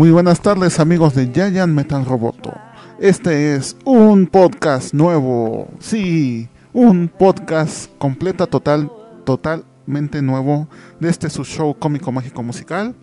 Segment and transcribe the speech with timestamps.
[0.00, 2.54] Muy buenas tardes amigos de Giant Metal Roboto.
[3.00, 8.90] Este es un podcast nuevo, sí, un podcast completa, total,
[9.26, 10.68] totalmente nuevo
[11.00, 12.94] de este su show cómico mágico musical.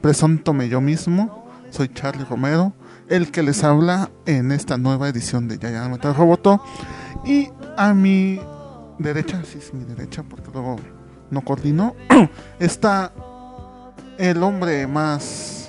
[0.00, 2.72] Preséntome yo mismo, soy Charlie Romero,
[3.08, 6.62] el que les habla en esta nueva edición de Giant Metal Roboto.
[7.24, 8.38] Y a mi
[9.00, 10.76] derecha, sí es mi derecha porque luego
[11.32, 11.96] no coordino,
[12.60, 13.12] está
[14.18, 15.63] el hombre más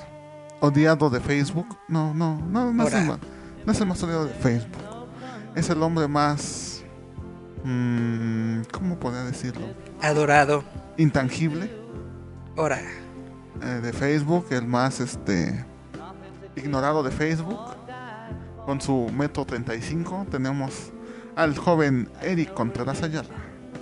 [0.66, 1.77] odiado de Facebook.
[1.88, 4.81] No, no, no, no es, el no es el más odiado de Facebook.
[5.55, 6.83] Es el hombre más...
[7.63, 9.67] mm, ¿Cómo podría decirlo?
[10.02, 10.63] Adorado.
[10.97, 11.69] Intangible
[12.57, 12.80] Ahora,
[13.61, 15.66] eh, de Facebook, el más este
[16.55, 17.59] ignorado de Facebook.
[18.66, 20.91] Con su Metro 35 tenemos
[21.35, 23.29] al joven Eric Contreras Ayala.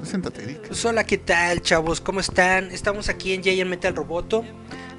[0.04, 0.68] Preséntate, Eric.
[0.68, 2.02] pues hola, ¿qué tal, chavos?
[2.02, 2.72] ¿Cómo están?
[2.72, 4.44] Estamos aquí en Giant Metal Roboto.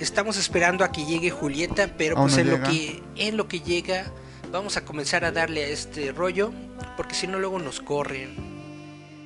[0.01, 3.47] Estamos esperando a que llegue Julieta, pero Aún pues no en lo que en lo
[3.47, 4.07] que llega
[4.51, 6.53] vamos a comenzar a darle a este rollo,
[6.97, 8.35] porque si no luego nos corren.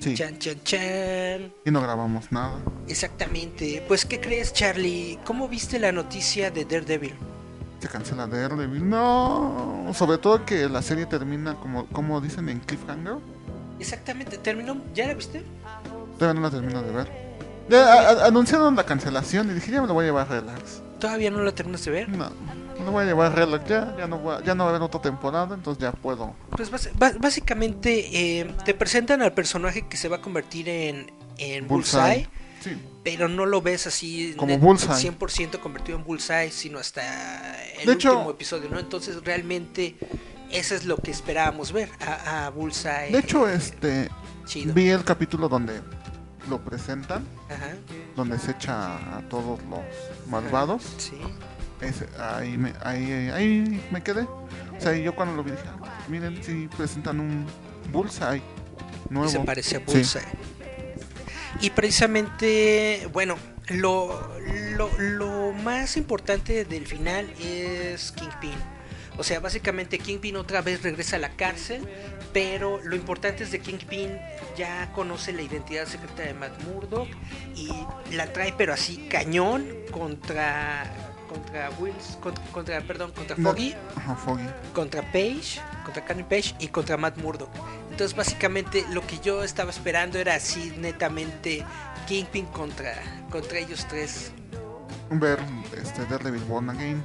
[0.01, 1.53] Sí, Chan chan chan.
[1.65, 2.59] y no grabamos nada.
[2.89, 3.81] Exactamente.
[3.87, 5.21] Pues ¿qué crees, Charlie?
[5.25, 7.15] ¿Cómo viste la noticia de Daredevil?
[7.81, 8.89] Se cancela Daredevil.
[8.89, 13.19] No, sobre todo que la serie termina como, como dicen en Cliffhanger.
[13.79, 14.77] Exactamente, terminó.
[14.93, 15.45] ¿Ya la viste?
[16.19, 17.29] Todavía no la termino de ver.
[17.69, 20.83] Ya a- a- anunciaron la cancelación y dije, ya me lo voy a llevar relax.
[20.99, 22.09] ¿Todavía no la terminaste de ver?
[22.09, 22.31] No,
[22.79, 23.69] me lo voy a llevar relax.
[23.69, 26.35] Ya, ya, no, voy a- ya no va a haber otra temporada, entonces ya puedo.
[26.51, 31.13] Pues bas- ba- básicamente eh, te presentan al personaje que se va a convertir en,
[31.37, 32.29] en Bullseye, Bullseye.
[32.61, 32.71] Sí,
[33.05, 35.13] pero no lo ves así Como net- Bullseye.
[35.13, 38.81] 100% convertido en Bullseye, sino hasta el De hecho- último episodio, ¿no?
[38.81, 39.95] Entonces realmente
[40.51, 43.13] eso es lo que esperábamos ver, a, a Bullseye.
[43.13, 44.09] de hecho, este.
[44.47, 44.73] chido.
[44.75, 45.81] Vi el capítulo donde
[46.49, 47.75] lo presentan, Ajá,
[48.17, 49.81] donde se echa a todos los
[50.29, 50.83] malvados.
[50.99, 51.19] sí.
[52.19, 54.23] Ahí, me, ahí, ahí me quedé.
[54.23, 57.47] O sea, yo cuando lo vi dije, ah, miren, si presentan un
[57.93, 58.43] Bullseye
[59.11, 59.29] nuevo.
[59.31, 59.85] Se parece a Sí.
[59.87, 60.23] Bullseye.
[61.61, 63.37] Y precisamente, bueno,
[63.69, 64.29] lo,
[64.77, 68.55] lo, lo más importante del final es Kingpin.
[69.19, 71.87] O sea, básicamente Kingpin otra vez regresa a la cárcel,
[72.33, 74.17] pero lo importante es de Kingpin
[74.57, 77.09] ya conoce la identidad secreta de Matt Murdock
[77.57, 77.69] y
[78.15, 80.85] la trae pero así cañón contra
[81.29, 83.37] contra Wills, contra, contra- perdón, contra.
[83.37, 84.47] Foggy Ajá, Foggy.
[84.73, 87.51] contra Page, contra Karen Page y contra Matt Murdock.
[87.91, 91.67] Entonces básicamente lo que yo estaba esperando era así netamente
[92.07, 92.95] Kingpin contra,
[93.31, 94.33] contra ellos tres.
[95.11, 95.39] Ver
[95.77, 97.03] este Daredevil Born Again.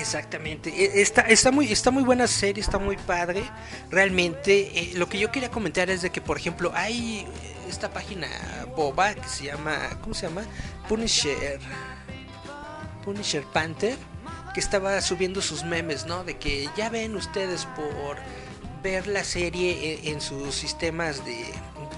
[0.00, 0.70] Exactamente.
[0.70, 3.42] E- Está, muy, está muy buena serie, está muy padre.
[3.90, 7.26] Realmente eh, lo que yo quería comentar es de que, por ejemplo, hay
[7.68, 8.28] esta página
[8.76, 10.42] boba que se llama, ¿cómo se llama?
[10.88, 11.60] Punisher.
[13.04, 13.96] Punisher Panther,
[14.54, 16.22] que estaba subiendo sus memes, ¿no?
[16.24, 18.16] De que ya ven ustedes por
[18.82, 21.44] ver la serie en sus sistemas de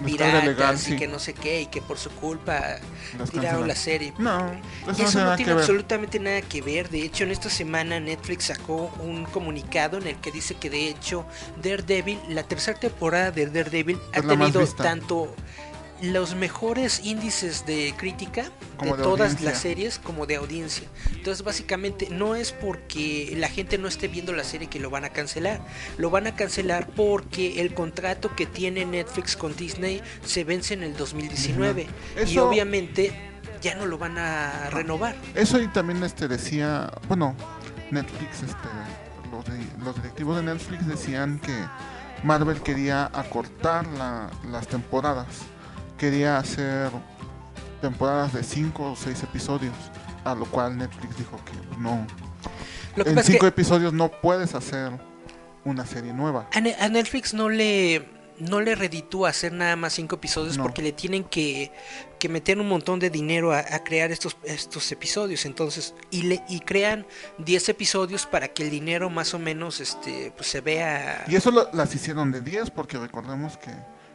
[0.05, 2.81] piratas y que no sé qué y que por su culpa
[3.13, 3.69] Las tiraron cancelan.
[3.69, 4.15] la serie.
[4.19, 5.71] No, eso, Eso no tiene no nada tiene que ver.
[5.71, 6.89] absolutamente nada que ver.
[6.91, 10.89] De hecho, en esta semana Netflix sacó un comunicado en el que dice que de
[10.89, 11.27] hecho
[11.63, 15.35] Daredevil, la tercera temporada de Daredevil ha Es tenido tanto
[16.03, 19.51] los mejores índices de crítica Como de, de todas audiencia.
[19.51, 20.89] las series como de audiencia.
[21.15, 25.05] Entonces, básicamente no es porque la gente no esté viendo la serie que lo van
[25.05, 25.61] a cancelar.
[25.99, 30.83] Lo van a cancelar porque el contrato que tiene Netflix con Disney se vence en
[30.83, 33.13] el 2019 y Eso- obviamente
[33.61, 35.15] ya no lo van a renovar.
[35.37, 37.37] Eso y también este decía, bueno,
[37.93, 38.69] Netflix, este,
[39.31, 41.55] los, de- los directivos de Netflix decían que
[42.25, 45.27] Marvel quería acortar la- las temporadas,
[46.03, 46.91] quería hacer
[47.81, 49.75] temporadas de 5 o 6 episodios,
[50.25, 52.05] a lo cual Netflix dijo que no.
[52.97, 54.91] Lo que En pasa es 5 que episodios no puedes hacer
[55.65, 56.49] una serie nueva.
[56.53, 60.65] a, Ne- a Netflix no le no le reditúa hacer nada más cinco episodios No.
[60.65, 61.71] porque le tienen que,
[62.19, 66.43] que meter un montón de dinero a, a crear estos estos episodios entonces y le
[66.49, 67.07] y crean
[67.39, 71.53] 10 episodios para que el dinero más o menos este pues se vea Y eso
[71.53, 73.71] lo- las hicieron de 10 porque recordemos que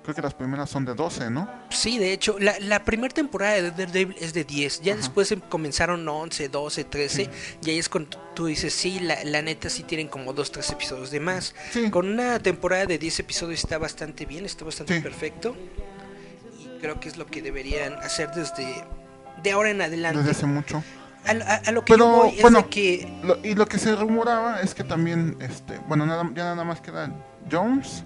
[0.08, 1.50] creo que las primeras son de 12, ¿no?
[1.70, 4.82] Sí, de hecho, la, la primera temporada de Daredevil es de 10.
[4.82, 5.02] Ya Ajá.
[5.02, 7.26] después em- comenzaron 11, 12, 13.
[7.26, 7.30] Sí.
[7.66, 10.70] Y ahí es cuando tú dices, sí, la, la neta sí tienen como 2, 3
[10.72, 11.54] episodios de más.
[11.72, 11.90] Sí.
[11.90, 15.02] Con una temporada de 10 episodios está bastante bien, está bastante Sí.
[15.02, 15.58] perfecto.
[16.58, 18.86] Y creo que es lo que deberían hacer desde
[19.44, 20.20] de ahora en adelante.
[20.20, 20.82] Desde hace mucho.
[21.26, 23.66] A, a- a lo que Pero, yo voy es bueno, de que Lo- y lo
[23.68, 27.12] que se rumoraba es que también, este, bueno, nada, ya nada más queda
[27.52, 28.06] Jones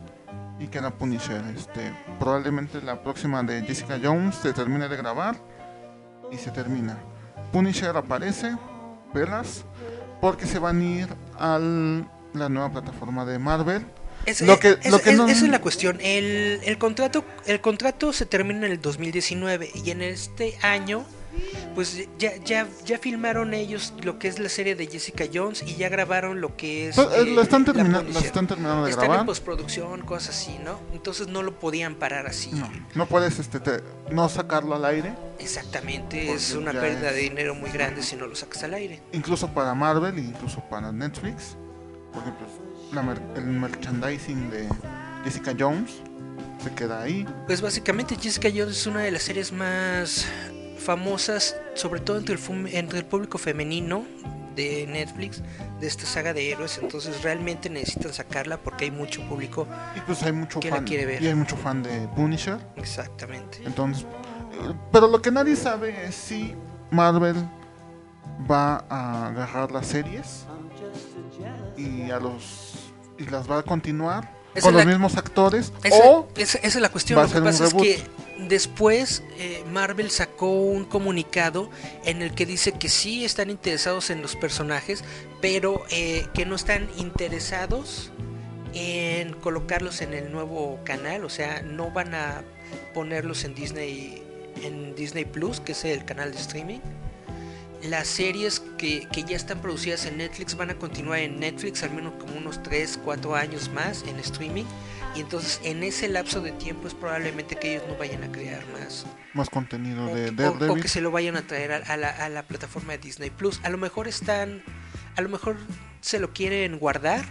[0.62, 1.44] y queda Punisher.
[1.56, 5.36] Este, probablemente la próxima de Jessica Jones se termine de grabar
[6.32, 6.98] y se termina.
[7.52, 8.56] Punisher aparece,
[9.14, 9.66] velas,
[10.22, 13.86] porque se van a ir a la nueva plataforma de Marvel.
[14.26, 15.98] Es- Lo que- es- lo que es- no- Esa es la cuestión.
[16.00, 21.04] El, el contrato el contrato se termina en el 2019 y en este año
[21.76, 25.76] pues ya, ya, ya filmaron ellos lo que es la serie de Jessica Jones y
[25.76, 26.96] ya grabaron lo que es...
[26.96, 29.26] Pues, eh, eh, lo están la terminando, están terminando de Están en grabar.
[29.26, 30.80] postproducción, cosas así, ¿no?
[30.94, 32.52] Entonces no lo podían parar así.
[32.52, 33.82] No, no puedes este, te-
[34.12, 35.14] no sacarlo al aire.
[35.40, 39.02] Exactamente, es una pérdida es- de dinero muy grande si no lo sacas al aire.
[39.14, 41.56] incluso para Marvel e incluso para Netflix
[42.94, 44.68] la mer- el merchandising de
[45.24, 45.92] Jessica Jones
[46.64, 50.26] se queda ahí Pues básicamente Jessica Jones es una de las series más
[50.82, 54.04] famosas, sobre todo entre el, fum- entre el público femenino
[54.56, 55.42] de Netflix,
[55.80, 59.66] de esta saga de héroes, entonces realmente necesitan sacarla porque hay mucho público.
[59.96, 61.22] y pues hay mucho ¿Quién la fan quiere ver?
[61.22, 63.60] y hay mucho fan de Punisher Exactamente.
[63.66, 64.06] entonces
[64.92, 66.54] pero lo que nadie sabe es si
[66.92, 67.36] Marvel
[68.50, 70.46] va a agarrar las series
[71.78, 75.96] y a los y las va a continuar Esa con los la- mismos actores Esa,
[76.10, 77.22] o esa- esa es la cuestión.
[77.22, 78.04] Lo que pasa es que
[78.48, 81.70] después eh, Marvel sacó un comunicado
[82.06, 85.04] en el que dice que sí están interesados en los personajes,
[85.42, 88.12] pero eh, que no están interesados
[88.74, 92.44] en colocarlos en el nuevo canal, o sea, no van a
[92.94, 94.24] ponerlos en Disney
[94.64, 96.80] en Disney Plus, que es el canal de streaming.
[97.84, 101.92] Las series que, que ya están producidas en Netflix van a continuar en Netflix al
[101.92, 104.66] menos como unos 3, 4 años más en streaming.
[105.16, 108.64] Y entonces en ese lapso de tiempo es probablemente que ellos no vayan a crear
[108.68, 109.06] más.
[109.34, 112.10] más contenido O, de que- o- que se lo vayan a traer a, a la,
[112.10, 113.60] a la plataforma de Disney Plus.
[113.64, 114.64] A lo mejor están,
[115.16, 115.58] a lo mejor
[116.02, 117.26] se lo quieren guardar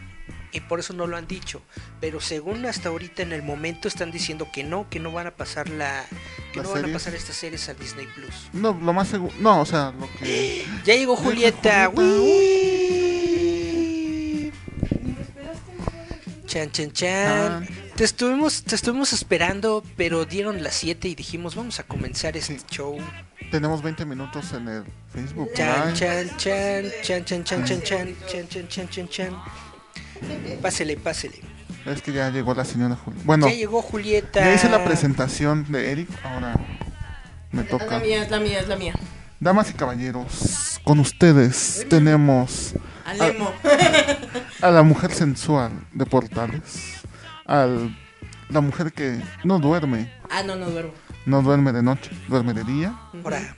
[0.53, 1.63] y por eso no lo han dicho.
[2.01, 5.31] Pero según hasta ahorita en el momento están diciendo que no, que no van a
[5.33, 6.05] pasar la,
[6.53, 8.49] que ¿Las no van a pasar estas series a Disney Plus.
[8.53, 11.87] no lo más seguro no o sea lo que Ya llegó Julieta.
[11.87, 12.01] Julieta.
[12.01, 13.21] Uy.
[16.47, 17.69] Chan, chan, chan.
[17.95, 22.59] Te estuvimos, te estuvimos esperando, pero dieron las 7 y dijimos, vamos a comenzar este
[22.59, 22.65] Sí.
[22.71, 22.99] show.
[23.53, 28.17] Tenemos 20 minutos en el Facebook chan, chan, chan, chan, chan, chan, chan, chan,
[28.49, 29.37] chan, chan, chan, chan.
[30.63, 31.41] Pásele, pásele.
[31.87, 33.27] Es que ya llegó la señora Julieta.
[33.27, 34.41] Bueno, Ya llegó Julieta.
[34.41, 36.09] ya hice la presentación de Eric.
[36.25, 36.55] Ahora
[37.53, 37.99] me Es la toca.
[38.01, 38.95] mía, es la mía, es la mía.
[39.41, 42.75] Damas y caballeros, con ustedes tenemos
[43.07, 43.51] Alemo.
[44.61, 47.01] a la mujer sensual de Portales.
[47.47, 47.97] Al,
[48.51, 50.13] la mujer que no duerme.
[50.29, 50.93] Ah, no, no duermo.
[51.25, 52.95] No duerme de noche, duerme de día.
[53.25, 53.55] Ahora,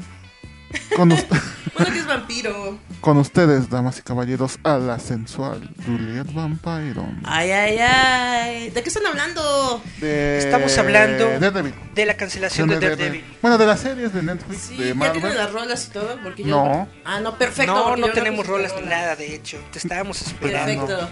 [0.97, 1.25] Con, us-
[1.75, 2.79] Bueno, que es vampiro.
[3.01, 7.07] con ustedes, damas y caballeros, a la sensual Juliet Vampiro.
[7.25, 8.71] Ay, ay, ay.
[8.71, 9.83] ¿De qué están hablando?
[9.99, 11.75] De Estamos hablando Daredevil.
[11.95, 13.25] de la cancelación de Daredevil.
[13.41, 16.19] Bueno, de las series de Netflix, Sí, de ya tienen las rolas y todo.
[16.23, 16.89] Porque yo No.
[17.07, 17.73] Ah, no, perfecto.
[17.73, 19.59] No, no tenemos rolas ni nada, de hecho.
[19.73, 20.87] Te estábamos esperando.
[20.87, 21.11] Perfecto.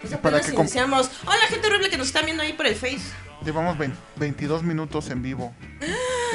[0.00, 1.08] Pues para que iniciamos.
[1.24, 2.98] Hola, gente horrible que nos está viendo ahí por el Face.
[3.44, 5.52] Llevamos 20 22 minutos en vivo.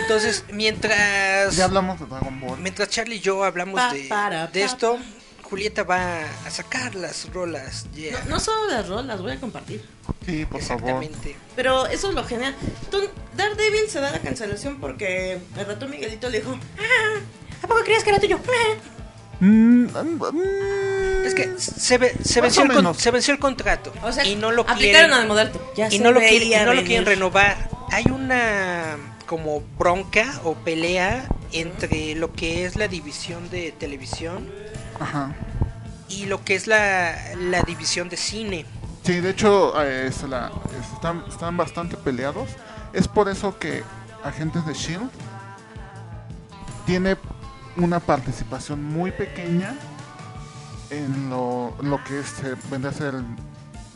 [0.01, 2.59] Entonces, mientras Ya hablamos de Dragon Ball.
[2.59, 4.97] mientras Charlie y yo hablamos Pa, de, para, de pa, esto,
[5.43, 7.85] Julieta va a sacar las rolas.
[7.91, 8.23] No, Yeah.
[8.27, 9.83] no solo las rolas, voy a compartir.
[10.25, 10.81] Sí, por favor.
[10.89, 11.35] Exactamente.
[11.55, 12.55] Pero eso es lo genial.
[12.91, 17.19] Tú- Daredevil se da la cancelación porque el rato Miguelito le dijo: "Ah,
[17.63, 18.39] ¿A poco creías que era tuyo?
[18.47, 18.75] Ah".
[19.39, 22.97] Mm, mm, Es que se, ve- se, Más venció el, con- menos.
[22.97, 25.51] se venció el contrato O sea, y no lo aplicaron quieren.
[25.75, 27.69] Ya y se no lo quieren, y no lo quieren renovar.
[27.91, 34.49] Hay una como bronca o pelea entre lo que es la división de televisión
[34.99, 35.35] Ajá.
[36.09, 38.65] y lo que es la, la división de cine.
[39.03, 40.51] Sí, de hecho, eh, es la-
[40.93, 42.49] están, están bastante peleados.
[42.93, 43.83] Es por eso que
[44.23, 45.09] agentes de Shield
[46.85, 47.15] tiene
[47.77, 49.75] una participación muy pequeña
[50.89, 52.33] en lo, lo que es,
[52.69, 53.25] vendría a ser el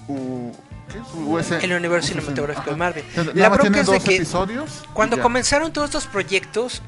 [0.07, 0.51] U-
[0.91, 1.03] ¿qué es?
[1.15, 2.75] US El universo US cinematográfico de.
[2.75, 3.05] Marvel.
[3.33, 4.83] La bronca es de que episodios.
[4.93, 6.81] Cuando comenzaron todos estos proyectos,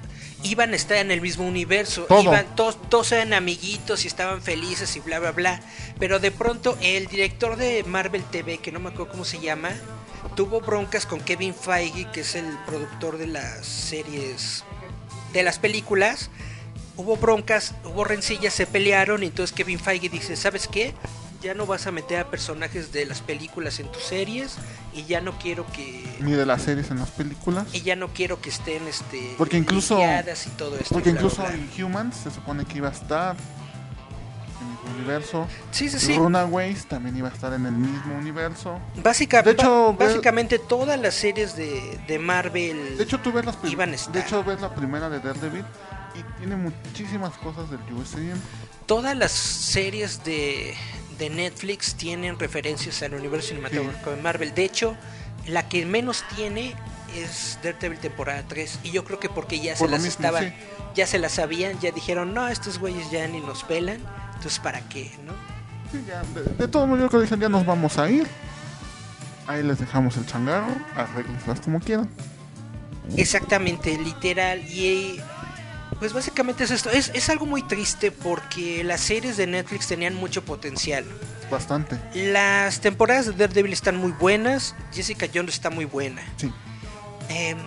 [0.43, 2.03] iban a estar en el mismo universo.
[2.03, 2.21] Todo.
[2.21, 5.61] Iban, todos, todos eran amiguitos y estaban felices y bla, bla, bla.
[5.99, 9.69] Pero de pronto el director de Marvel TV, que no me acuerdo cómo se llama,
[10.35, 14.65] tuvo broncas con Kevin Feige, que es el productor de las series,
[15.31, 16.29] de las películas.
[16.95, 20.93] Hubo broncas, hubo rencillas, se pelearon y entonces Kevin Feige dice, ¿sabes qué?
[21.41, 24.55] Ya no vas a meter a personajes de las películas en tus series
[24.93, 27.65] y ya no quiero que Ni de las series en las películas.
[27.73, 31.41] y ya no quiero que estén este Porque incluso- y todo esto Porque bla, incluso
[31.41, 31.53] bla.
[31.53, 33.35] en Humans se supone que iba a estar
[34.61, 35.47] en el universo.
[35.71, 38.79] sí sí sí Runaways también iba a estar en el mismo universo.
[39.03, 43.57] Básica- De hecho, básicamente todas las series de, de Marvel De hecho, tú ves las
[43.63, 44.13] Iban a estar.
[44.13, 45.65] De hecho, ves la primera de Daredevil
[46.15, 48.37] y tiene muchísimas cosas del USM.
[48.85, 50.75] todas las series de,
[51.17, 54.95] de Netflix tienen referencias al universo cinematográfico de Marvel de hecho
[55.47, 56.75] la que menos tiene
[57.15, 60.49] es Daredevil temporada 3 y yo creo que porque ya se Por las mismo, estaban
[60.49, 60.53] sí.
[60.95, 64.01] ya se las sabían ya dijeron no estos güeyes ya ni nos pelan
[64.35, 65.33] entonces para qué no
[65.91, 68.25] Sí, ya, de, de todo modo, yo creo que dicen, ya nos vamos a ir.
[69.45, 72.09] Ahí les dejamos el changarro, arréglenselas como quieran.
[73.15, 74.59] Exactamente, literal.
[74.67, 75.19] Y
[75.99, 76.89] pues básicamente es esto.
[76.89, 81.05] Es, es algo muy triste porque las series de Netflix tenían mucho potencial.
[81.51, 84.75] Bastante, Las temporadas de Daredevil están muy buenas.
[84.91, 86.21] Jessica Jones está muy buena.
[86.37, 86.51] sí.
[87.29, 87.57] Em,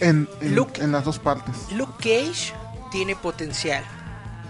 [0.00, 1.54] En, en, Luke- en las dos partes.
[1.72, 2.52] Luke Cage
[2.90, 3.84] tiene potencial.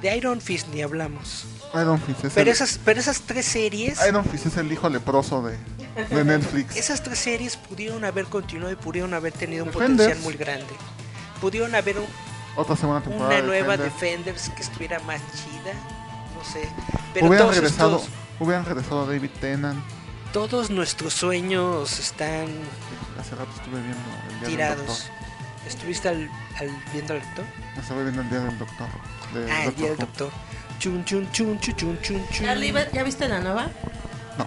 [0.00, 1.44] De Iron Fist ni hablamos.
[1.74, 4.88] Iron Fist es, Pero el, esas, pero esas tres series, Iron Fist es el hijo
[4.88, 5.56] leproso de,
[6.14, 6.76] de Netflix.
[6.76, 10.08] esas tres series pudieron haber continuado y pudieron haber tenido un Defenders.
[10.10, 10.74] potencial muy grande.
[11.40, 12.06] Pudieron haber un,
[12.56, 13.28] Otra semana temporada.
[13.28, 13.92] una de nueva Defender.
[14.34, 15.72] Defenders que estuviera más chida.
[16.36, 16.68] No sé.
[17.14, 19.82] Pero hubieran todos regresado, estos- hubieran regresado a David Tennant.
[20.32, 22.46] todos nuestros sueños están
[23.20, 24.86] Hace rato estuve viendo el día del tirados.
[24.86, 25.22] doctor.
[25.66, 27.44] ¿Estuviste al, al- viendo al doctor?
[27.78, 28.88] Estuve viendo el día del doctor.
[29.34, 30.30] de Ah, el día del doctor.
[30.78, 32.46] Chun, chun, chun, chun, chun, chun, chun.
[32.46, 33.68] Charlie, ¿ve- ¿ya viste la nueva?
[34.36, 34.46] No,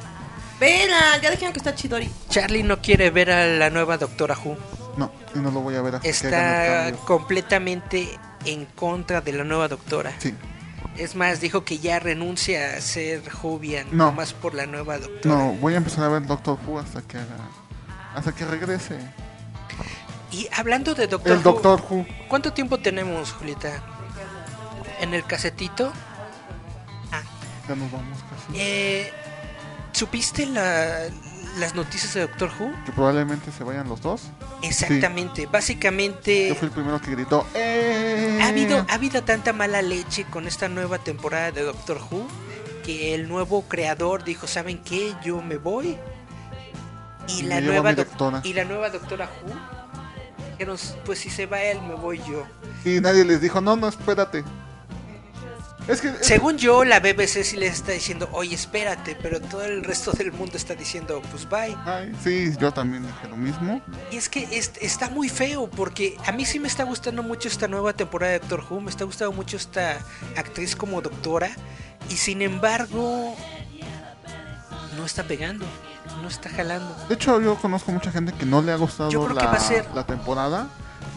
[0.59, 2.09] Vela, ya dijeron que está chidori.
[2.29, 4.57] Charlie no quiere ver a la nueva Doctora Who.
[4.97, 10.13] No, no lo voy a ver hasta Está completamente en contra de la nueva Doctora.
[10.19, 10.33] Sí,
[10.97, 14.05] Es más, dijo que ya renuncia a ser Jovian, No.
[14.05, 15.35] nomás por la nueva Doctora.
[15.35, 17.17] no, voy a empezar a ver Doctor Who hasta que
[18.15, 18.97] hasta que regrese.
[20.31, 22.05] Y hablando de Doctor El Who, Doctor Who.
[22.29, 23.83] ¿cuánto tiempo tenemos, Julieta?
[25.01, 25.91] ¿En el casetito?
[27.67, 28.59] Ya nos vamos casi.
[28.59, 29.11] Eh,
[29.91, 31.07] ¿Supiste la-
[31.57, 32.71] las noticias de Doctor Who?
[32.85, 34.23] Que probablemente se vayan los dos.
[34.61, 37.45] Exactamente, básicamente Yo fui el primero que gritó.
[37.53, 38.39] ¡Eh!
[38.41, 42.27] ha habido, ha habido tanta mala leche con esta nueva temporada de Doctor Who
[42.83, 45.13] que el nuevo creador dijo, ¿saben qué?
[45.23, 45.97] Yo me voy.
[47.27, 48.41] Y, Y la nueva doctora.
[48.43, 49.51] y la nueva Doctora Who
[50.51, 52.45] dijeron, pues si se va él, me voy yo.
[52.83, 54.43] Y nadie les dijo, no, no, espérate.
[55.87, 56.07] Es que.
[56.09, 59.83] es que- Según yo, la BBC sí les está diciendo, oye, espérate, pero todo el
[59.83, 61.75] resto del mundo está diciendo, pues bye.
[61.85, 63.81] Ay, sí, yo también dije lo mismo.
[64.11, 67.47] Y es que es- está muy feo porque a mí sí me está gustando mucho
[67.47, 69.99] esta nueva temporada de Doctor Who, me está gustando mucho esta
[70.35, 71.49] actriz como doctora
[72.09, 73.35] y sin embargo
[74.97, 75.65] no está pegando,
[76.21, 76.95] no está jalando.
[77.09, 79.47] De hecho, yo conozco mucha gente que no le ha gustado Yo creo la, que
[79.47, 80.67] va a ser- la temporada.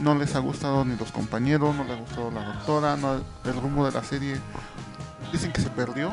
[0.01, 3.61] No les ha gustado ni los compañeros, no les ha gustado la doctora, no, el
[3.61, 4.37] rumbo de la serie.
[5.33, 6.13] Dicen que se perdió.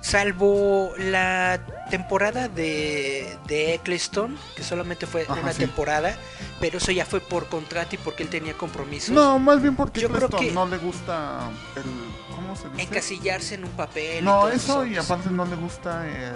[0.00, 1.58] Salvo la
[1.90, 5.60] temporada de, de Eccleston, que solamente fue Ajá, una sí.
[5.60, 6.16] temporada,
[6.60, 9.10] pero eso ya fue por contrato y porque él tenía compromisos.
[9.10, 11.82] No, más bien porque Yo creo que- no le gusta el.
[12.36, 12.82] ¿Cómo se dice?
[12.82, 14.24] Encasillarse en un papel.
[14.24, 16.34] No, eso y aparte no le gusta el.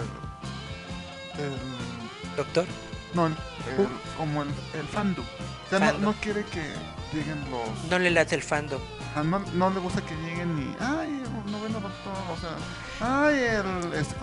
[1.39, 2.65] el Doctor.
[3.13, 3.87] No, el, el-
[4.17, 5.25] como el, el fandom.
[5.25, 6.01] O sea, no, Fandom.
[6.03, 6.61] no quiere que
[7.13, 7.89] lleguen los.
[7.89, 8.81] No le late el fandom.
[9.15, 10.83] Ah, no, no le gusta que lleguen y.
[10.83, 12.55] Ay, noveno doctor, o sea.
[13.25, 13.93] Ay, el.
[13.93, 14.15] este,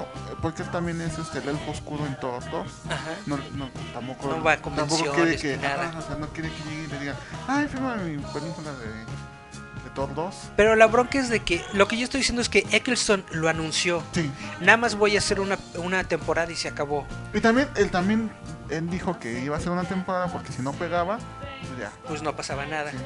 [0.43, 2.67] porque él también es este, el elfo oscuro en Thor 2.
[2.91, 2.99] Ajá.
[3.27, 4.29] No, no, tampoco.
[4.29, 5.57] No va a tampoco quiere ni que.
[5.57, 5.89] nada.
[5.89, 7.17] ajá, o sea, no quiere que llegue y le digan.
[7.47, 8.89] Ay, firma mi película de.
[9.85, 10.35] de Thor 2.
[10.57, 13.49] Pero la bronca es de que lo que yo estoy diciendo es que Eccleston lo
[13.49, 14.03] anunció.
[14.13, 14.31] Sí.
[14.61, 17.07] Nada más voy a hacer una, una temporada y se acabó.
[17.35, 18.31] Y también, él también.
[18.71, 21.93] Él dijo que iba a hacer una temporada porque si no pegaba, pues ya.
[22.07, 22.91] Pues no pasaba nada.
[22.91, 22.97] Sí.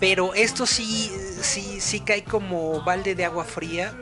[0.00, 1.10] Pero esto sí,
[1.40, 3.92] sí, sí cae como balde de agua fría.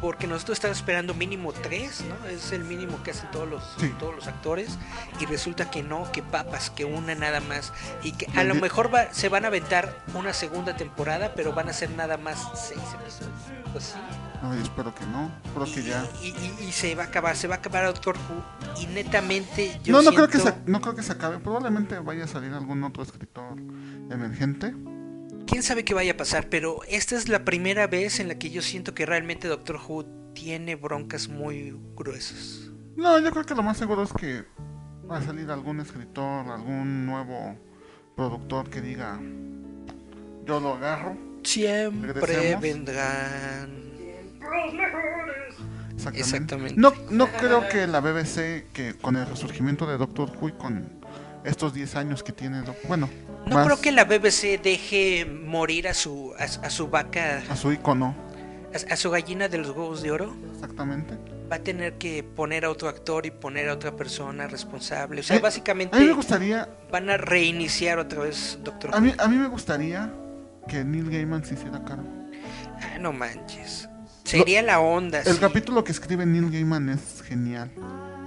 [0.00, 2.28] porque nosotros estamos esperando mínimo tres, ¿no?
[2.28, 3.88] Es el mínimo que hacen todos los, Sí.
[3.98, 4.76] todos los actores.
[5.18, 7.72] Y resulta que no, que papas, que una nada más.
[8.02, 11.70] Y que a lo mejor va- se van a aventar una segunda temporada, pero van
[11.70, 13.32] a ser nada más seis episodios.
[13.72, 13.98] Pues sí.
[14.46, 15.30] Ay, espero que no.
[15.44, 16.06] Espero que ya.
[16.22, 18.80] Y, y- y se va a acabar, se va a acabar Doctor Who.
[18.82, 21.38] Y netamente yo No, no creo, que se, no creo que se acabe.
[21.38, 23.56] Probablemente vaya a salir algún otro escritor
[24.10, 24.74] emergente.
[25.46, 28.50] quién sabe qué vaya a pasar, pero esta es la primera vez en la que
[28.50, 32.70] yo siento que realmente Doctor Who tiene broncas muy gruesas.
[32.96, 34.44] No, yo creo que lo más seguro es que
[35.10, 37.56] va a salir algún escritor, algún nuevo
[38.16, 39.18] productor que diga,
[40.44, 41.16] yo lo agarro.
[41.44, 42.62] Siempre Regresemos.
[42.62, 43.84] vendrán.
[45.94, 46.20] Exactamente.
[46.20, 46.74] Exactamente.
[46.76, 50.88] No, no creo que la BBC, que con el resurgimiento de Doctor Who y con
[51.44, 53.08] estos 10 años que tiene, bueno,
[53.46, 57.56] No más creo que la BBC deje morir a su a, a su vaca, a
[57.56, 58.14] su icono,
[58.90, 60.34] a, a su gallina de los huevos de oro.
[60.54, 61.16] exactamente.
[61.52, 65.20] Va a tener que poner a otro actor y poner a otra persona responsable.
[65.20, 68.96] O sea, Eh, básicamente A mí me gustaría, van a reiniciar otra vez Doctor Who.
[68.96, 70.10] a mí, a mí me gustaría
[70.66, 72.08] que Neil Gaiman se hiciera cargo.
[72.80, 73.86] Ah, no manches.
[74.38, 75.38] Sería la onda, El sí.
[75.40, 77.70] capítulo que escribe Neil Gaiman es genial.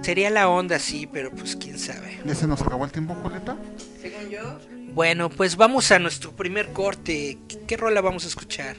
[0.02, 2.20] Sería la onda, sí, pero pues quién sabe.
[2.24, 3.56] ¿Ya se nos acabó el tiempo, Julieta?
[4.00, 4.58] Según yo,
[4.94, 7.38] Bueno, pues vamos a nuestro primer corte.
[7.48, 8.76] ¿Qué, qué rola vamos a escuchar?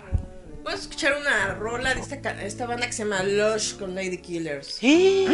[0.64, 4.18] vamos a escuchar una rola de esta, esta banda que se llama Lush con Lady
[4.20, 4.78] Killers.
[4.82, 5.26] ¿Eh?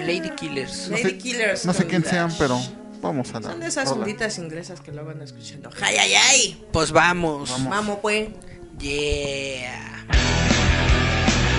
[0.00, 0.88] Lady Killers.
[0.88, 1.66] No Lady sé, Killers.
[1.66, 2.10] no sé quién Lush.
[2.10, 2.58] sean, pero
[3.02, 4.02] vamos a la Son de esas rola.
[4.02, 5.70] onditas inglesas que lo van escuchando.
[5.82, 6.66] ¡Ay, ay, ay!
[6.72, 7.50] Pues vamos.
[7.50, 7.68] Vamos.
[7.70, 8.28] Vamos, pues.
[8.78, 10.06] Yeah.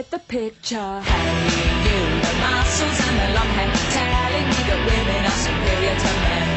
[0.00, 0.92] Get the picture.
[1.04, 1.28] Hey,
[1.84, 6.48] you, the muscles and the long hair, telling me that women are superior to men.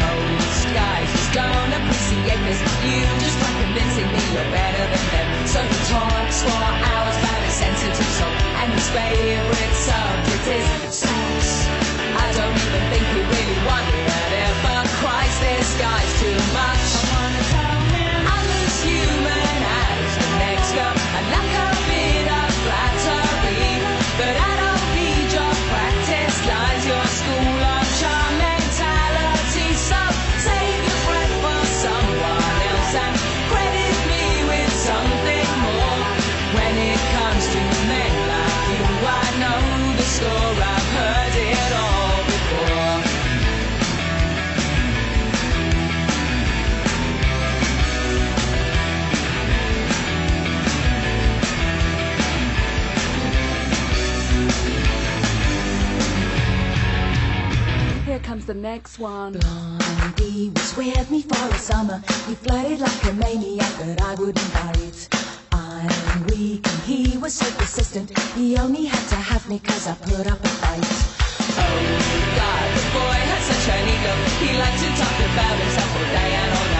[0.00, 2.60] Most guys just don't appreciate this.
[2.80, 5.28] You just try convincing me you're better than them.
[5.44, 8.32] So he talks for hours about his sensitive soul,
[8.64, 11.68] and his favorite subject is sex.
[12.16, 14.08] I don't even think he really wanted
[14.40, 16.89] it, but Christ, this guy's too much.
[58.30, 59.32] Comes the next one.
[59.32, 62.00] Blondie was with me for a summer.
[62.28, 65.08] He flirted like a maniac, but I wouldn't bite.
[65.50, 68.16] I'm weak and he was so persistent.
[68.36, 70.86] He only had to have me cause I put up a fight.
[71.58, 71.78] Oh
[72.38, 74.12] God, the boy had such an ego.
[74.38, 76.79] He liked to talk about himself all day and all night.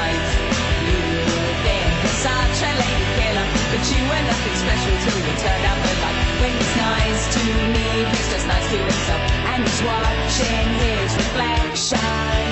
[3.81, 6.19] But you were nothing special till you turned out the light.
[6.41, 12.45] When he's nice to me, he's just nice to himself, and he's watching his reflection.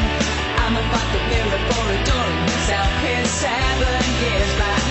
[0.64, 2.90] I'm a bucket mirror for adoring himself.
[3.04, 4.87] His seven years back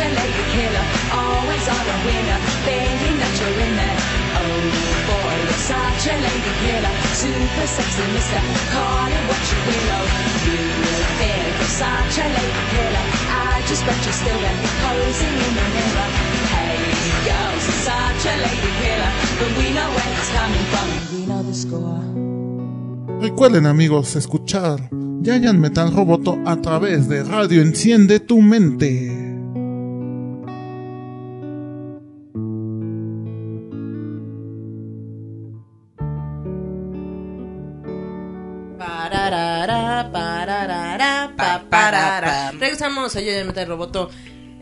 [0.00, 3.98] such a lady killer, always on a winner, thinking that you're in there.
[4.40, 4.64] Oh
[5.08, 8.40] boy, you're such a lady killer, super sexy mister,
[8.72, 9.92] call it what you will.
[10.00, 10.08] Oh,
[10.48, 10.56] you
[11.20, 15.66] think you're such a lady killer, I just bet you're still there, posing in the
[15.76, 16.08] mirror.
[16.48, 16.80] Hey
[17.28, 21.20] girls, you're such a lady killer, but we know where it's coming from, and we
[21.28, 22.00] know the score.
[23.20, 24.80] Recuerden amigos escuchar
[25.20, 29.29] Giant Metal Roboto a través de Radio Enciende tu mente.
[42.90, 43.08] Parara.
[43.08, 44.10] Regresamos a Yo ya Metal Roboto.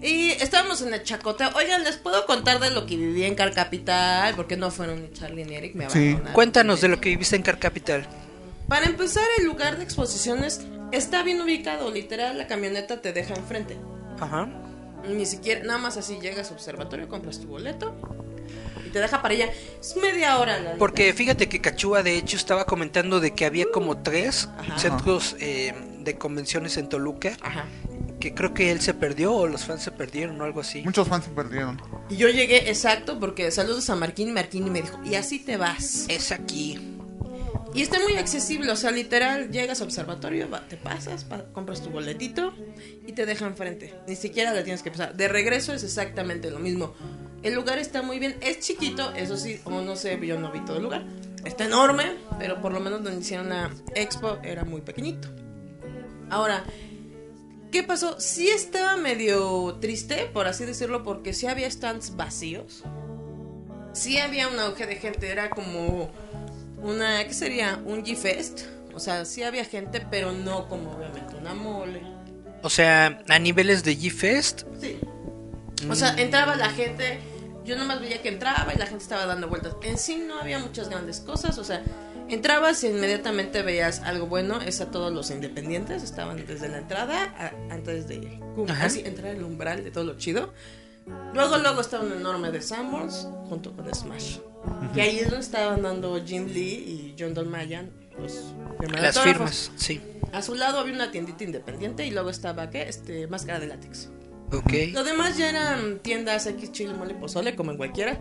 [0.00, 1.50] Y estábamos en el chacoteo.
[1.56, 4.34] Oigan, ¿les puedo contar de lo que viví en Car Capital?
[4.36, 6.16] Porque no fueron ni Charlie ni Eric, me Sí.
[6.32, 8.06] Cuéntanos de lo que viviste en Car Capital.
[8.68, 10.60] Para empezar, el lugar de exposiciones
[10.92, 11.90] está bien ubicado.
[11.90, 13.76] Literal, la camioneta te deja enfrente.
[14.20, 14.48] Ajá.
[15.08, 17.94] Ni siquiera, nada más así llegas a observatorio, compras tu boleto
[18.86, 19.50] y te deja para allá.
[19.80, 20.74] Es media hora, la.
[20.74, 24.78] Porque fíjate que Cachúa de hecho estaba comentando de que había como tres Ajá.
[24.78, 27.64] centros eh, de convenciones en Toluca, Ajá.
[28.20, 30.82] Que creo que él se perdió o los fans se perdieron o algo así.
[30.82, 31.80] Muchos fans se perdieron.
[32.10, 35.56] Y yo llegué exacto porque saludos a Marquín y Marquín me dijo, y así te
[35.56, 36.06] vas.
[36.08, 36.78] Es aquí.
[37.74, 41.82] Y está muy accesible, o sea, literal, llegas a observatorio, va- te pasas, pa- compras
[41.82, 42.54] tu boletito
[43.06, 43.94] y te deja enfrente.
[44.06, 45.14] Ni siquiera le tienes que pasar.
[45.14, 46.94] De regreso es exactamente lo mismo.
[47.42, 50.60] El lugar está muy bien, es chiquito, eso sí, o no sé, yo no vi
[50.64, 51.04] todo el lugar.
[51.44, 55.28] Está enorme, pero por lo menos donde hicieron la expo era muy pequeñito.
[56.30, 56.64] Ahora,
[57.70, 58.20] ¿qué pasó?
[58.20, 62.84] Sí estaba medio triste, por así decirlo, porque sí había stands vacíos.
[63.92, 66.10] Sí había un auge de gente, era como
[66.82, 67.80] una, ¿qué sería?
[67.84, 68.62] Un G-Fest.
[68.94, 72.02] O sea, sí había gente, pero no como obviamente una mole.
[72.62, 74.62] O sea, a niveles de G-Fest.
[74.80, 74.98] Sí.
[75.88, 77.20] O sea, entraba la gente,
[77.64, 79.76] yo nomás veía que entraba y la gente estaba dando vueltas.
[79.82, 81.82] En sí no había muchas grandes cosas, o sea,
[82.28, 87.24] entrabas y inmediatamente veías algo bueno, es a todos los independientes, estaban desde la entrada,
[87.38, 88.40] a- antes de
[88.80, 90.52] así, entrar el umbral de todo lo chido.
[91.32, 94.38] Luego, luego estaba un enorme de Sanborns junto con Smash.
[94.94, 98.52] Que ahí es donde estaban dando Jim Lee y John Dolmayan los
[99.00, 100.00] Las firmas, sí.
[100.32, 102.82] A su lado había una tiendita independiente y luego estaba, ¿qué?
[102.88, 104.10] Este, máscara de látex.
[104.52, 104.72] Ok.
[104.92, 108.18] Lo demás ya eran tiendas X, chile, mole, pozole, como en cualquiera.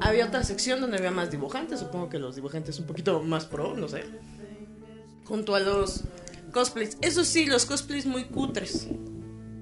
[0.00, 1.80] Había otra sección donde había más dibujantes.
[1.80, 4.04] Supongo que los dibujantes un poquito más pro, no sé.
[5.24, 6.04] Junto a los
[6.52, 6.98] cosplays.
[7.00, 8.88] Eso sí, los cosplays muy cutres.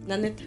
[0.09, 0.43] La neta.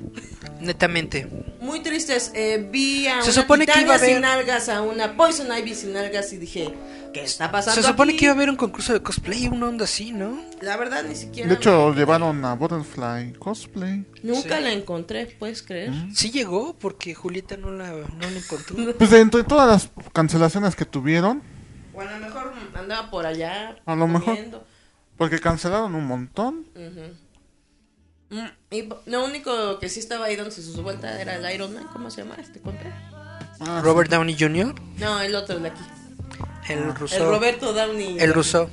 [0.60, 1.28] Netamente.
[1.62, 2.32] Muy tristes.
[2.34, 5.48] Eh, vi a Se una supone que iba a haber- sin algas, a una Poison
[5.56, 6.74] Ivy sin algas y dije,
[7.14, 8.20] ¿qué está pasando Se supone aquí?
[8.20, 10.40] que iba a haber un concurso de cosplay, una onda así, ¿no?
[10.62, 11.48] La verdad, ni siquiera...
[11.48, 14.04] De hecho, llevaron a Butterfly Cosplay.
[14.24, 14.64] Nunca Sí.
[14.64, 15.92] la encontré, ¿puedes creer?
[16.16, 18.76] Sí llegó porque Julieta no la, no la encontró.
[18.98, 21.44] Pues de entre todas las cancelaciones que tuvieron,
[21.94, 23.76] O a lo mejor andaba por allá.
[23.86, 24.38] A lo mejor.
[25.18, 26.66] porque cancelaron un montón.
[26.76, 27.31] Mm,
[28.70, 31.88] Y po- lo único que sí estaba ahí dándose su vuelta era el Iron Man,
[31.92, 32.80] ¿cómo se llama este compa?
[33.60, 35.82] Ah, Robert Downey Jr., No, el otro de aquí.
[36.70, 37.16] el ruso.
[37.18, 38.18] El Roberto Downey.
[38.20, 38.70] El ruso.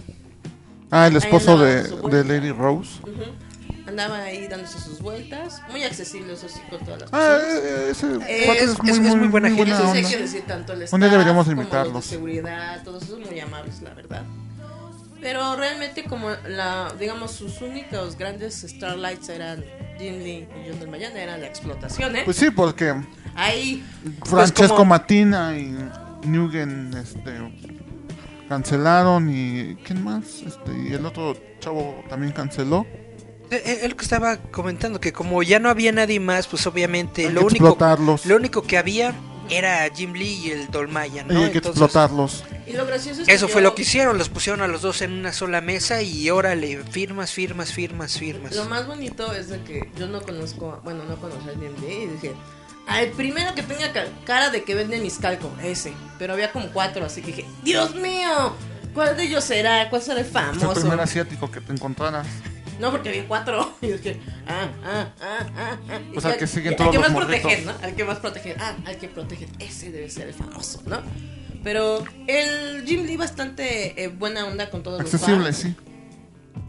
[0.90, 2.24] Ah, el esposo de, de.
[2.24, 3.00] Lady Rose.
[3.02, 3.88] Ujú.
[3.88, 5.60] Andaba ahí dándose sus vueltas.
[5.70, 7.64] Muy accesible, eso sí, con todas las Ah, personas.
[7.64, 9.72] eh, ese Eh, es- es- es muy buena gente.
[9.72, 10.08] Hay onda.
[10.08, 12.04] que decir tanto el Un día deberíamos como los invitarlos.
[12.04, 14.22] de seguridad, todos esos muy amables, la verdad.
[15.20, 19.64] Pero realmente como la, digamos, sus únicos grandes starlights eran
[19.98, 22.22] Jim Lee y John del Mayan, era la explotación, ¿eh?
[22.24, 22.94] Pues sí, porque
[23.34, 23.84] Ahí
[24.24, 25.76] Francesco como- Matina y
[26.26, 27.32] Nugent este,
[28.48, 30.42] cancelaron y ¿quién más?
[30.46, 32.86] Este, y el otro chavo también canceló.
[33.50, 37.26] Eh, eh, lo que estaba comentando, que como ya no había nadie más, pues obviamente
[37.26, 38.26] Hay lo que único, explotarlos.
[38.26, 39.14] lo único que había
[39.50, 41.40] era Jim Lee y el Dolmayan, Y ¿no?
[41.44, 42.44] hay que Entonces, explotarlos.
[42.66, 44.82] Y lo gracioso es que Eso fue yo- lo que hicieron, los pusieron a los
[44.82, 48.54] dos en una sola mesa y órale, firmas, firmas, firmas, firmas.
[48.54, 52.06] Lo más bonito es de que yo no conozco, bueno, no conocía a DMD y
[52.06, 52.34] dije,
[52.86, 55.92] al primero que tenga ca- cara de que vende mis calco, ese.
[56.18, 58.52] Pero había como cuatro, así que dije, Dios mío,
[58.94, 59.88] ¿cuál de ellos será?
[59.90, 60.80] ¿Cuál será el Es el famoso?
[60.80, 62.26] primer asiático que te encontraras.
[62.78, 63.72] No, porque había cuatro.
[63.80, 65.98] Y dije, ah, ah, ah, ah, ah.
[66.12, 67.72] Y O sea, al- que siguen al todos que los más protegen, ¿no?
[67.82, 68.56] Al que más protegen.
[68.60, 69.48] Ah, al que protegen.
[69.58, 71.00] Ese debe ser el famoso, ¿no?
[71.64, 75.56] Pero el Jim Lee bastante eh, buena onda con todos Accesible, los fans.
[75.58, 75.74] sí.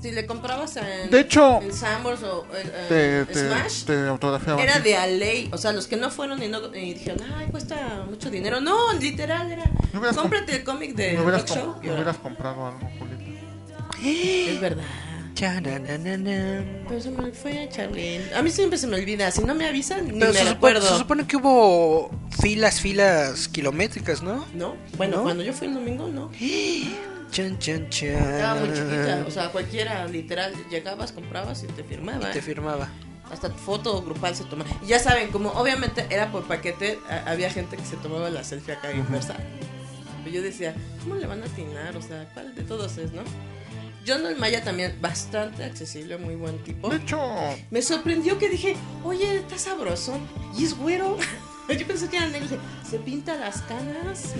[0.01, 2.43] Si le comprabas en, De hecho, en Sanborns o
[2.87, 4.61] Te, eh, te, Smash, te autografiaba.
[4.63, 5.49] era de a ley.
[5.51, 8.61] O sea, los que no fueron y, no, y dijeron, ay, cuesta mucho dinero.
[8.61, 9.63] No, literal, era.
[10.15, 11.75] Cómprate el cómic de Rock Show.
[11.83, 14.51] me hubieras comprado algo, Julieta.
[14.51, 14.83] Es verdad.
[15.39, 18.33] Pero se me fue, Charlene.
[18.35, 19.31] A mí siempre se me olvida.
[19.31, 20.81] Si no me avisan, ni Pero me acuerdo.
[20.87, 24.45] se supone que hubo filas, filas kilométricas, ¿no?
[24.53, 24.75] ¿No?
[24.97, 25.23] Bueno, ¿No?
[25.23, 26.31] cuando yo fui el domingo, no.
[27.31, 28.07] Chan, chan, chan.
[28.09, 29.23] Estaba muy chiquita.
[29.27, 32.31] O sea, cualquiera, literal, llegabas, comprabas y te firmaba.
[32.31, 32.89] Te firmaba.
[33.31, 34.71] Hasta foto grupal se tomaba.
[34.83, 38.43] Y ya saben, como obviamente era por paquete, a- había gente que se tomaba la
[38.43, 39.35] selfie acá inversa.
[40.23, 40.73] Pero yo decía,
[41.03, 41.95] ¿cómo le van a atinar?
[41.95, 43.21] O sea, ¿cuál de todos es, no?
[44.09, 46.89] John Don Maya también bastante accesible, muy buen tipo.
[46.89, 47.19] De hecho,
[47.69, 50.17] Me sorprendió que dije, oye, está sabroso.
[50.57, 51.17] Y es güero.
[51.69, 52.47] Yo pensé que era negro.
[52.49, 54.33] Dije, se pinta las canas.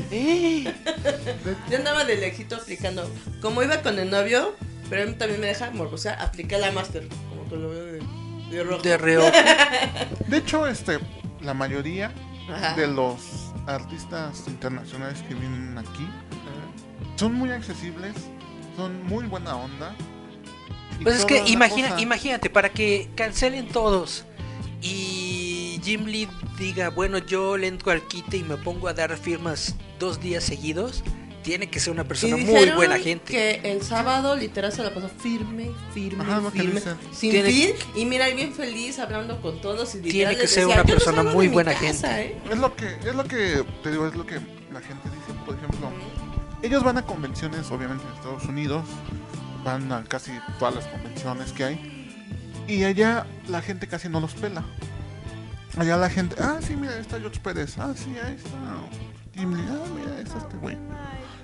[1.70, 3.08] Yo andaba de lejito aplicando.
[3.42, 4.56] Como iba con el novio,
[4.90, 7.08] pero él también me deja morbosear, apliqué la master.
[7.30, 8.02] Como que lo veo de,
[8.50, 8.82] de rojo.
[8.82, 9.22] De reo.
[10.28, 10.98] de hecho, este,
[11.42, 12.12] la mayoría
[12.52, 12.74] Ajá.
[12.76, 16.10] de los artistas internacionales que vienen aquí
[17.16, 18.16] son muy accesibles,
[18.80, 19.96] son muy buena onda.
[21.04, 22.02] Pues es que imagina, cosa.
[22.02, 24.26] imagínate, para que cancelen todos
[24.82, 29.16] y Jim Lee diga, bueno, yo le entro al quite y me pongo a dar
[29.18, 31.04] firmas dos días seguidos,
[31.42, 33.32] tiene que ser una persona Y muy buena gente.
[33.32, 36.82] Que el sábado literal se la pasó firme, firme, Ajá, firme,
[37.14, 37.72] sin Tiene- fin.
[37.96, 39.96] Y mira, y bien feliz hablando con todos.
[39.96, 42.22] Y Tiene que ser decía, una "Yo no persona muy buena casa, gente".
[42.34, 42.38] ¿eh".
[42.52, 45.56] Es lo que, es lo que te digo, es lo que la gente dice, por
[45.56, 45.90] ejemplo,
[46.62, 48.84] ellos van a convenciones, obviamente en Estados Unidos,
[49.64, 54.34] van a casi todas las convenciones que hay, y allá la gente casi no los
[54.36, 54.64] pela.
[55.78, 58.50] Allá la gente, ah, sí, mira, ahí está George Pérez, ah, sí, ahí está
[59.36, 60.78] Jim Lee, ah, mira, ahí está este güey.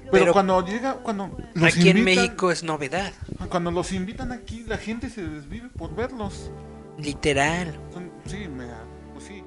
[0.01, 3.11] Pero, Pero cuando llega, cuando los Aquí en México es novedad,
[3.49, 6.51] cuando los invitan aquí, la gente se desvive por verlos.
[6.97, 7.77] literal.
[7.93, 8.65] Son- sí, me,
[9.13, 9.43] pues sí.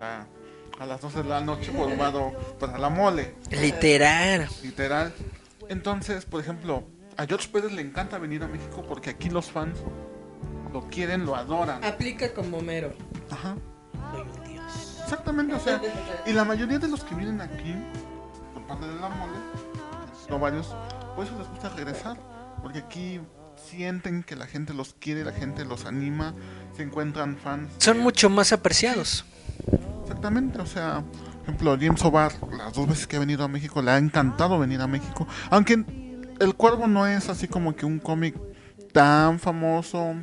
[0.00, 0.26] A,
[0.82, 4.48] a las 12 de la noche formado para la mole, Literal.
[4.62, 5.14] literal.
[5.68, 6.84] Entonces, por ejemplo,
[7.16, 9.78] a George Pérez le encanta venir a México porque aquí los fans
[10.72, 11.84] lo quieren, lo adoran.
[11.84, 12.92] Aplica como mero.
[13.30, 13.56] Ajá.
[14.12, 14.98] Ay, Dios.
[15.04, 15.80] Exactamente, o sea,
[16.26, 17.74] y la mayoría de los que vienen aquí,
[18.54, 19.38] por parte de la mole,
[20.28, 20.74] no varios,
[21.14, 22.16] por eso les gusta regresar,
[22.60, 23.20] porque aquí
[23.54, 26.34] sienten que la gente los quiere, la gente los anima,
[26.76, 27.70] se encuentran fans.
[27.78, 29.24] Son mucho más apreciados.
[30.02, 33.80] Exactamente, o sea, por ejemplo, James O'Barr, las dos veces que ha venido a México,
[33.82, 35.26] le ha encantado venir a México.
[35.50, 35.84] Aunque
[36.40, 38.34] El Cuervo no es así como que un cómic
[38.92, 40.14] tan famoso,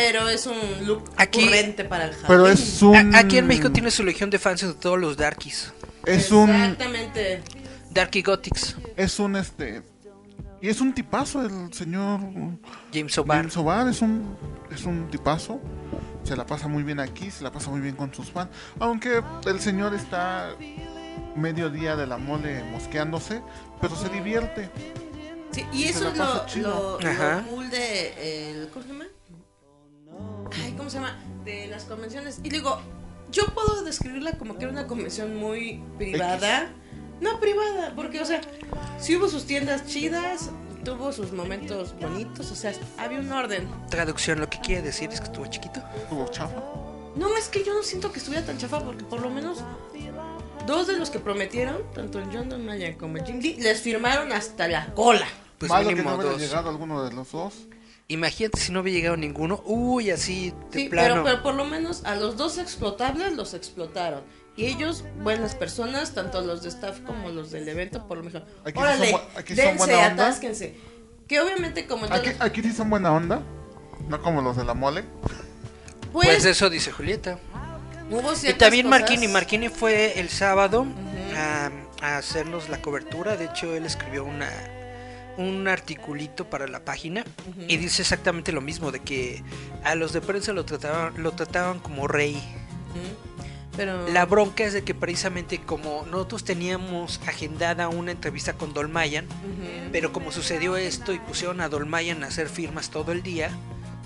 [0.00, 2.26] Pero es un look Aquí- corriente para el jardín.
[2.28, 3.14] pero es un...
[3.14, 5.72] A- Aquí en México tiene su legión de fans de todos los Darkies.
[6.06, 6.50] Es un...
[6.50, 7.42] Exactamente.
[7.90, 8.76] Darky Gothics.
[8.96, 9.82] Es un, este...
[10.60, 12.20] Y es un tipazo el señor
[12.94, 13.38] James O'Barr.
[13.38, 14.36] James O'Barr, es un,
[14.74, 15.60] es un tipazo.
[16.24, 18.50] Se la pasa muy bien aquí, se la pasa muy bien con sus fans.
[18.78, 20.54] Aunque el señor está
[21.34, 23.42] medio día de la mole mosqueándose,
[23.80, 24.70] pero se divierte.
[25.50, 26.98] Sí, y eso es lo, lo,
[27.50, 28.60] cool de.
[28.60, 29.04] El, ¿Cómo se llama?
[30.62, 31.18] Ay, ¿cómo se llama?
[31.44, 32.40] De las convenciones.
[32.42, 32.80] Y digo,
[33.30, 36.72] yo puedo describirla como que era una convención muy privada.
[37.20, 38.40] No privada, porque, o sea,
[38.98, 40.50] sí hubo sus tiendas chidas,
[40.84, 43.68] tuvo sus momentos bonitos, o sea, había un orden.
[43.90, 45.82] Traducción, lo que quiere decir es que estuvo chiquito.
[46.08, 46.54] Tuvo chafa.
[47.16, 49.58] No, es que yo no siento que estuviera tan chafa, porque por lo menos
[50.66, 53.80] dos de los que prometieron, tanto el John Don Maya como el Jim Lee, les
[53.80, 55.26] firmaron hasta la cola.
[55.58, 56.40] Pues Malo que no mínimo hubiera dos.
[56.40, 57.54] llegado alguno de los dos.
[58.08, 59.62] Imagínate si no hubiera llegado ninguno.
[59.64, 61.08] Uy, así de Sí, plano.
[61.14, 64.22] pero, pero por lo menos a los dos explotables los explotaron.
[64.56, 68.42] Y ellos, buenas personas, tanto los de staff como los del evento, por lo mejor.
[68.64, 70.26] Aquí sí Órale, son aquí son dense, buena onda.
[70.26, 70.76] atásquense.
[71.26, 73.42] Que obviamente como Aquí, todos- aquí sí son buena onda.
[74.08, 75.04] No como los de la mole.
[76.12, 77.38] pues, Pues eso dice Julieta.
[78.10, 79.28] hubo Y también cosas- Marquini.
[79.28, 80.84] Marquini fue el sábado
[81.34, 81.70] a,
[82.02, 83.36] a hacernos la cobertura.
[83.38, 84.50] De hecho, él escribió una
[85.38, 87.24] un articulito para la página
[87.66, 89.42] y dice exactamente lo mismo de que
[89.82, 92.34] a los de prensa lo trataban lo trataban como rey.
[92.90, 93.31] Ujú.
[93.76, 99.26] Pero La bronca es de que precisamente como nosotros teníamos agendada una entrevista con Dolmayan,
[99.92, 103.50] pero como sucedió esto y pusieron a Dolmayan a hacer firmas todo el día,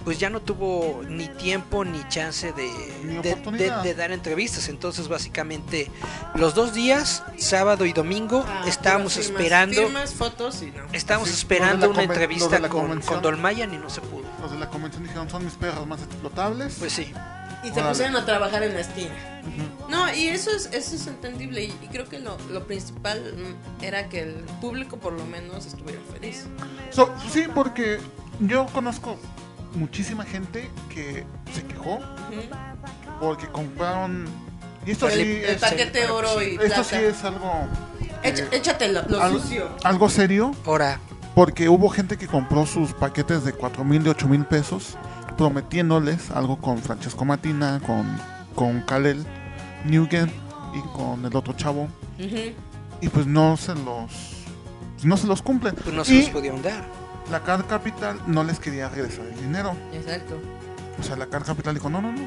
[0.05, 2.70] pues ya no tuvo ni tiempo ni chance de,
[3.02, 3.83] Ni de- de- oportunidad.
[3.83, 4.68] de dar entrevistas.
[4.68, 5.90] Entonces básicamente
[6.37, 10.85] los dos días, sábado y domingo, Ah, estábamos firmas, esperando, firmas, fotos y no.
[10.92, 14.22] estábamos esperando una entrevista con Dolmayan y no se pudo.
[14.40, 16.76] Los de la convención dijeron son mis perros más explotables.
[16.79, 17.12] Pues sí.
[17.64, 19.14] Y se pusieron a trabajar en la esquina.
[19.88, 21.64] No, y eso es, eso es entendible.
[21.64, 25.66] Y, y creo que lo, lo principal mm, era que el público por lo menos
[25.66, 26.47] estuviera feliz.
[26.90, 27.99] So, sí, porque
[28.40, 29.16] yo conozco
[29.75, 31.99] muchísima gente que se quejó
[33.21, 34.27] porque compraron.
[34.85, 36.85] Y esto el, sí el es, paquete oro y esto plata.
[36.85, 37.53] sí es algo.
[38.23, 39.69] Echa- échatelo, lo algo, sucio.
[39.85, 40.53] algo serio.
[40.64, 41.01] Ahora,
[41.35, 44.97] Porque hubo gente que compró sus paquetes de 4 mil, de 8 mil pesos,
[45.37, 48.07] prometiéndoles algo con Francesco Matina, con,
[48.55, 49.25] con Kalel
[49.85, 50.33] Nugent
[50.75, 51.88] y con el otro chavo.
[53.01, 54.11] Y pues no se los.
[55.03, 55.75] No se los cumplen.
[55.75, 56.85] pues no se y los pudieron dar.
[57.31, 59.75] la Car Capital no les quería regresar el dinero.
[59.92, 60.38] Exacto.
[60.99, 62.22] O sea, la Car Capital dijo: no, no, no.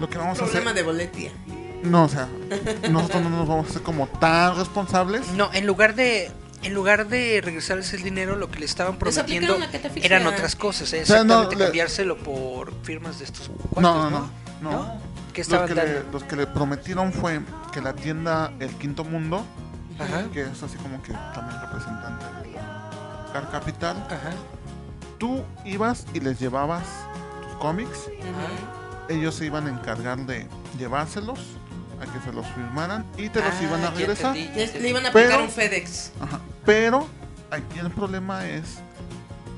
[0.00, 0.82] Lo que vamos a Problema hacer.
[0.82, 1.30] de boletia.
[1.82, 2.28] No, o sea,
[2.90, 5.30] nosotros no nos vamos a hacer como tan responsables.
[5.32, 6.30] No, en lugar de
[6.64, 9.56] en lugar de regresarles el dinero, lo que le estaban prometiendo
[9.96, 10.92] eran otras cosas.
[10.92, 11.02] ¿eh?
[11.02, 14.30] O sea, no, Exactamente, le- cambiárselo por firmas de estos cuantos, No, no, no.
[14.62, 14.70] no.
[14.70, 15.14] ¿No?
[15.32, 15.74] ¿Qué Los que, dando?
[15.74, 17.40] le, los que le prometieron fue
[17.72, 19.44] que la tienda El Quinto Mundo,
[19.98, 24.30] Ajá, que es así como que también representante de la Car Capital, ajá.
[25.18, 26.84] tú ibas y les llevabas
[27.42, 28.08] tus cómics,
[29.08, 30.48] ellos se iban a encargar de
[30.78, 31.40] llevárselos,
[32.04, 34.34] a que se los firmaran y te los Ah, iban a regresar.
[34.36, 36.12] Le, iban a Pero- aplicar un FedEx.
[36.20, 36.40] Ajá.
[36.64, 37.08] Pero
[37.50, 38.78] aquí el problema es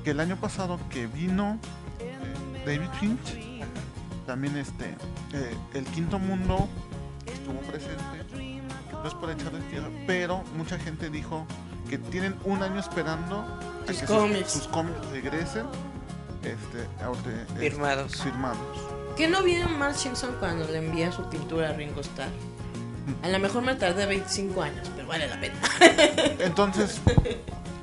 [0.05, 1.59] que el año pasado que vino
[2.01, 2.17] eh,
[2.65, 3.63] David Finch,
[4.27, 4.87] también este,
[5.33, 6.69] eh, el quinto mundo
[7.27, 8.03] estuvo presente,
[8.93, 11.47] no es por echarles tierra, pero mucha gente dijo
[11.89, 14.51] que tienen un año esperando a Sus que cómics.
[14.51, 15.67] Sus, sus cómics regresen
[16.43, 18.23] este, este, Firmados.
[18.23, 18.79] firmados.
[19.17, 22.29] ¿Qué no vieron Mark Simpson cuando le envía su tintura a Ringo Starr?
[23.23, 25.55] A lo mejor me tardé 25 años, pero vale la pena.
[26.41, 27.01] Entonces,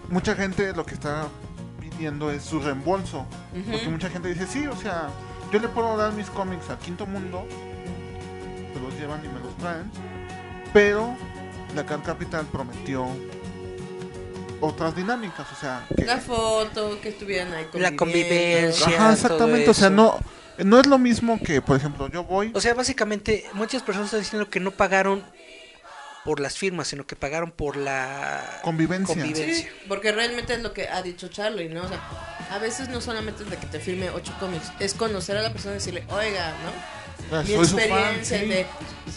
[0.09, 1.27] mucha gente lo que está
[1.79, 3.25] pidiendo es su reembolso.
[3.51, 3.91] Porque Ujú.
[3.91, 5.07] mucha gente dice, sí, o sea,
[5.51, 7.47] yo le puedo dar mis cómics al Quinto Mundo,
[8.73, 9.89] se los llevan y me los traen,
[10.73, 11.15] pero
[11.75, 13.07] la Car Capital prometió
[14.59, 16.05] otras dinámicas, o sea, que...
[16.05, 17.97] La foto, que estuvieran ahí La conviviendo.
[17.97, 18.87] convivencia.
[18.97, 20.19] Ajá, exactamente, o sea, todo no,
[20.57, 22.51] no es lo mismo que, por ejemplo, yo voy...
[22.53, 25.23] O sea, básicamente, muchas personas están diciendo que no pagaron
[26.25, 29.13] por las firmas, sino que pagaron por la Convivencia.
[29.15, 29.55] convivencia.
[29.55, 31.83] Sí, porque realmente es lo que ha dicho Charlie, ¿no?
[31.83, 31.99] O sea,
[32.49, 35.51] a veces no solamente es de que te firme ocho cómics, es conocer a la
[35.51, 37.37] persona y decirle, oiga, ¿no?
[37.37, 38.45] Ah, Mi soy su fan, experiencia sí.
[38.47, 38.65] de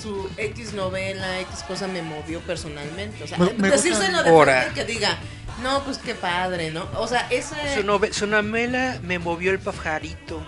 [0.03, 3.23] su X novela, X cosa me movió personalmente.
[3.23, 5.19] O sea, Me- me decírselo de que diga,
[5.63, 6.89] no, pues qué padre, ¿no?
[6.99, 10.45] O sea, ese, Su, nove- su novela me movió el pajarito,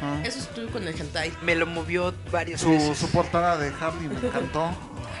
[0.00, 0.22] Ajá.
[0.24, 1.32] eso estuvo con el hentai.
[1.42, 2.96] me lo movió varias Su, veces.
[2.98, 4.70] su portada de Harley me encantó.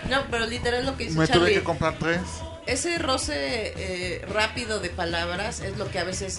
[0.08, 2.20] No, pero literal lo que dice Me tuve que comprar tres.
[2.66, 3.34] Ese roce
[3.76, 6.38] eh, rápido de palabras es lo que a veces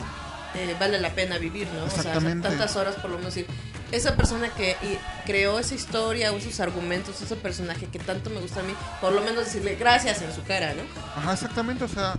[0.55, 1.83] eh, vale la pena vivir, ¿no?
[1.85, 2.47] O sea, Exactamente.
[2.47, 3.49] tantas horas por lo menos decir,
[3.91, 8.39] esa persona que y, creó esa historia o esos argumentos, ese personaje que tanto me
[8.39, 10.83] gusta a mí, por lo menos decirle gracias en su cara, ¿no?
[11.15, 12.13] Ajá, exactamente, o sea,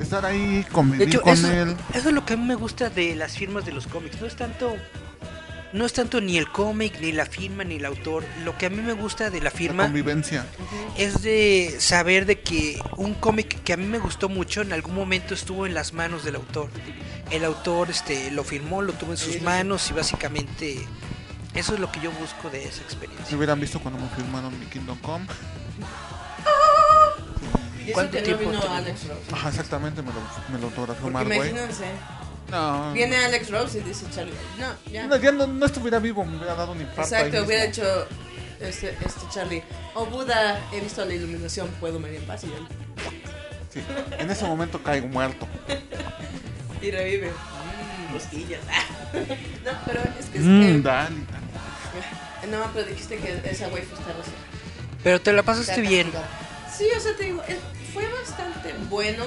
[0.00, 1.76] estar ahí, De convivir hecho, con eso, él.
[1.94, 4.20] eso es lo que a mí me gusta de las firmas de los cómics.
[4.20, 4.74] No es tanto,
[5.72, 8.24] no es tanto ni el cómic, ni la firma, ni el autor.
[8.44, 10.46] Lo que a mí me gusta de la La firma convivencia.
[10.96, 14.94] es de saber de que un cómic que a mí me gustó mucho en algún
[14.94, 16.70] momento estuvo en las manos del autor.
[17.30, 20.78] El autor este lo firmó, lo tuvo en sus manos y básicamente
[21.54, 23.36] eso es lo que yo busco de esa experiencia.
[23.36, 25.26] hubieran visto cuando me firmaron mi Kingdom Come.
[27.92, 28.62] ¿Cuánto no tiempo vino?
[28.70, 29.00] Alex.
[29.32, 30.20] Ajá, exactamente, me lo,
[30.52, 31.24] me lo autografió güey.
[31.24, 31.84] imagínense,
[32.50, 35.06] No, viene Alex Rose y dice Charlie, no, ya.
[35.06, 37.00] no, ya no, no estuviera vivo, me hubiera dado un infarto.
[37.14, 37.84] ahí Exacto, hubiera mismo.
[37.84, 38.06] hecho
[38.60, 39.62] este, este Charlie,
[39.94, 42.66] oh Buda, he visto la iluminación, puedo morir en paz y él
[43.72, 43.80] Sí,
[44.18, 45.46] en ese momento caigo muerto.
[46.80, 47.30] Y revive.
[47.32, 48.60] Mmm, costillas.
[49.64, 50.80] no, pero es que es Mmm, que.
[50.82, 51.16] dale.
[52.50, 54.36] No, pero dijiste que esa waifu está recién.
[55.02, 56.10] Pero te la pasaste bien.
[56.74, 57.58] Sí, o sea, te digo, eh,
[57.92, 59.24] fue bastante bueno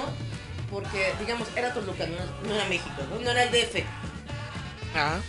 [0.72, 3.20] porque, digamos, era Toluca, no, era- no era México, ¿no?
[3.20, 3.84] No era el DF.
[4.94, 5.20] Ah,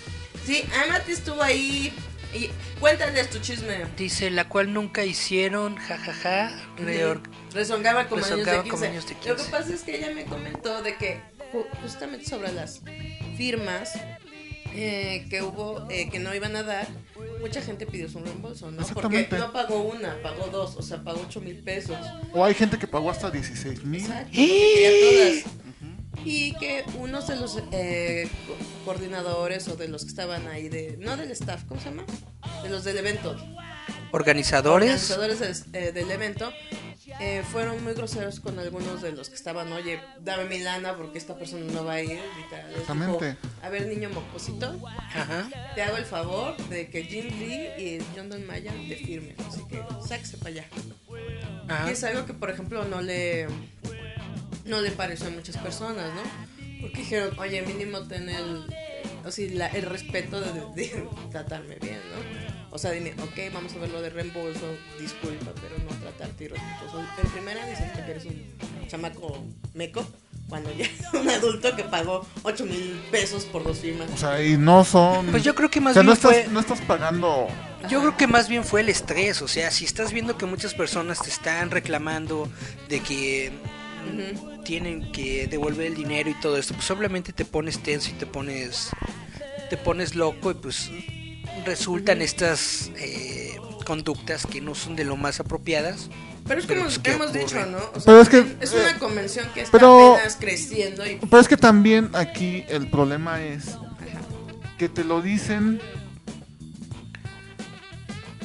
[0.45, 1.93] Sí, Amati estuvo ahí
[2.33, 2.49] y
[2.81, 3.85] cuéntales tu chisme.
[3.95, 6.51] dice la cual nunca hicieron, jajaja.
[6.77, 7.21] reor-
[7.53, 8.87] Rezongaba como, Rezongaba años de como 15.
[8.87, 9.51] años de Lo que 15.
[9.51, 11.21] pasa es que ella me comentó de que
[11.53, 12.81] ju- justamente sobre las
[13.37, 13.93] firmas
[14.75, 16.87] eh, que hubo eh, que no iban a dar,
[17.39, 18.77] mucha gente pidió su reembolso, ¿no?
[18.77, 19.37] Porque Exactamente.
[19.37, 21.97] no pagó una, pagó dos, o sea, pagó 8 mil pesos.
[22.33, 24.05] O hay gente que pagó hasta 16 mil.
[26.25, 30.95] Y que unos de los eh, co- coordinadores o de los que estaban ahí, de
[30.99, 32.05] no del staff, ¿cómo se llama?
[32.61, 33.35] De los del evento,
[34.11, 35.11] Organizadores.
[35.11, 36.53] organizadores del, eh, del evento
[37.19, 41.17] eh, fueron muy groseros con algunos de los que estaban, oye, dame mi lana porque
[41.17, 42.19] esta persona no va a ir.
[42.77, 43.19] dijo,
[43.61, 45.49] a ver, niño mocosito, Ajá.
[45.75, 49.35] te hago el favor de que Jim Lee y John Don Maya te firmen.
[49.47, 50.65] Así que sáquese para allá.
[51.69, 51.89] Ajá.
[51.89, 53.47] Y es algo que, por ejemplo, no le,
[54.65, 56.21] no le pareció a muchas personas, ¿no?
[56.81, 58.65] Porque dijeron, oye, mínimo tener el,
[59.25, 62.42] o sea, la- el respeto de, de tratarme bien, ¿no?
[62.75, 64.65] O sea, dime, ok, vamos a ver lo de reembolso,
[64.99, 67.05] disculpa, pero no tratarte irrespetuoso.
[67.23, 69.43] En primera dicen que eres un chamaco
[69.75, 70.03] meco,
[70.49, 74.09] cuando ya es un adulto que pagó 8 mil pesos por dos firmas.
[74.11, 75.27] O sea, y no son.
[75.27, 76.47] Pues yo creo que o más sea, no bien estás, fue.
[76.51, 77.47] no estás pagando.
[77.89, 80.73] Yo creo que más bien fue el estrés, o sea, si estás viendo que muchas
[80.73, 82.49] personas te están reclamando
[82.89, 83.51] de que
[84.65, 88.25] tienen que devolver el dinero y todo esto, pues obviamente te pones tenso y te
[88.25, 88.89] pones
[89.69, 90.89] te pones loco y pues
[91.65, 93.55] resultan estas eh,
[93.85, 96.09] conductas que no son de lo más apropiadas
[96.47, 97.39] Pero es como pues, ¿qué hemos ocurre?
[97.43, 97.77] dicho, ¿no?
[97.77, 101.15] O sea, Pero es que, es eh, una convención que está pero- apenas creciendo y
[101.15, 103.77] Pero es que también aquí el problema es
[104.77, 105.79] que te lo dicen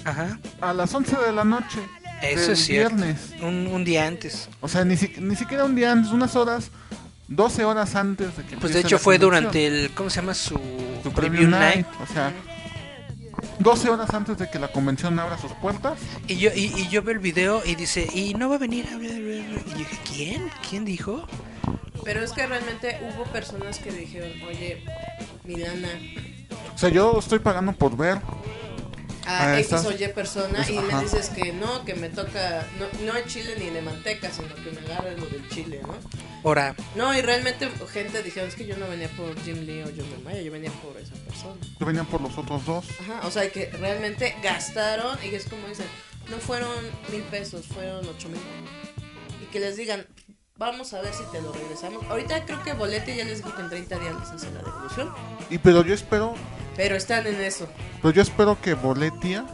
[0.05, 0.39] Ajá.
[0.61, 1.79] a las 11 de la noche.
[2.23, 2.97] Eso es cierto.
[2.97, 3.31] viernes.
[3.43, 4.49] Un, un día antes.
[4.61, 6.71] O sea, ni, si- ni siquiera un día antes, unas horas,
[7.29, 9.45] 12 horas antes de que Pues de hecho fue convención.
[9.53, 9.91] durante el.
[9.93, 10.35] ¿Cómo se llama?
[10.35, 10.59] Su,
[11.03, 11.87] Su preview night.
[12.03, 12.33] O sea,
[13.61, 15.99] 12 horas antes de que la convención abra sus puertas.
[16.27, 18.87] Y yo, y, y yo veo el video y dice, y no va a venir.
[18.93, 20.51] Y yo dije, ¿quién?
[20.69, 21.27] ¿Quién dijo?
[22.05, 24.85] Pero es que realmente hubo personas que dijeron, oye,
[25.45, 25.89] Milana,
[26.75, 28.19] O sea, yo estoy pagando por ver.
[29.29, 31.03] A Ah, X o Y persona y me ajá.
[31.03, 34.71] dices que no, que me toca, no, no hay chile ni de manteca, sino que
[34.73, 35.95] me agarre lo del chile, ¿no?
[36.45, 39.87] Ahora, No, y realmente gente dijeron, es que yo no venía por Jim Lee o
[39.87, 41.57] John Maya, yo venía por esa persona.
[41.79, 42.85] Yo venía por los otros dos.
[43.01, 45.87] Ajá, o sea, que realmente gastaron y es como dicen,
[46.31, 46.71] no fueron
[47.11, 48.41] mil pesos, fueron ocho mil.
[49.43, 50.07] Y que les digan,
[50.57, 52.05] vamos a ver si te lo regresamos.
[52.09, 55.13] Ahorita creo que Boletti ya les dijo que en 30 días les hace la devolución,
[55.51, 56.35] Y pero yo espero,
[56.79, 57.69] pero están en eso.
[58.01, 59.45] pero yo espero que Boletia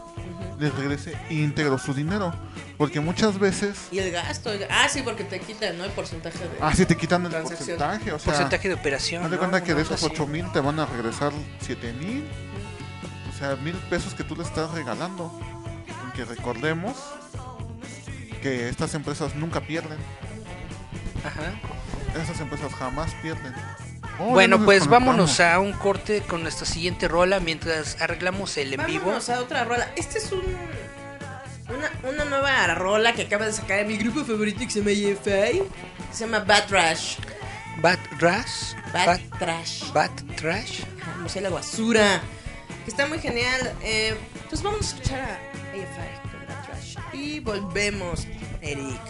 [0.59, 2.33] les regrese íntegro su dinero.
[2.77, 5.85] Porque muchas veces, Y el gasto, el- ah, sí, porque te quitan, ¿no?
[5.85, 6.49] El porcentaje de...
[6.59, 9.23] ah, si te quitan el porcentaje, o sea, porcentaje de operación.
[9.23, 9.39] haz de ¿no?
[9.39, 10.05] cuenta que de esos así.
[10.11, 12.25] 8 mil te van a regresar 7 mil.
[13.33, 15.31] O sea, mil pesos que tú le estás regalando.
[16.17, 16.95] Que recordemos
[18.41, 19.97] que estas empresas nunca pierden.
[21.23, 21.53] Ajá.
[22.21, 23.53] Esas empresas jamás pierden.
[24.19, 28.85] Oh, Bueno, pues vámonos a un corte con nuestra siguiente rola mientras arreglamos el en
[28.85, 29.05] vivo.
[29.05, 29.91] Vámonos a otra rola.
[29.95, 30.43] Este es un...
[31.67, 35.63] Una, una nueva rola que acaba de sacar mi grupo favorito que se llama EFI.
[36.11, 37.17] Se llama Bad Trash.
[37.81, 38.73] Bat Trash.
[38.93, 39.91] Bad, Bat, Trash.
[39.91, 40.81] Bat Trash.
[41.01, 42.21] Ajá, Museo la basura.
[42.85, 43.73] Que está muy genial.
[43.81, 44.15] Eh,
[44.47, 45.33] pues vamos a escuchar a
[45.71, 46.95] AFI con Bad Trash.
[47.13, 48.27] Y volvemos,
[48.61, 49.01] Eric.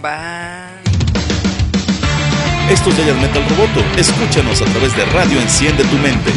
[0.00, 1.05] Bye.
[2.70, 3.80] Esto es Giant Metal Roboto.
[3.96, 6.32] Escúchanos a través de Radio Enciende tu Mente.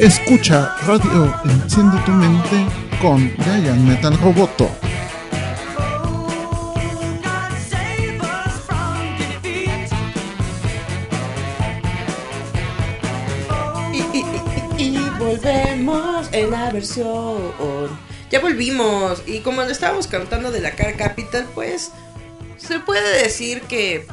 [0.00, 2.66] Escucha Radio Enciende tu Mente
[3.02, 4.70] con Giant Metal Roboto.
[14.78, 17.90] Y, volvemos en la versión.
[18.30, 19.22] Ya volvimos.
[19.26, 21.92] Y como le estábamos cantando de la Car Capital, pues
[22.56, 24.06] se puede decir que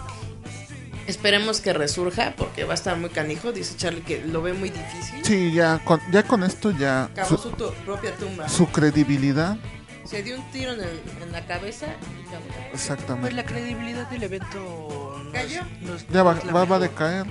[1.07, 3.51] esperemos que resurja porque va a estar muy canijo.
[3.51, 5.23] Dice Charlie que lo ve muy difícil.
[5.23, 8.47] Sí, ya con, ya con esto ya Cavó su, su tu- propia tumba.
[8.49, 9.57] su credibilidad,
[10.05, 13.31] Se dio un tiro en, el- en la cabeza y cavó la propia Pues exactamente,
[13.33, 15.61] la credibilidad del evento no es- Cayó.
[15.81, 17.25] no es- ya va, va, va a decaer.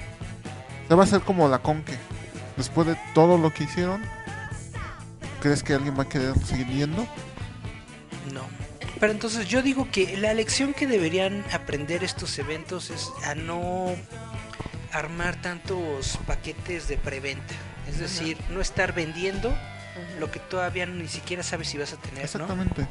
[0.90, 1.96] Ya va a ser como la Conque.
[2.56, 4.02] Después de todo lo que hicieron,
[5.40, 7.06] ¿crees que alguien va a querer seguir yendo?
[8.32, 8.42] No.
[8.98, 13.94] Pero entonces yo digo que la lección que deberían aprender estos eventos es a no
[14.92, 17.54] armar tantos paquetes de preventa.
[17.88, 19.54] Es decir, no estar vendiendo
[20.18, 22.24] lo que todavía ni siquiera sabes si vas a tener, ¿no?
[22.24, 22.86] Exactamente.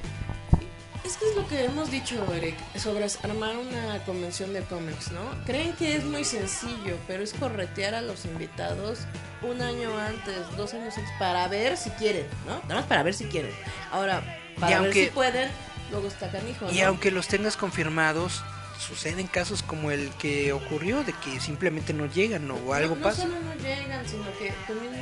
[1.03, 5.21] Es que es lo que hemos dicho, Eric, sobre armar una convención de cómics, ¿no?
[5.45, 8.99] Creen que es muy sencillo, pero es corretear a los invitados
[9.43, 12.59] un año antes, dos años antes, para ver si quieren, ¿no?
[12.63, 13.51] Nada más para ver si quieren.
[13.91, 14.21] Ahora,
[14.59, 15.49] para Y ver aunque- si pueden,
[15.91, 18.43] luego está canijo, Y aunque los tengas confirmados,
[18.79, 23.25] suceden casos como el que ocurrió, de que simplemente no llegan o algo no, pasa.
[23.25, 24.97] No solo no llegan, sino que tu mismo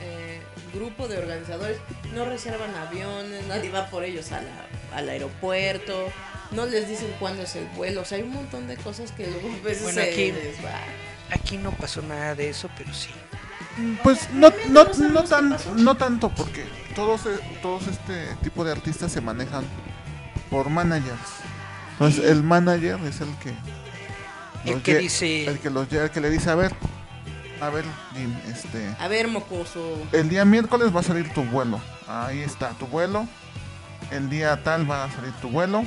[0.00, 0.40] eh,
[0.74, 1.78] grupo de organizadores
[2.14, 6.06] no reservan aviones, nadie va por ellos a la- al aeropuerto,
[6.52, 9.26] no les dicen cuándo es el vuelo, o sea, hay un montón de cosas que
[9.26, 10.80] luego a veces Bueno, se aquí- les va.
[11.30, 13.10] Aquí no pasó nada de eso, pero sí.
[14.02, 16.64] Pues no, no, no tan, no tanto, porque
[16.96, 19.64] todos, eh, todos este tipo de artistas se manejan
[20.50, 21.18] por managers.
[21.92, 23.54] Entonces el manager es el que...
[24.64, 26.72] El que dice- El que, los el que le dice, a ver,
[27.60, 27.84] a ver,
[28.14, 28.94] Jim, este...
[29.00, 29.98] A ver, mocoso.
[30.12, 31.80] El día miércoles va a salir tu vuelo.
[32.06, 33.26] Ahí está, tu vuelo.
[34.10, 35.84] El día tal va a salir tu vuelo.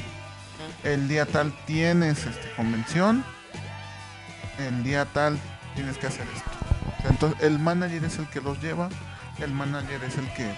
[0.83, 3.23] El día tal tienes este, convención.
[4.59, 5.39] El día tal
[5.75, 6.51] tienes que hacer esto.
[7.09, 8.89] Entonces el manager es el que los lleva.
[9.39, 10.53] El manager es el que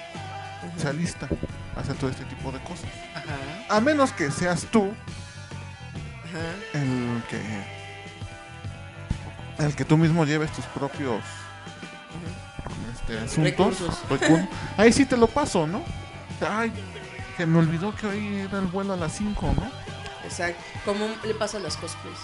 [0.77, 1.27] se alista.
[1.75, 2.89] Hace todo este tipo de cosas.
[3.73, 4.93] A menos que seas tú
[6.29, 6.79] Ajá.
[6.79, 7.41] el que
[9.63, 11.23] el que tú mismo lleves tus propios
[12.93, 14.49] este, asuntos Recursos.
[14.77, 15.83] ahí sí te lo paso no
[16.47, 16.71] ay
[17.37, 19.83] que me olvidó que hoy era el vuelo a las 5 no
[20.23, 20.63] Exacto.
[20.85, 22.17] Como le pasa a las cosplays.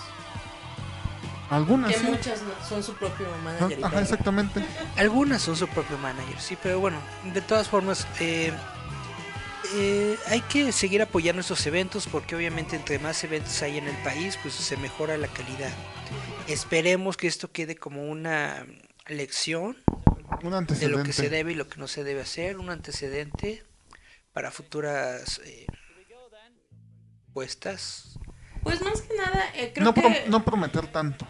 [1.50, 3.84] algunas Que sí muchas son su propio manager.
[3.84, 4.64] ajá exactamente
[4.98, 6.98] Algunas son su propio manager, sí, pero bueno,
[7.34, 8.54] de todas formas, eh,
[9.74, 13.96] eh, hay que seguir apoyando estos eventos porque obviamente entre más eventos hay en el
[14.04, 15.72] país, pues se mejora la calidad.
[16.48, 18.66] Esperemos que esto quede como una
[19.08, 19.78] lección
[20.44, 23.64] un de lo que se debe y lo que no se debe hacer, un antecedente
[24.34, 25.66] para futuras eh,
[27.34, 28.18] puestas.
[28.64, 30.02] Pues más que nada, eh, creo no, que...
[30.02, 31.26] pro- no prometer tanto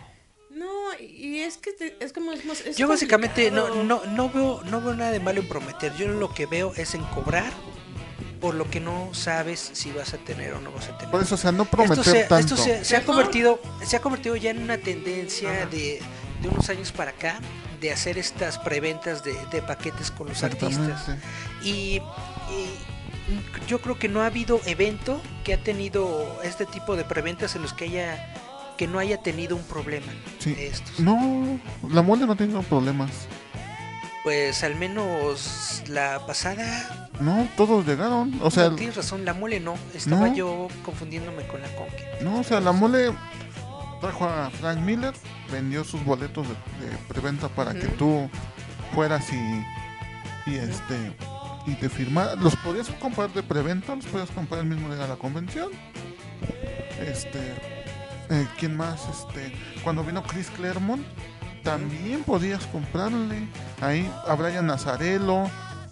[0.50, 0.68] No,
[1.00, 2.32] y es que te- es como...
[2.34, 5.48] Es, más- es Yo básicamente no, no, no, veo, no veo nada de malo en
[5.48, 7.52] prometer, yo lo que veo es en cobrar
[8.40, 11.12] por lo que no sabes si vas a tener o no vas a tener.
[11.12, 13.98] por eso o sea no prometer esto se, tanto esto se, se ha convertido se
[13.98, 16.02] ha convertido ya en una tendencia de,
[16.42, 17.40] de unos años para acá
[17.82, 21.26] de hacer estas preventas de, de paquetes con los artistas Exactamente.
[21.64, 22.02] y,
[22.52, 22.80] y
[23.68, 27.62] yo creo que no ha habido evento que ha tenido este tipo de preventas en
[27.62, 28.34] los que haya
[28.78, 30.08] que no haya tenido un problema
[30.40, 30.54] Sí.
[30.54, 31.60] de estos no
[31.90, 33.12] la mole no tiene problemas
[34.24, 39.60] pues al menos la pasada no todos llegaron o sea no, tienes razón la mole
[39.60, 40.34] no estaba No.
[40.36, 43.12] yo confundiéndome con la conque No, o sea, la mole
[44.02, 45.14] trajo a Frank Miller,
[45.52, 46.54] vendió sus boletos de,
[46.86, 48.30] de preventa para que tú
[48.94, 51.14] fueras y, y este
[51.66, 52.38] y te firmaras.
[52.40, 55.70] Los podías comprar de preventa, los podías comprar el mismo día de la convención.
[57.06, 57.54] Este,
[58.30, 59.02] eh, ¿quién más?
[59.10, 59.54] Este,
[59.84, 61.06] cuando vino Chris Claremont,
[61.64, 63.48] también podías comprarle
[63.82, 65.50] ahí a Brian Nazarelo,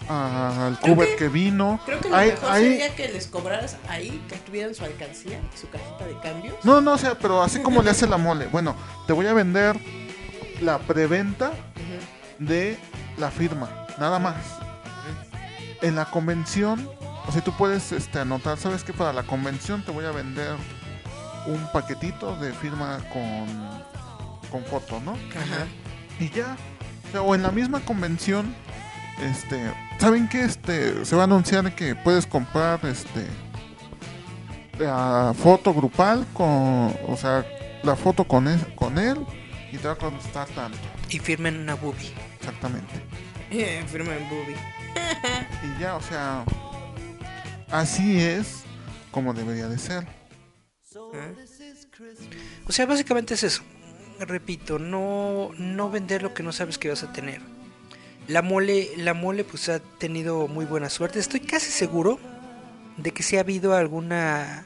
[0.10, 1.80] al Cuber que- que vino.
[1.86, 5.39] Creo que lo Ahí- mejor ahí- sería que les cobraras ahí, que tuvieran su alcancía,
[5.60, 6.55] su cajita de cambios.
[6.64, 8.47] No, no, o sea, pero así como le hace la mole.
[8.47, 9.78] Bueno, te voy a vender
[10.62, 11.51] la preventa
[12.39, 12.78] de
[13.18, 14.36] la firma, nada más.
[15.82, 16.89] En la convención,
[17.28, 18.93] o sea, tú puedes este, anotar, ¿sabes qué?
[18.93, 20.55] Para la convención te voy a vender
[21.45, 23.47] un paquetito de firma con,
[24.51, 25.12] con foto, ¿no?
[25.12, 25.68] Ajá.
[26.20, 26.58] Y ya.
[27.08, 28.53] O, sea, o en la misma convención,
[29.22, 30.43] este, ¿saben qué?
[30.43, 33.26] Este, se va a anunciar que puedes comprar, este,
[34.80, 37.45] la foto grupal con, o sea,
[37.84, 39.26] la foto con él, con él
[39.72, 40.78] y te va a costar tanto,
[41.09, 42.93] y firmen una boobie exactamente.
[43.49, 44.55] Eh, Firma en Booby.
[45.63, 46.43] Y ya, o sea,
[47.72, 48.63] así es
[49.11, 50.05] como debería de ser.
[52.68, 53.63] O sea, básicamente es eso.
[54.20, 57.41] Repito, no, no vender lo que no sabes que vas a tener.
[58.28, 61.19] La mole, la mole pues ha tenido muy buena suerte.
[61.19, 62.19] Estoy casi seguro
[62.97, 64.65] de que sí ha habido alguna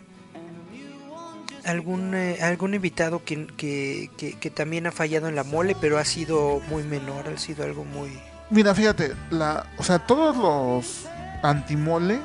[1.64, 6.00] algún eh, algún invitado que, que, que, que también ha fallado en la mole, pero
[6.00, 8.10] ha sido muy menor, ha sido algo muy
[8.52, 11.08] Mira, fíjate, la, o sea, todos los
[11.42, 12.20] antimole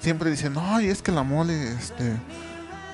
[0.00, 2.14] siempre dicen, ay, es que la mole, este,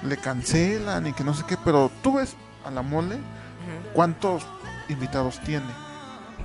[0.02, 3.18] le cancelan y que no sé qué, pero tú ves a la mole
[3.92, 4.46] cuántos
[4.88, 5.66] invitados tiene.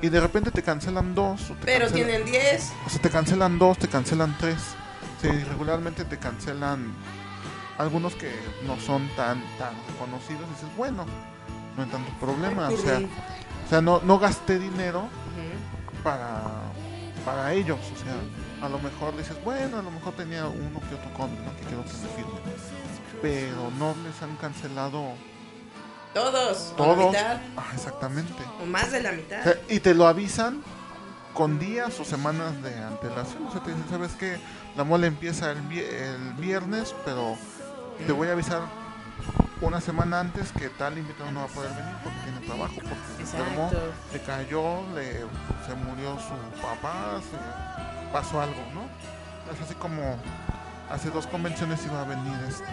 [0.01, 1.49] Y de repente te cancelan dos.
[1.49, 2.71] O te Pero cancelan- tienen 10.
[2.85, 4.57] O sea, te cancelan dos, te cancelan tres.
[5.21, 6.93] Sí, regularmente te cancelan
[7.77, 8.31] algunos que
[8.65, 11.05] no son tan tan reconocidos, dices, bueno,
[11.75, 15.07] no hay tanto problema, o sea, o sea no, no gasté dinero
[16.03, 16.41] para,
[17.25, 20.95] para ellos, o sea, a lo mejor dices, bueno, a lo mejor tenía uno que
[20.95, 21.55] otro cómic ¿no?
[21.57, 22.39] que quiero que me firme,
[23.21, 25.13] pero no les han cancelado
[26.14, 26.74] Todos.
[26.78, 29.39] o la todos, mitad, Ah, exactamente, o más de la mitad.
[29.41, 30.62] O sea, y te lo avisan
[31.34, 33.45] con días o semanas de antelación.
[33.47, 34.39] O sea, te dicen, ¿sabes qué?
[34.76, 37.36] La mole empieza el, vi- el viernes, pero
[38.05, 38.62] te voy a avisar
[39.62, 42.95] una semana antes que tal invitado no va a poder venir porque tiene trabajo, porque
[43.18, 43.70] se enfermó,
[44.12, 45.20] se cayó, le,
[45.68, 48.82] se murió su papá, se pasó algo, ¿no?
[49.53, 50.18] Es así como
[50.89, 52.64] hace dos convenciones iba a venir este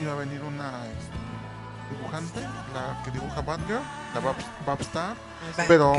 [0.00, 1.16] iba a venir una este,
[1.90, 2.40] dibujante,
[2.74, 3.80] la que dibuja Batgirl,
[4.14, 4.36] la Bab,
[4.66, 5.16] Babstar,
[5.66, 5.94] pero,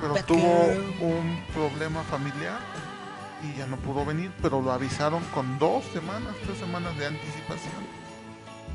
[0.00, 0.66] pero tuvo
[1.00, 2.58] un problema familiar
[3.42, 7.98] y ya no pudo venir, pero lo avisaron con dos semanas, tres semanas de anticipación.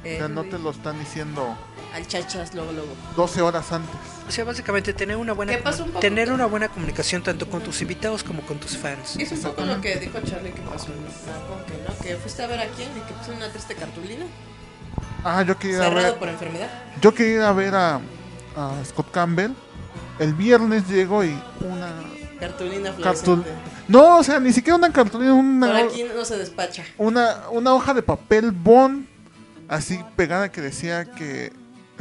[0.03, 1.57] O sea, no te lo están diciendo
[1.93, 2.89] Al chachas, luego, luego.
[3.15, 3.95] 12 horas antes.
[4.27, 5.57] O sea, básicamente tener una buena
[6.01, 9.15] tener una buena comunicación tanto con tus invitados como con tus fans.
[9.15, 12.47] Es un poco lo que dijo Charlie que pasó en Japón, no, que fuiste a
[12.47, 14.25] ver a quién y que puso una triste cartulina,
[15.23, 16.69] Ah, yo quería cerrado ver, por enfermedad.
[17.01, 17.95] yo quería ir a ver a,
[18.55, 19.51] a Scott Campbell.
[20.19, 21.91] El viernes llego y una
[22.39, 23.43] Cartulina cartul...
[23.87, 26.83] No, o sea, ni siquiera una cartulina, una, Por aquí no se despacha.
[26.97, 29.05] una, una hoja de papel bond
[29.67, 31.51] así pegada que decía que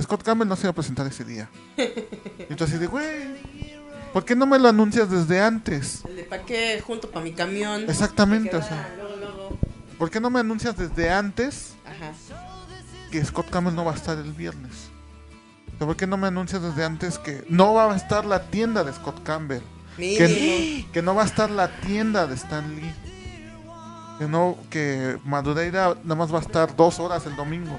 [0.00, 1.48] Scott Campbell no se iba a presentar ese día.
[1.76, 3.06] Y entonces de, güey,
[4.12, 6.02] ¿por qué no me lo anuncias desde antes?
[6.06, 7.88] El de pa' qué junto para mi camión.
[7.88, 8.90] Exactamente, o sea.
[8.98, 9.58] Luego, luego.
[9.96, 12.12] ¿Por qué no me anuncias desde antes Ajá.
[13.12, 14.88] Que Scott Campbell no va a estar el viernes?
[15.78, 18.92] ¿Por qué no me anuncias desde antes que no va a estar la tienda de
[18.92, 19.62] Scott Campbell?
[19.96, 22.94] Que, que no va a estar la tienda de Stan Lee.
[24.18, 27.76] Que no, que Madureira nada más va a estar dos horas el domingo.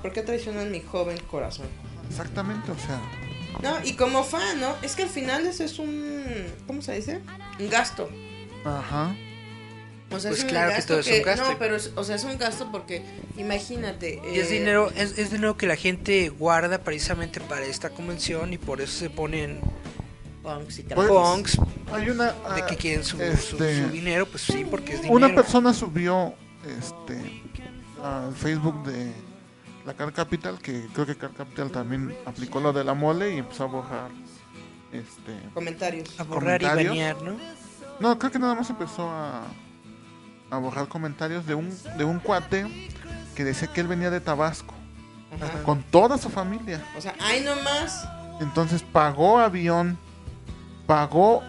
[0.00, 1.66] ¿Por qué traicionan mi joven corazón?
[2.08, 3.00] Exactamente, o sea.
[3.62, 4.74] No, y como fan, ¿no?
[4.82, 6.24] Es que al final eso es un...
[6.66, 7.20] ¿Cómo se dice?
[7.60, 8.08] Un gasto.
[8.64, 9.14] Ajá.
[10.16, 11.50] O sea, Pues es un claro que todo es un gasto.
[11.52, 13.02] No, pero es- o sea, es un gasto porque
[13.36, 14.20] imagínate.
[14.32, 18.52] Y es eh, dinero, es, es dinero que la gente guarda precisamente para esta convención
[18.52, 19.60] y por eso se ponen
[20.42, 21.58] punks y Pues, punks
[21.92, 22.26] Hay una.
[22.32, 25.14] de ah, que quieren su, su- este, su dinero, pues sí, porque es dinero.
[25.16, 26.34] Una persona subió
[26.78, 27.42] este
[28.02, 29.12] al Facebook de
[29.86, 33.38] la Car Capital, que creo que Car Capital también aplicó lo de la mole y
[33.38, 34.10] empezó a borrar
[34.92, 36.18] este Comentarios.
[36.20, 37.36] a borrar y banear, ¿no?
[38.00, 39.42] No, creo que nada más empezó a,
[40.54, 42.66] a borrar comentarios de un, de un cuate
[43.34, 44.74] que decía que él venía de Tabasco
[45.40, 45.62] Ajá.
[45.62, 46.82] con toda su familia.
[46.96, 48.06] O sea, ay nomás.
[48.40, 49.98] Entonces pagó avión,
[50.86, 51.42] pagó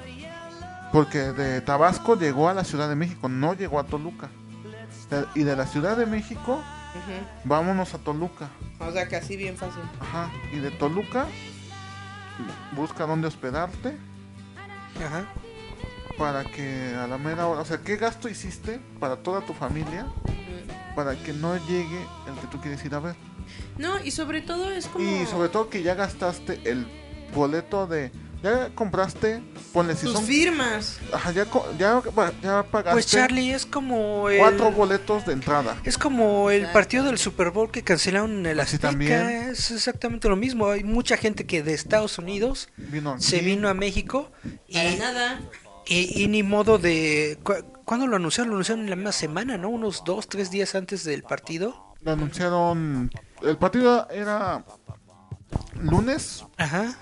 [0.91, 4.29] porque de Tabasco llegó a la Ciudad de México, no llegó a Toluca.
[5.35, 6.63] Y de la Ciudad de México,
[7.43, 8.49] vámonos a Toluca.
[8.79, 9.81] O sea, que así bien fácil.
[9.99, 10.31] Ajá.
[10.51, 11.27] Y de Toluca,
[12.75, 13.97] busca dónde hospedarte
[15.03, 15.25] Ajá.
[16.17, 20.05] Para que a la mera hora, o sea, ¿qué gasto hiciste para toda tu familia
[20.95, 23.15] para que no llegue el que tú quieres ir a ver?
[23.77, 25.03] No, y sobre todo es como.
[25.05, 26.87] Y sobre todo que ya gastaste el
[27.33, 28.11] boleto de,
[28.41, 29.41] ya compraste,
[29.73, 30.99] ponle si tus son, firmas.
[31.13, 32.01] ajá, ya, co- ya,
[32.41, 35.77] ya pagaste Pues Charlie es como el, cuatro boletos de entrada.
[35.83, 36.73] es como el Exacto.
[36.73, 39.21] partido del Super Bowl que cancelaron en el Así Azteca, también.
[39.51, 40.69] es exactamente lo mismo.
[40.69, 44.31] Hay mucha gente que de Estados Unidos Vino se vino a México
[44.67, 45.39] y, Para nada.
[45.87, 47.53] Y, y ni modo de cu-
[47.85, 48.49] ¿Cuándo lo anunciaron?
[48.49, 49.69] Lo anunciaron en la misma semana, ¿no?
[49.69, 51.93] Unos dos, tres días antes del partido.
[52.01, 53.11] Lo anunciaron,
[53.43, 54.63] el partido era
[55.81, 56.95] lunes, Ajá.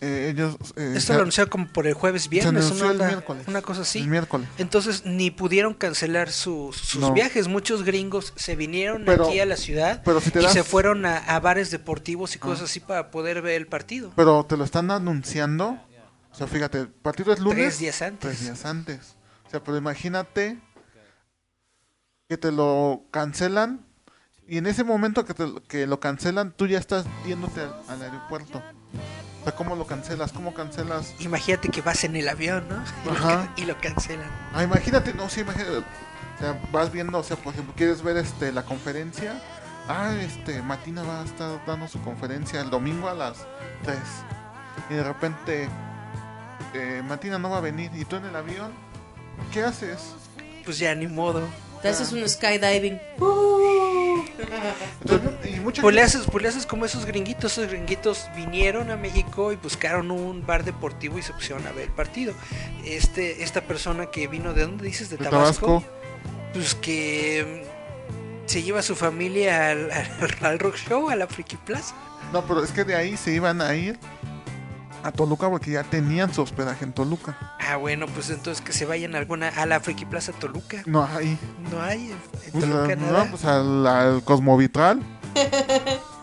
[0.00, 0.56] eh, ellos...
[0.76, 3.44] eh, Esto lo anunciaron como por el jueves, viernes, una, el onda- miércoles.
[3.48, 4.00] una cosa así.
[4.00, 4.48] El miércoles.
[4.58, 7.12] Entonces ni pudieron cancelar sus, sus No.
[7.12, 7.48] viajes.
[7.48, 10.54] Muchos gringos se vinieron Pero- aquí a la ciudad pero si te y das- Ah.
[10.54, 14.12] se fueron a, a bares deportivos y cosas así para poder ver el partido.
[14.16, 15.78] Pero te lo están anunciando.
[16.34, 17.58] O sea, fíjate, el partido es lunes.
[17.58, 18.20] Tres días antes.
[18.20, 19.16] Tres días antes.
[19.46, 20.58] O sea, pero imagínate
[22.28, 23.86] que te lo cancelan.
[24.48, 28.02] Y en ese momento que, te, que lo cancelan, tú ya estás yéndote al, al
[28.02, 28.58] aeropuerto.
[28.58, 30.32] O sea, ¿cómo lo cancelas?
[30.32, 31.14] ¿Cómo cancelas?
[31.20, 32.82] Imagínate que vas en el avión, ¿no?
[33.12, 33.52] Ajá.
[33.56, 34.28] y lo cancelan.
[34.52, 35.78] Ah, imagínate, no, sí, imagínate.
[35.78, 39.40] O sea, vas viendo, o sea, por ejemplo, quieres ver este la conferencia.
[39.86, 43.46] Ah, este, Matina va a estar dando su conferencia el domingo a las
[43.84, 43.98] 3.
[44.90, 45.68] Y de repente,
[46.74, 47.90] eh, Matina no va a venir.
[47.94, 48.72] ¿Y tú en el avión?
[49.52, 49.98] ¿Qué haces?
[50.64, 51.42] Pues ya ni modo.
[51.82, 52.98] Te haces un skydiving.
[55.02, 57.52] Entonces, y mucha Pues le haces, pues le haces como esos gringuitos.
[57.52, 61.84] Esos gringuitos vinieron a México y buscaron un bar deportivo y se pusieron a ver
[61.84, 62.32] el partido.
[62.84, 65.90] Este, esta persona que vino de dónde dices de de Tabasco, Tabasco.
[66.54, 67.66] pues que
[68.46, 71.94] Se lleva a su familia al, al- al rock show, a la Friki Plaza.
[72.32, 73.98] No, pero es que de ahí se iban a ir
[75.04, 77.36] a Toluca porque ya tenían su hospedaje en Toluca.
[77.60, 80.82] Ah, bueno, pues entonces que se vayan a alguna a la Friki Plaza Toluca.
[80.86, 81.38] No, ahí.
[81.70, 82.18] No hay en
[82.52, 83.24] Pues, Toluca nada.
[83.24, 85.00] no, pues al, al Cosmovitral.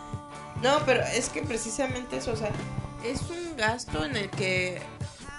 [0.61, 2.51] No, pero es que precisamente eso, o sea,
[3.03, 4.79] es un gasto en el que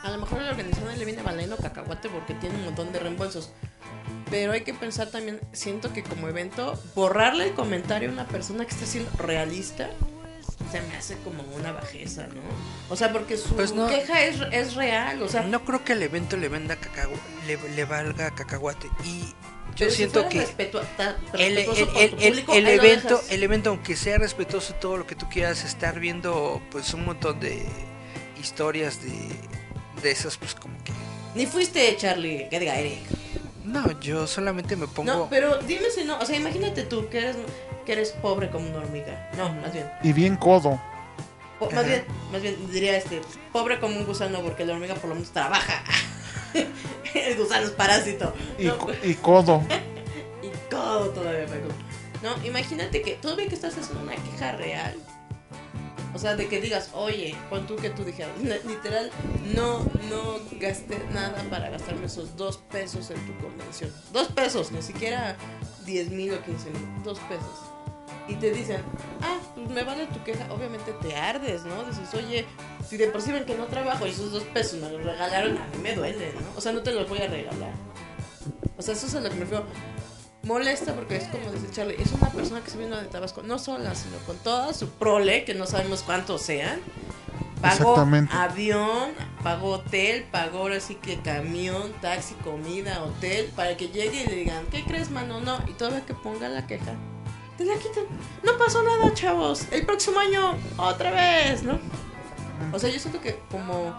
[0.03, 2.99] a lo mejor a la organización le viene valiendo cacahuate porque tiene un montón de
[2.99, 3.53] reembolsos.
[4.31, 8.65] Pero hay que pensar también, siento que como evento, borrarle el comentario a una persona
[8.65, 9.91] que está siendo realista
[10.71, 12.41] se me hace como una bajeza, ¿no?
[12.89, 13.89] O sea, porque su Pues no.
[13.89, 17.11] queja es, es real, o sea, No creo que al evento le venda cacao,
[17.47, 18.89] le, le valga cacahuate.
[19.05, 19.25] Y
[19.77, 20.77] yo si siento que el,
[21.35, 21.59] el- el-
[21.99, 25.99] el- público, el evento, el evento, aunque sea respetuoso todo lo que tú quieras, estar
[25.99, 27.65] viendo pues un montón de
[28.41, 29.13] historias de,
[30.03, 30.93] de esas, pues como que.
[31.35, 32.99] Ni fuiste, Charlie, que diga Eric.
[33.65, 35.11] No, yo solamente me pongo.
[35.13, 37.37] No, pero dime si no, o sea, imagínate tú que eres,
[37.85, 39.31] que eres pobre como una hormiga.
[39.37, 39.91] No, más bien.
[40.03, 40.81] Y bien codo.
[41.59, 43.21] Po- más bien, más bien diría este,
[43.53, 45.83] pobre como un gusano porque la hormiga por lo menos trabaja.
[47.15, 48.35] El gusano es parásito.
[48.59, 49.63] Y, No, co- y codo.
[50.43, 51.69] y todo todavía pegó.
[52.23, 54.95] No, imagínate que todavía que estás haciendo una queja real.
[56.15, 58.33] O sea, de que digas, oye, pon tú que tú dijeras,
[58.67, 59.11] literal,
[59.55, 59.79] no,
[60.11, 63.91] no gasté nada para gastarme esos dos pesos en tu convención.
[64.13, 65.37] Dos pesos, ni siquiera
[65.87, 67.72] 10 mil o 15 mil, dos pesos.
[68.29, 68.83] Y te dicen,
[69.21, 70.47] ah, pues me vale tu queja.
[70.53, 71.83] Obviamente te ardes, ¿no?
[71.85, 72.47] Dices, oye,
[72.89, 75.59] si de por sí ven que no trabajo y esos dos pesos me los regalaron,
[75.59, 76.57] a mí me duele, ¿no?
[76.57, 77.73] O sea, no te los voy a regalar.
[78.77, 79.65] O sea, eso es a lo que me refiero.
[80.45, 83.61] Molesta porque es como dice Charlie, es una persona que se vino de Tabasco, no
[83.61, 86.81] sola, sino con toda su prole, que no sabemos cuántos sean.
[87.61, 87.97] Pagó
[88.33, 89.13] avión,
[89.45, 94.35] pagó hotel, pagó ahora sí que camión, taxi, comida, hotel, para que llegue y le
[94.35, 95.41] digan, ¿qué crees, mano?
[95.41, 96.97] No, y todavía que ponga la queja.
[97.59, 98.05] Te la quitan.
[98.43, 99.67] No pasó nada, chavos.
[99.71, 101.79] El próximo año, otra vez, ¿no?
[102.73, 103.95] O sea, yo siento que como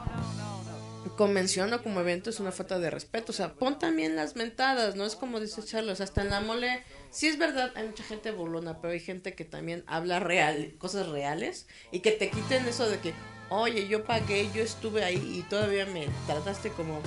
[1.16, 3.32] convención o como evento es una falta de respeto.
[3.32, 5.06] O sea, pon también las mentadas, ¿no?
[5.06, 8.80] Es como dice sea, hasta en la mole, sí es verdad, hay mucha gente burlona,
[8.82, 13.00] pero hay gente que también habla real, cosas reales, y que te quiten eso de
[13.00, 13.14] que,
[13.50, 17.00] oye, yo pagué, yo estuve ahí y todavía me trataste como...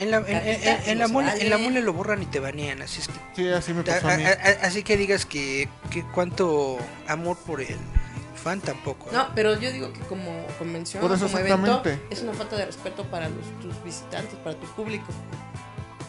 [0.00, 2.40] En la, en, en- en- en la mole, en la mole lo borran y te
[2.40, 4.24] banean, así es que Sí, así me pasó a mí.
[4.24, 7.76] a- a- así que digas que, que cuánto amor por el
[8.42, 9.06] fan tampoco.
[9.10, 9.12] ¿eh?
[9.12, 12.06] No, pero yo digo que como convención, Por eso como evento, exactamente.
[12.14, 15.04] es una falta de respeto para los, tus visitantes, para tu público.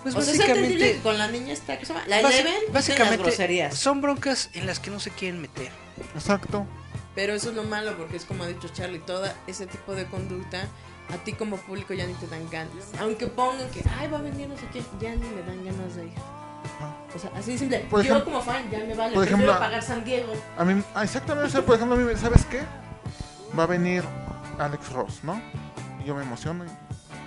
[0.04, 2.08] Pues o sea, básicamente, que con la niña está, ¿qué se llama?
[2.08, 3.76] La Eleven, las básicamente groserías.
[3.78, 5.70] son broncas en las que no se quieren meter.
[6.16, 6.66] Exacto.
[7.14, 10.06] Pero eso es lo malo, porque es como ha dicho Charlie, todo ese tipo de
[10.06, 10.68] conducta,
[11.14, 12.72] a ti como público ya ni te dan ganas.
[13.00, 15.96] Aunque pongan que, ay, va a venir no sé quién, ya ni me dan ganas
[15.96, 16.14] de ir.
[17.16, 17.80] O sea, así de simple.
[17.90, 20.32] Por Yo como fan ya me vale, por prefiero ejemplo, pagar San Diego.
[20.58, 22.62] A mí, ah, exactamente, o sea, por ejemplo, a mí, ¿sabes qué?
[23.58, 24.04] Va a venir
[24.58, 25.42] Alex Ross, ¿no?
[26.02, 26.64] Y yo me emociono.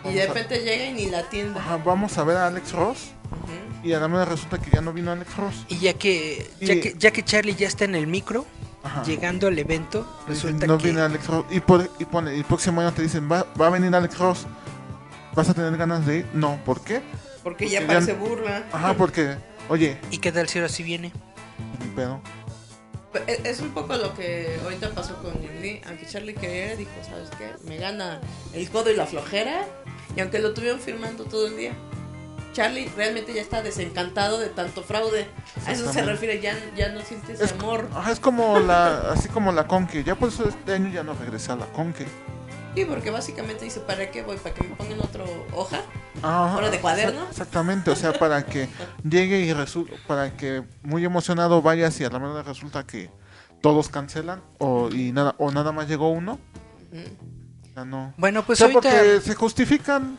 [0.04, 1.60] Y, Y de a- repente llega y ni la tienda.
[1.60, 3.10] Ajá, vamos a ver a Alex Ross.
[3.30, 3.86] Ujú.
[3.86, 5.64] Y a la mera resulta que ya no vino Alex Ross.
[5.68, 8.46] Y ya que, ya Y- que, ya que Charlie ya está en el micro,
[8.84, 9.02] Ajá.
[9.02, 11.44] llegando al evento, resulta no que viene Alex Ross.
[11.50, 14.18] Y, por, y pone, y el próximo año te dicen, va, va a venir Alex
[14.18, 14.46] Ross.
[15.34, 16.26] ¿Vas a tener ganas de ir?
[16.34, 17.02] No, ¿por qué?
[17.42, 18.64] Porque ya Porque ya- parece burla.
[18.72, 19.36] Ajá, porque,
[19.68, 21.12] oye, ¿Y qué tal si ahora sí viene?
[21.96, 22.20] Pero
[23.26, 25.80] Es es un poco lo que ahorita pasó con Jim Lee.
[25.86, 27.52] Aunque Charlie quería, dijo, ¿sabes qué?
[27.68, 28.20] Me gana
[28.52, 29.66] el codo y la flojera.
[30.16, 31.72] Y aunque lo tuvieron firmando todo el día.
[32.54, 35.26] Charlie realmente ya está desencantado de tanto fraude.
[35.66, 37.88] A eso se refiere, ya, ya no siente ese Es, amor.
[37.94, 40.02] ajá, es como la, así como la Conque.
[40.04, 42.06] Ya por eso este año ya no regresé a la Conque.
[42.74, 44.36] Sí, porque básicamente dice, ¿para qué voy?
[44.36, 45.24] ¿Para que me pongan otro
[45.54, 45.80] hoja?
[46.22, 47.20] Ajá, ¿Hora de cuaderno?
[47.26, 48.68] exa- Exactamente, o sea, para que
[49.08, 53.10] llegue y resulta, para que muy emocionado vayas y a la verdad resulta que
[53.60, 56.38] todos cancelan o y nada o nada más llegó uno.
[56.92, 57.02] Ujú.
[57.76, 58.12] Ya no.
[58.16, 60.16] Bueno, pues o sea, ahorita porque se justifican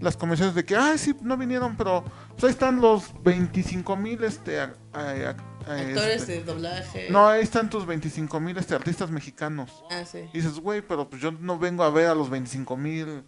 [0.00, 4.22] las convenciones de que, ay, sí, no vinieron, pero pues ahí están los 25 mil
[4.24, 5.36] este, a- a- a-
[5.70, 7.08] a- Actores este- de doblaje.
[7.10, 9.70] No, ahí están tus 25 mil este, artistas mexicanos.
[9.90, 10.18] Ah, sí.
[10.32, 13.24] Y dices, güey, pero pues yo no vengo a ver a los 25 mil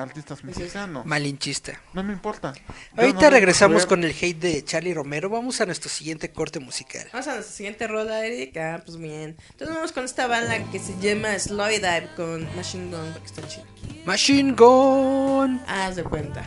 [0.00, 1.06] artistas Dices, mexicanos.
[1.06, 1.80] malinchista.
[1.92, 2.52] No me importa.
[2.54, 2.62] Yo
[3.02, 5.28] Ahorita no regresamos con el hate de Charlie Romero.
[5.30, 7.06] Vamos a nuestro siguiente corte musical.
[7.12, 8.56] Vamos a nuestra siguiente rola, Eric.
[8.56, 9.36] Ah, pues bien.
[9.50, 13.46] Entonces vamos con esta banda que se llama Slow Dive con Machine Gun, que está
[13.46, 13.64] chido.
[14.04, 15.60] Machine Gun.
[15.66, 16.42] Haz de cuenta.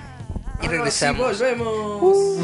[0.62, 1.40] Y regresamos.
[1.40, 2.40] volvemos.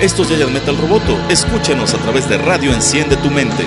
[0.00, 1.18] Esto es Giant Metal Roboto.
[1.30, 3.64] Escúchanos a través de Radio Enciende tu Mente.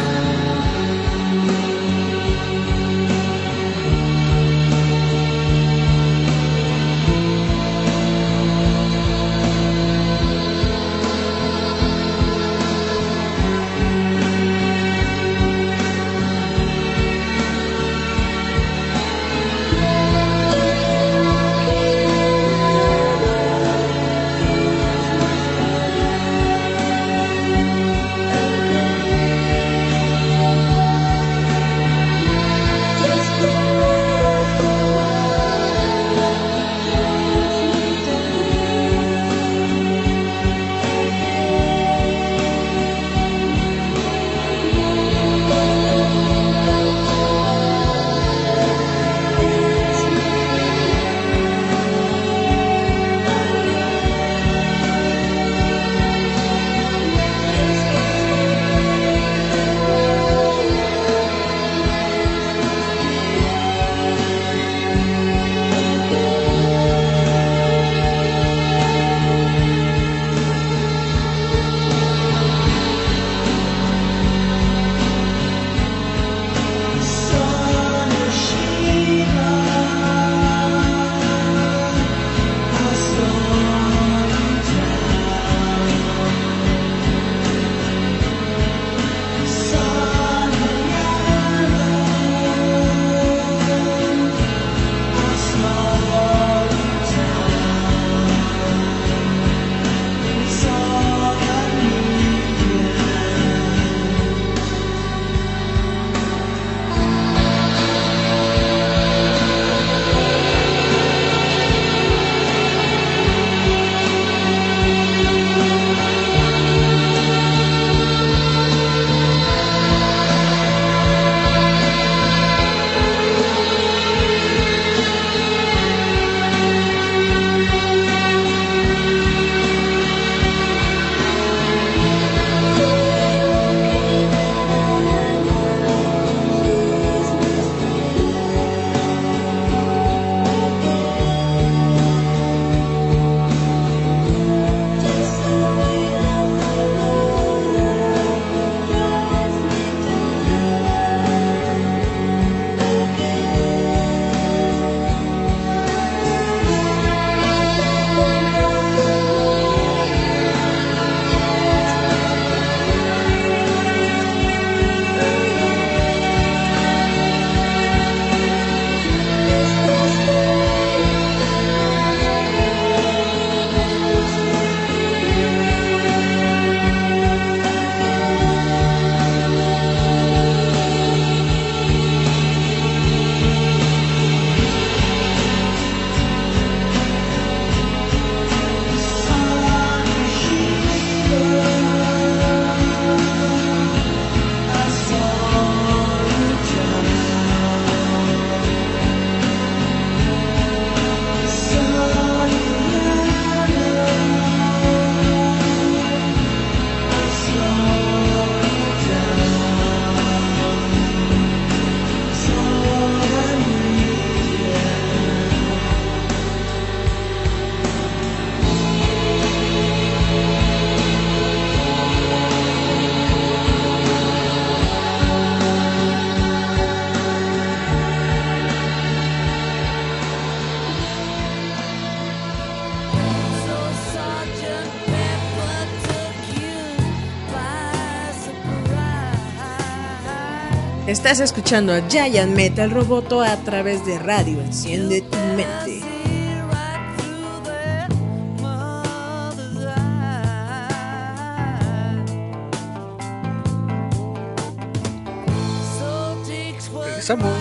[241.10, 244.62] Estás escuchando a Giant Metal Roboto a través de radio.
[244.62, 246.04] Enciende tu mente.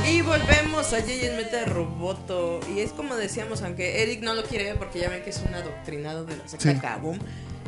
[0.07, 2.61] Y volvemos a Giant Metal Roboto.
[2.75, 5.43] Y es como decíamos, aunque Eric no lo quiere ver porque ya ven que es
[5.47, 6.79] un adoctrinado de la secta Sí.
[6.79, 7.19] Kaboom.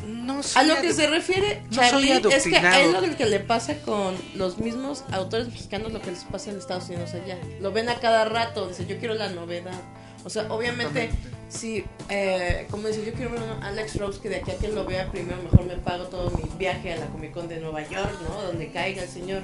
[0.06, 3.40] No A lo que se refiere No Charlie es que a él lo que le
[3.40, 7.38] pasa con los mismos autores mexicanos lo que les pasa en Estados Unidos allá.
[7.60, 9.80] Lo ven a cada rato, dice yo quiero la novedad.
[10.24, 11.10] O sea, obviamente,
[11.50, 14.68] si, eh, como dice, yo quiero ver a Alex Rose, que de aquí a que
[14.68, 17.82] lo vea primero, mejor me pago todo mi viaje a la Comic Con de Nueva
[17.82, 18.42] York, ¿no?
[18.42, 19.42] Donde caiga el señor.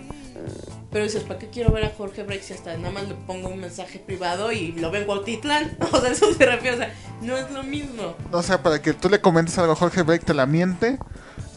[0.91, 3.49] Pero dices, ¿para qué quiero ver a Jorge Break si hasta nada más le pongo
[3.49, 5.77] un mensaje privado y lo ven Cuautitlán?
[5.93, 8.15] O sea, eso se refiere, o sea, no es lo mismo.
[8.31, 10.99] O sea, para que tú le comentes algo a Jorge Break, te la miente,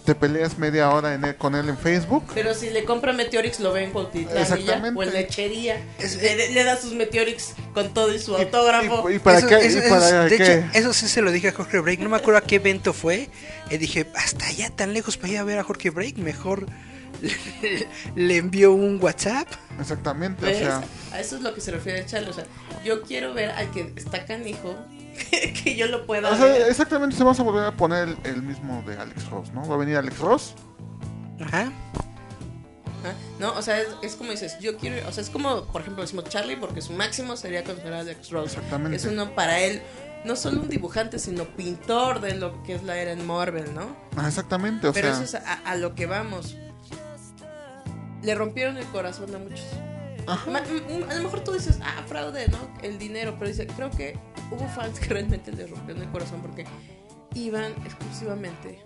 [0.06, 2.24] te peleas media hora en él- con él en Facebook.
[2.34, 5.00] Pero si le compra Meteorix, lo ve en Cuautitlán y ya, Exactamente.
[5.00, 5.82] o en lechería.
[6.00, 9.10] Es- le, le da sus Meteorix con todo y su autógrafo.
[9.10, 11.22] Y, y para Eso- qué, eso- y eso- para de qué- hecho, eso sí se
[11.22, 12.00] lo dije a Jorge Break.
[12.00, 13.30] No me acuerdo a qué evento fue.
[13.70, 16.18] Y dije, hasta allá tan lejos para ir a ver a Jorge Break.
[16.18, 16.66] Mejor
[17.22, 19.48] le, le envío un WhatsApp.
[19.80, 20.82] Exactamente, o sea,
[21.12, 22.30] A eso es lo que se refiere Charlie.
[22.30, 22.46] O sea,
[22.84, 24.76] yo quiero ver al que está canijo,
[25.64, 26.70] que yo lo pueda o sea, ver.
[26.70, 29.68] exactamente se vamos a volver a poner el, el mismo de Alex Ross, ¿no?
[29.68, 30.56] Va a venir Alex Ross.
[31.42, 31.72] Ajá.
[33.02, 33.14] Ajá.
[33.40, 36.02] No, o sea, es, es como dices, yo quiero, o sea, es como, por ejemplo,
[36.02, 38.56] decimos Charlie, porque su máximo sería considerar a Alex Rose.
[38.56, 38.98] Exactamente.
[38.98, 39.82] Es uno para él,
[40.26, 43.96] no solo un dibujante, sino pintor de lo que es la era en Marvel, ¿no?
[44.18, 46.58] Ah, exactamente, o Pero sea, eso es a, a lo que vamos.
[48.22, 49.66] Le rompieron el corazón a muchos.
[50.30, 52.58] A lo mejor tú dices, ah, fraude, ¿no?
[52.84, 54.18] El dinero, pero dice, creo que
[54.52, 56.66] hubo fans que realmente le rompieron el corazón porque
[57.34, 58.80] iban exclusivamente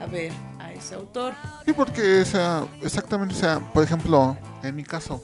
[0.00, 1.34] a ver a ese autor.
[1.64, 5.22] Sí, porque, o sea, exactamente, o sea, por ejemplo, en mi caso,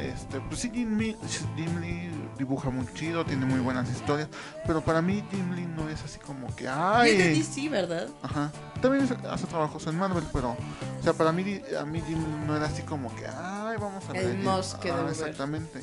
[0.00, 1.16] este, pues sí, Jim Lee,
[1.56, 4.28] Jim Lee dibuja muy chido, tiene muy buenas historias,
[4.66, 7.68] pero para mí Jim Lee no es así como que, Y es de ay, DC,
[7.68, 8.08] ¿verdad?
[8.22, 10.50] ajá, también hace trabajos en Marvel, pero,
[10.98, 14.02] o sea, para mí, a mí Jim Lee no era así como que, ay, vamos
[14.08, 15.80] a El ver, must que Ah, exactamente,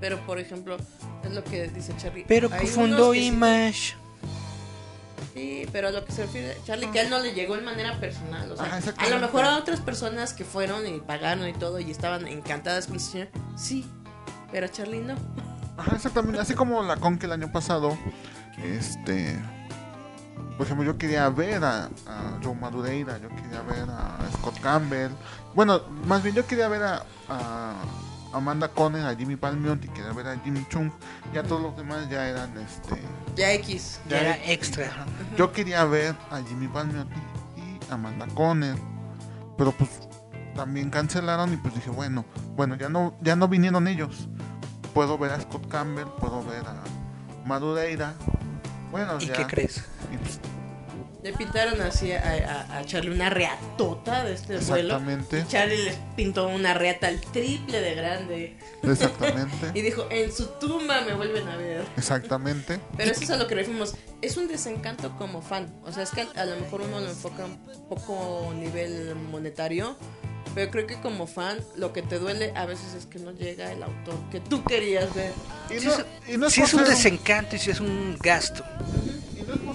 [0.00, 0.76] Pero, por ejemplo,
[1.24, 2.24] es lo que dice Charlie.
[2.26, 3.96] Pero fundó que sí- Image.
[5.34, 7.64] Sí, pero a lo que se refiere Charlie, que a él no le llegó en
[7.64, 8.50] manera personal.
[8.52, 11.78] O sea, Ajá, a lo mejor a otras personas que fueron y pagaron y todo
[11.80, 13.86] y estaban encantadas con ese señor, sí,
[14.50, 15.14] pero a Charlie no.
[15.76, 16.40] Ajá, exactamente.
[16.40, 17.96] Así como la con que el año pasado,
[18.62, 19.38] este.
[20.56, 25.12] Por ejemplo, yo quería ver a, a Joe Madureira, yo quería ver a Scott Campbell.
[25.54, 27.74] Bueno, más bien yo quería ver a, a
[28.32, 30.90] Amanda Conner, a Jimmy Palmiotti, quería ver a Jimmy Chung.
[31.32, 33.02] Ya todos los demás ya eran este.
[33.36, 34.00] Ya X.
[34.08, 35.06] Ya era extra.
[35.36, 37.20] Yo quería ver a Jimmy Palmiotti
[37.56, 38.76] y Amanda Conner.
[39.56, 39.90] Pero pues
[40.54, 42.24] también cancelaron y pues dije, bueno,
[42.56, 44.28] bueno, ya no, ya no vinieron ellos.
[44.92, 46.82] Puedo ver a Scott Campbell, puedo ver a
[47.46, 48.14] Madureira.
[48.90, 49.34] Bueno, ¿Y ya.
[49.34, 49.84] qué crees?
[50.12, 50.40] Y, pues,
[51.28, 52.22] Le pintaron así a,
[52.70, 54.94] a- a Charlie una reatota de este vuelo.
[54.94, 58.56] exactamente, Y Charlie les pintó una reata al triple de grande.
[58.82, 61.84] Y exactamente, dijo, en su tumba me vuelven a ver.
[61.98, 62.80] exactamente.
[62.96, 63.94] Pero eso es a lo que referimos.
[64.22, 65.66] Es un desencanto como fan.
[65.84, 67.58] O sea, es que a, a lo mejor uno lo enfoca un
[67.90, 69.98] poco a nivel monetario.
[70.54, 73.70] Pero creo que como fan, lo que te duele a veces es que no llega
[73.70, 75.32] el autor que tú querías ver.
[75.68, 77.80] Y Sí, no, es- y no es Si por es un desencanto y si es
[77.80, 78.64] un gasto.
[78.64, 79.17] y por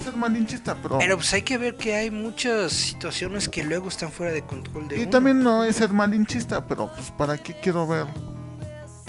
[0.03, 0.97] ser malinchista, pero.
[0.99, 4.87] Pero pues hay que ver que hay muchas situaciones que luego están fuera de control
[4.87, 5.09] de Y uno.
[5.09, 8.05] también no es ser malinchista, pero pues para qué quiero ver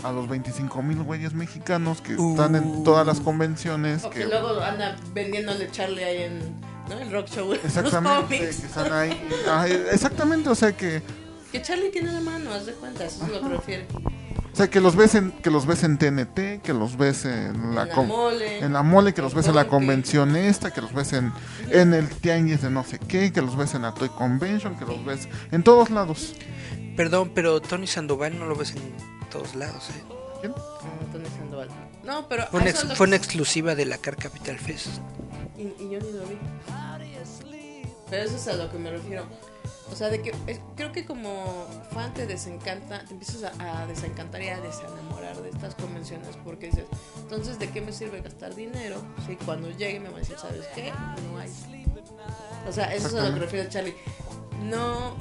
[0.03, 2.83] a los 25 mil güeyes mexicanos que están en Uh.
[2.85, 4.05] todas las convenciones.
[4.05, 6.41] O que que luego anda vendiéndole Charlie ahí en
[6.89, 6.99] ¿no?
[7.01, 7.49] el rock show.
[7.55, 8.65] Los Exactamente, que cómics.
[8.65, 9.29] están ahí.
[9.49, 11.03] Ajá, exactamente, o sea que,
[11.53, 13.87] Que Charlie tiene la mano, haz de cuenta, eso es lo que refiere.
[14.55, 17.75] O sea que los ves en, que los ves en TNT, que los ves en
[17.75, 18.59] la, En la mole.
[18.61, 21.33] en la mole, que los ves en la convención esta, que los ves en,
[21.71, 24.85] en el tianguis de no sé qué, que los ves en la Toy Convention, que
[24.85, 26.35] los ves en todos lados.
[26.97, 28.95] Perdón, pero Tony Sandoval no lo ves en
[29.29, 29.91] todos lados.
[29.91, 30.05] ¿eh?
[30.41, 30.53] ¿Quién?
[30.53, 31.69] No, Tony Sandoval.
[32.05, 34.87] No, pero Fue, ex- una exclusiva de la Car Capital Fest.
[35.59, 36.39] Y, y yo ni lo vi.
[38.11, 39.25] Pero eso es a lo que me refiero.
[39.95, 43.87] O sea, de que es- creo que como fan te desencanta, te empiezas a, a
[43.87, 46.85] desencantar y a desenamorar de estas convenciones porque dices,
[47.23, 50.67] entonces, ¿de qué me sirve gastar dinero si cuando llegue me van a decir, ¿sabes
[50.75, 50.93] qué?
[51.31, 51.49] No hay.
[52.69, 53.95] O sea, eso es a lo que refiero Charlie.
[54.65, 55.15] No,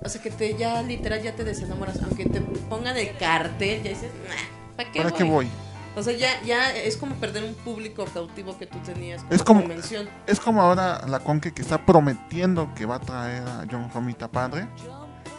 [0.00, 3.90] o sea, que te ya literal ya te desenamoras, aunque te pongan el cartel, ya
[3.90, 5.48] dices, nah, ¿para qué ¿Para qué voy?
[5.96, 9.42] O sea, ya, ya es como perder un público cautivo que tú tenías como, Es
[9.42, 10.08] como- convención.
[10.26, 14.28] Es como ahora la Conque que está prometiendo que va a traer a John Romita
[14.28, 14.66] padre.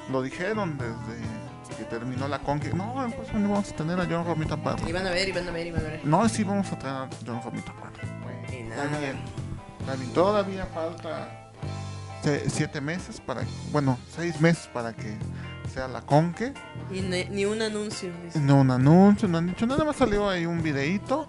[0.09, 4.05] Lo dijeron desde que terminó la con que no, próximo año vamos a tener a
[4.09, 4.87] John Romita Padre.
[4.87, 6.01] Iban a ver, iban a ver, iban a ver.
[6.05, 8.01] No, sí vamos a tener a John Romita Padre.
[8.51, 8.99] Y Está nada.
[8.99, 9.17] bien.
[9.79, 10.13] Está bien.
[10.13, 11.51] Todavía falta
[12.47, 13.41] siete meses para,
[13.71, 15.17] bueno, seis meses para que
[15.75, 16.53] sea la conque.
[16.89, 18.11] Y ne- ni un anuncio.
[18.23, 18.39] dice.
[18.39, 21.27] No un anuncio, no han dicho nada más salió ahí un videíto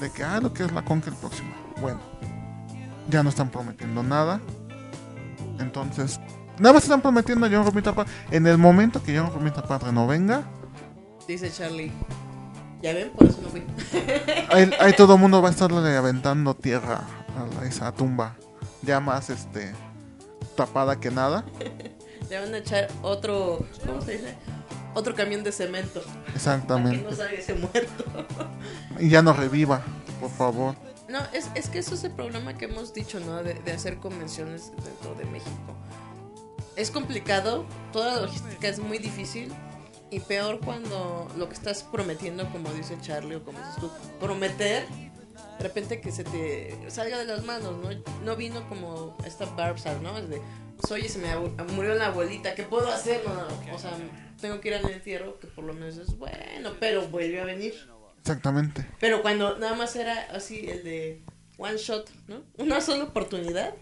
[0.00, 1.54] de que ah lo que es la conque el próximo.
[1.80, 2.00] Bueno,
[3.10, 4.40] ya no están prometiendo nada.
[5.58, 6.18] Entonces,
[6.58, 8.10] nada más están prometiendo a John Romita Padre.
[8.30, 10.42] En el momento que John Romita Padre no venga,
[11.28, 11.90] Dice Charlie.
[12.82, 13.64] Ya ven, por eso no fui.
[14.50, 17.00] ahí, ahí todo el mundo va a estarle aventando tierra
[17.60, 18.36] a esa tumba.
[18.82, 19.74] Ya más este
[20.56, 21.44] tapada que nada.
[22.28, 23.64] Le van a echar otro.
[23.86, 24.34] ¿Cómo se dice?
[24.94, 26.02] Otro camión de cemento.
[26.02, 27.02] Para que Exactamente.
[27.02, 28.04] no salga ese muerto.
[28.98, 29.82] Y ya no reviva,
[30.20, 30.74] por favor.
[31.06, 33.42] No, es, es que eso es el problema que hemos dicho, ¿no?
[33.42, 35.76] De, de hacer convenciones dentro de México.
[36.76, 39.52] Es complicado, toda la logística es muy difícil
[40.10, 44.86] y peor cuando lo que estás prometiendo, como dice Charlie o como dices tú, prometer,
[45.58, 47.90] de repente que se te salga de las manos, ¿no?
[48.24, 50.16] No vino como esta Barbsal, ¿no?
[50.16, 50.40] Es de,
[50.90, 51.34] oye, se me
[51.72, 53.22] murió la abuelita, ¿qué puedo hacer?
[53.24, 53.96] No, no, o sea,
[54.40, 57.74] tengo que ir al entierro, que por lo menos es bueno, pero vuelve a venir.
[58.20, 58.84] Exactamente.
[58.98, 61.22] Pero cuando nada más era así el de
[61.58, 62.42] one shot, ¿no?
[62.58, 63.74] Una sola oportunidad.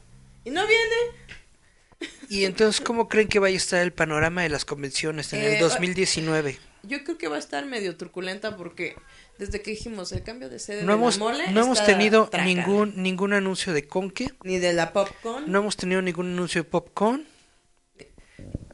[0.44, 2.10] Y no viene.
[2.28, 5.54] Y entonces, ¿cómo creen que vaya a estar el panorama de las convenciones en Eh,
[5.54, 6.58] el 2019?
[6.82, 8.96] Yo creo que va a estar medio truculenta porque
[9.38, 12.28] desde que dijimos el cambio de sede No de hemos, la mole no hemos tenido
[12.28, 12.44] traca.
[12.44, 16.68] ningún ningún anuncio de Conque, ni de la popcorn no hemos tenido ningún anuncio de
[16.68, 17.26] Popcorn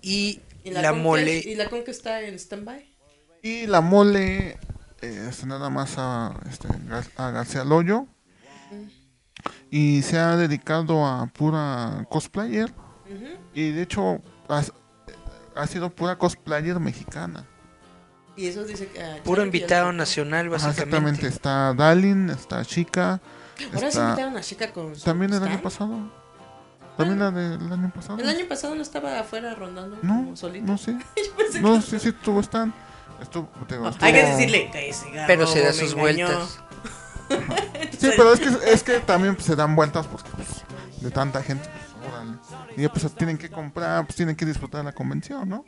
[0.03, 1.39] y, y la, con mole.
[1.39, 2.87] y la con que está en standby.
[3.43, 4.59] Y la mole,
[5.03, 6.69] eh, este, nada más a, este,
[7.17, 8.07] a García Loyo.
[9.71, 12.73] Y se ha dedicado a pura cosplayer.
[13.55, 14.63] Y de hecho, ha,
[15.57, 17.47] ha sido pura cosplayer mexicana.
[18.41, 20.97] Y eso dice que ah, Puro invitado nacional, Ajá, exactamente.
[21.11, 21.27] básicamente.
[21.29, 23.21] Está Dalin, está Chica.
[23.75, 26.11] Ahora sí está- invitaron a Chica con su También el año pasado.
[26.97, 28.19] También la del año pasado.
[28.19, 30.67] El año pasado no estaba afuera rondando No, como solita.
[30.67, 30.77] no
[31.37, 32.73] pensé No, que- sí, sí, estuvo stand.
[33.21, 36.27] Estuvo, digo, Ah, Hay que estuvo- decirle que ese garro Pero se da sus engañó.
[36.29, 36.59] vueltas.
[37.99, 40.49] Sí, pero es que, es que también pues, se dan vueltas porque pues,
[41.01, 42.39] de tanta gente, pues, órale.
[42.77, 45.65] Y ya pues tienen que comprar, pues tienen que disfrutar de la convención, ¿no?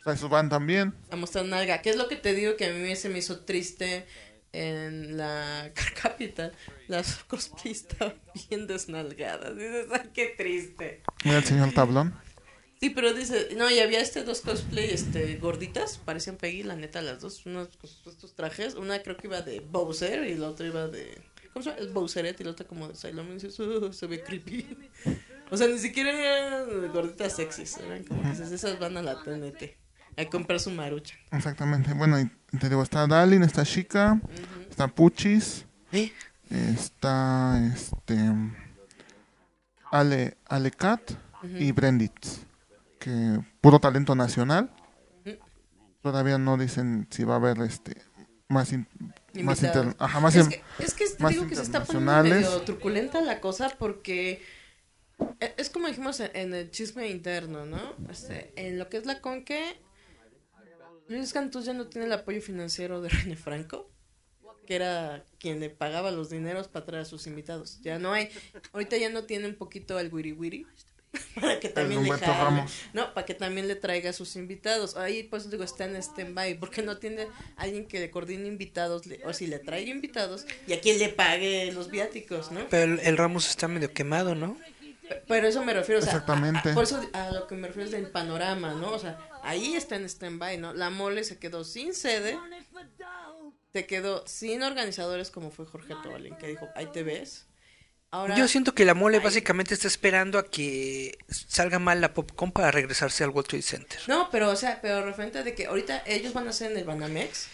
[0.00, 0.94] O sea, esos van también.
[1.10, 1.82] a mostrar nalga.
[1.82, 4.06] ¿Qué es lo que te digo que a mí se me hizo triste
[4.52, 6.52] en la Car Capital?
[6.88, 8.14] Las cosplays estaban
[8.48, 9.54] bien desnalgadas.
[9.56, 11.02] Dices, ay, qué triste.
[11.24, 12.14] Mira el señor tablón.
[12.80, 17.02] Sí, pero dice, no, y había este dos cosplay este, gorditas, parecían Peggy, la neta,
[17.02, 17.68] las dos, unos
[18.06, 18.74] estos trajes.
[18.74, 21.20] Una creo que iba de Bowser y la otra iba de.
[21.52, 21.82] ¿Cómo se llama?
[21.82, 24.66] Es Bowserette y la otra como de Sailor dices, "Uh, se ve creepy.
[25.50, 27.76] O sea, ni siquiera eran gorditas sexys.
[27.78, 29.76] Eran como esas van a la TNT.
[30.16, 31.14] A comprar su marucha.
[31.32, 31.92] Exactamente.
[31.94, 34.20] Bueno, y te digo, está Dalin, está Chica,
[34.68, 36.12] está Puchis, ¿Eh?
[36.50, 38.16] está este
[39.90, 41.12] Ale, Ale Cat
[41.58, 42.40] y Brenditz.
[42.98, 44.70] Que puro talento nacional.
[46.02, 47.96] Todavía no dicen si va a haber este
[48.48, 48.86] más in-
[49.42, 52.22] más inter- ajá, más es, que, es que te más digo que se está poniendo
[52.24, 54.42] medio truculenta la cosa porque
[55.40, 57.94] e- es como dijimos en el chisme interno, ¿no?
[58.10, 59.78] Este, en lo que es la conque,
[61.10, 63.90] Luis Cantús ya no tiene el apoyo financiero de René Franco,
[64.66, 67.80] que era quien le pagaba los dineros para traer a sus invitados.
[67.82, 68.28] Ya no hay,
[68.72, 70.66] ahorita ya no tiene un poquito al wiri wiri.
[71.34, 72.62] Para que también le jale.
[72.92, 74.96] No, para que también le traiga a sus invitados.
[74.96, 79.20] Ahí pues digo, está en stand-by, porque no tiene alguien que le coordine invitados, le-
[79.24, 82.60] o si le traiga invitados, y a quien le pague los viáticos, ¿no?
[82.70, 84.56] Pero el, el Ramos está medio quemado, ¿no?
[85.26, 86.68] Pero eso me refiero, o sea, Exactamente.
[86.68, 88.90] a- a- por eso a lo que me refiero es del panorama, ¿no?
[88.92, 90.72] O sea, ahí está en stand-by, ¿no?
[90.72, 92.38] La mole se quedó sin sede,
[93.72, 97.46] se quedó sin organizadores como fue Jorge Tobalín, que dijo, ahí te ves.
[98.12, 102.50] Ahora, Yo siento que la mole básicamente está esperando a que salga mal la Popcorn
[102.50, 104.00] para regresarse al World Trade Center.
[104.08, 106.84] No, pero o sea, pero referente de que ahorita ellos van a hacer en el
[106.84, 107.46] Banamex,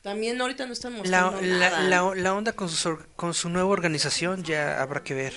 [0.00, 1.82] también ahorita no están La, mostrando la, nada.
[1.82, 5.34] la, la onda con su, or- con su nueva organización ya habrá que ver.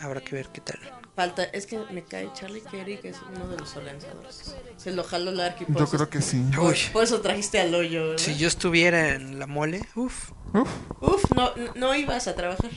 [0.00, 0.80] Habrá que ver qué tal.
[1.20, 4.54] Falta, es que me cae Charlie Kerry, que es uno de los organizadores.
[4.78, 5.66] Se lo jaló la arqui.
[5.68, 6.42] Yo creo que sí.
[6.56, 6.78] Por, Uy.
[6.94, 8.24] por eso trajiste al hoyo, ¿verdad?
[8.24, 10.70] Si yo estuviera en la mole, uff, Uf,
[11.02, 12.70] Uf, no, no ibas a trabajar.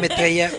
[0.00, 0.50] me traía,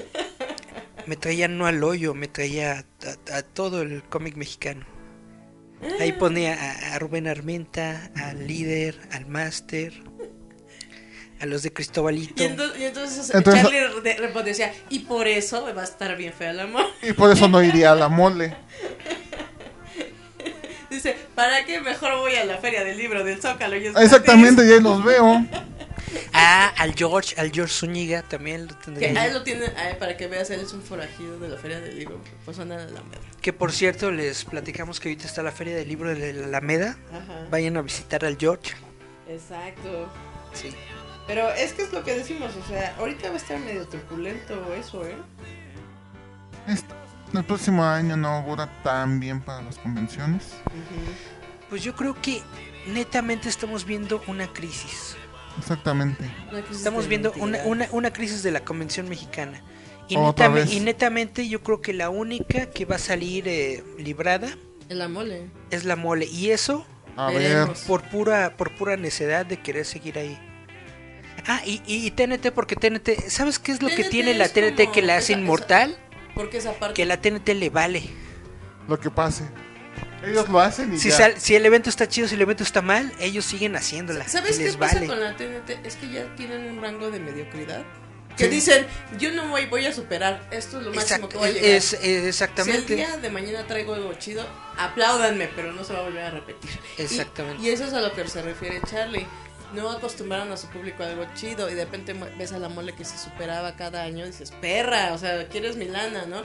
[1.05, 4.86] me traía no al hoyo, me traía a, a todo el cómic mexicano.
[5.99, 10.01] Ahí ponía a, a Rubén Armenta, al líder, al máster,
[11.41, 12.43] a los de Cristobalito.
[12.43, 16.33] Y entonces, y entonces, Entonces- Charlie respondió, decía, y por eso va a estar bien
[16.33, 16.85] fea la amor.
[17.01, 18.55] y por eso no iría a la mole.
[20.89, 23.75] Dice, ¿Para qué mejor voy a la feria del libro del Zócalo?
[23.75, 25.45] Exactamente, ya los veo.
[26.33, 29.21] Ah, al George, al George Zúñiga también lo Que tendría.
[29.21, 31.57] a él lo tiene, a él, para que veas, él es un forajido de la
[31.57, 32.20] feria del libro.
[32.45, 33.21] Pues anda en la Alameda.
[33.41, 36.97] Que por cierto, les platicamos que ahorita está la feria del libro de la Alameda.
[37.11, 37.47] Ajá.
[37.51, 38.74] Vayan a visitar al George.
[39.28, 40.09] Exacto.
[40.53, 40.70] Sí.
[41.30, 44.74] Pero es que es lo que decimos, o sea, ahorita va a estar medio truculento
[44.74, 45.16] eso, ¿eh?
[46.68, 46.93] Este-
[47.38, 50.47] el próximo año no augura tan bien para las convenciones.
[51.70, 52.42] Pues yo creo que
[52.88, 55.16] netamente estamos viendo una crisis.
[55.60, 56.24] Exactamente.
[56.51, 59.62] Una crisis Estamos viendo una, una, una crisis de la convención mexicana.
[60.08, 60.74] Y, Otra netame- vez.
[60.74, 64.50] y netamente yo creo que la única que va a salir eh, librada
[64.88, 65.51] La mole.
[65.70, 66.26] es la mole.
[66.26, 67.82] Y eso A ver, Veremos.
[67.82, 70.39] por pura, por pura necedad de querer seguir ahí.
[71.47, 74.91] Ah, y, y, y TNT, porque TNT, ¿sabes qué es lo que tiene la TNT
[74.91, 75.97] que la hace esa- inmortal?
[76.36, 76.93] Porque esa parte.
[76.95, 78.03] Que la TNT le vale.
[78.87, 79.43] lo que pase.
[80.25, 81.16] Ellos lo hacen y Si, ya.
[81.17, 84.28] sal- si el evento está chido, si el evento está mal, ellos siguen haciéndola.
[84.28, 85.07] ¿Sabes qué pasa vale.
[85.07, 85.86] con la TNT?
[85.86, 87.83] Es que ya tienen un rango de mediocridad.
[88.36, 88.49] Que Sí.
[88.51, 88.86] dicen,
[89.17, 90.47] yo no voy, voy a superar.
[90.51, 91.70] Esto es lo máximo Exact- que voy a llegar.
[91.70, 92.95] es- es- Si el exactamente.
[92.95, 94.45] día de mañana traigo algo chido,
[94.78, 96.70] apláudanme, pero no se va a volver a repetir.
[96.97, 97.61] Y- Exactamente.
[97.63, 99.25] Y, eso es a lo que se refiere Charlie.
[99.74, 102.93] No acostumbraron a su público a algo chido y de repente ves a la mole
[102.93, 106.41] que se superaba cada año y dices, perra, o sea, quieres mi lana, ¿no?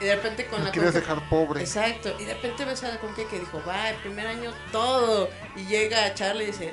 [0.00, 1.60] Y de repente con Lo la quieres dejar pobre.
[1.60, 5.28] Exacto, y de repente ves a la Conque que dijo, va, el primer año todo.
[5.56, 6.72] Y llega Charlie y dice,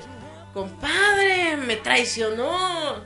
[0.54, 3.04] compadre, me traicionó.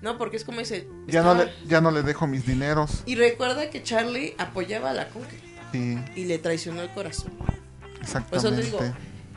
[0.00, 3.02] No, porque es como dice, Ya no, le, ya no le dejo mis dineros.
[3.06, 5.38] Y recuerda que Charlie apoyaba a la Conque
[5.72, 7.32] Sí, y le traicionó el corazón.
[7.38, 7.60] Por eso
[8.20, 8.62] te exactamente.
[8.62, 8.78] digo,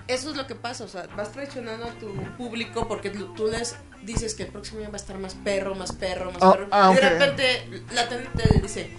[0.08, 3.76] eso es lo que pasa, o sea, vas traicionando a tu público porque tú les
[4.04, 6.68] dices que el próximo año va a estar más perro, más perro, más Ah, perro.
[6.72, 8.90] ah, y de repente la tenente le dice,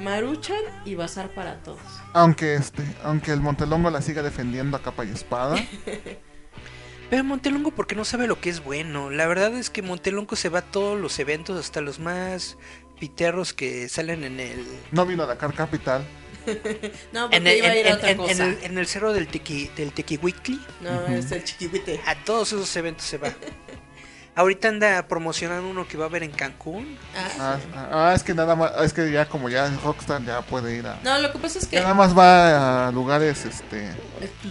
[0.00, 1.80] Maruchan y bazar para todos.
[2.12, 5.56] Aunque este, aunque el Montelongo la siga defendiendo a capa y espada.
[7.10, 9.10] Pero Montelongo porque no sabe lo que es bueno.
[9.10, 12.58] La verdad es que Montelongo se va a todos los eventos, hasta los más
[12.98, 16.02] piterros que salen en el No vino a Dakar Capital.
[17.12, 18.32] No, porque en el, iba a ir a en- otra en- cosa.
[18.32, 20.60] en el, en el cerro del Tequi, del Tequihuitli.
[20.80, 22.00] No, es el chiquihuite.
[22.06, 23.32] A todos esos eventos se va.
[24.38, 26.98] Ahorita anda promocionando uno que va a haber en Cancún.
[27.16, 30.42] Ah, Ah, ah, es que nada más, es que ya como ya es Rockstar ya
[30.42, 31.00] puede ir a.
[31.02, 33.94] No, lo que pasa es que Ya nada más va a lugares este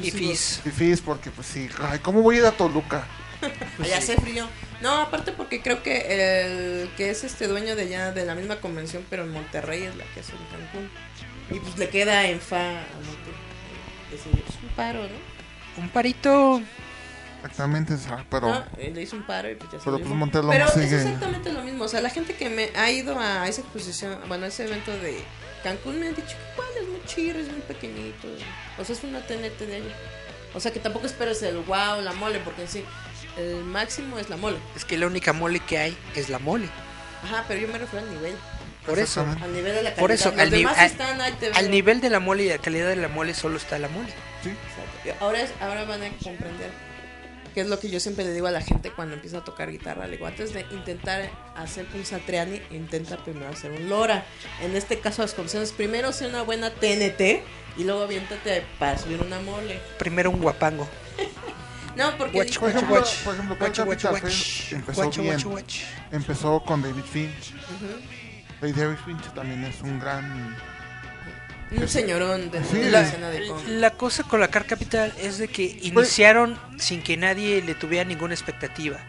[0.01, 0.61] Y Fizz.
[0.63, 3.05] fifís porque pues sí, ay, ¿cómo voy a ir a Toluca?
[3.83, 4.47] allá hace frío.
[4.81, 8.55] No, aparte porque creo que el que es este dueño de allá de la misma
[8.55, 10.89] convención, pero en Monterrey es la que hace en Cancún.
[11.51, 13.35] Y pues le queda en fa a Monterrey.
[14.13, 14.25] Es
[14.63, 15.81] un paro, ¿no?
[15.83, 16.61] Un parito.
[17.43, 19.99] Exactamente, o sea, pero No, eh, le hizo un paro y pues ya se pero
[19.99, 20.09] pues.
[20.09, 20.95] Montelongo Pero es sigue.
[20.95, 21.83] exactamente lo mismo.
[21.83, 24.91] O sea, la gente que me ha ido a esa exposición, bueno, a ese evento
[24.97, 25.23] de
[25.63, 28.27] Cancún me han dicho que es muy chido, es muy pequeñito.
[28.79, 29.95] O sea, es una TNT de allá.
[30.55, 32.83] O sea, que tampoco esperes el wow, la mole, porque en sí,
[33.37, 34.57] el máximo es la mole.
[34.75, 36.67] Es que la única mole que hay es la mole.
[37.23, 38.35] Ajá, pero yo me refiero al nivel.
[38.85, 39.21] Por eso.
[39.41, 39.95] Al nivel de la calidad.
[39.99, 42.49] Por eso, Los al, demás al- están ahí, te al nivel de la mole y
[42.49, 44.09] la calidad de la mole solo está la mole.
[44.43, 44.49] Sí.
[44.49, 45.23] Exacto.
[45.25, 46.71] Ahora, es, ahora van a comprender
[47.53, 49.71] que es lo que yo siempre le digo a la gente cuando empieza a tocar
[49.71, 50.05] guitarra.
[50.07, 54.25] Le digo, antes de intentar hacer un Satriani, intenta primero hacer un Lora.
[54.61, 57.41] En este caso, las condiciones, primero hacer una buena TNT
[57.77, 59.79] y luego aviéntate para subir una mole.
[59.97, 60.87] Primero un guapango.
[61.95, 63.15] No, porque Watch, Por watch, ejemplo, watch.
[63.23, 64.73] por ejemplo, Watch, watch, watch.
[64.73, 65.33] Empezó Watch, bien.
[65.33, 65.75] watch, watch.
[66.11, 67.53] Empezó con David Finch.
[67.53, 68.01] Ujú.
[68.67, 70.55] Y David Finch también es un gran
[71.71, 72.83] un señorón de Sí.
[72.89, 77.01] la escena de la cosa con la Car Capital es de que Pues- iniciaron sin
[77.01, 78.99] que nadie le tuviera ninguna expectativa.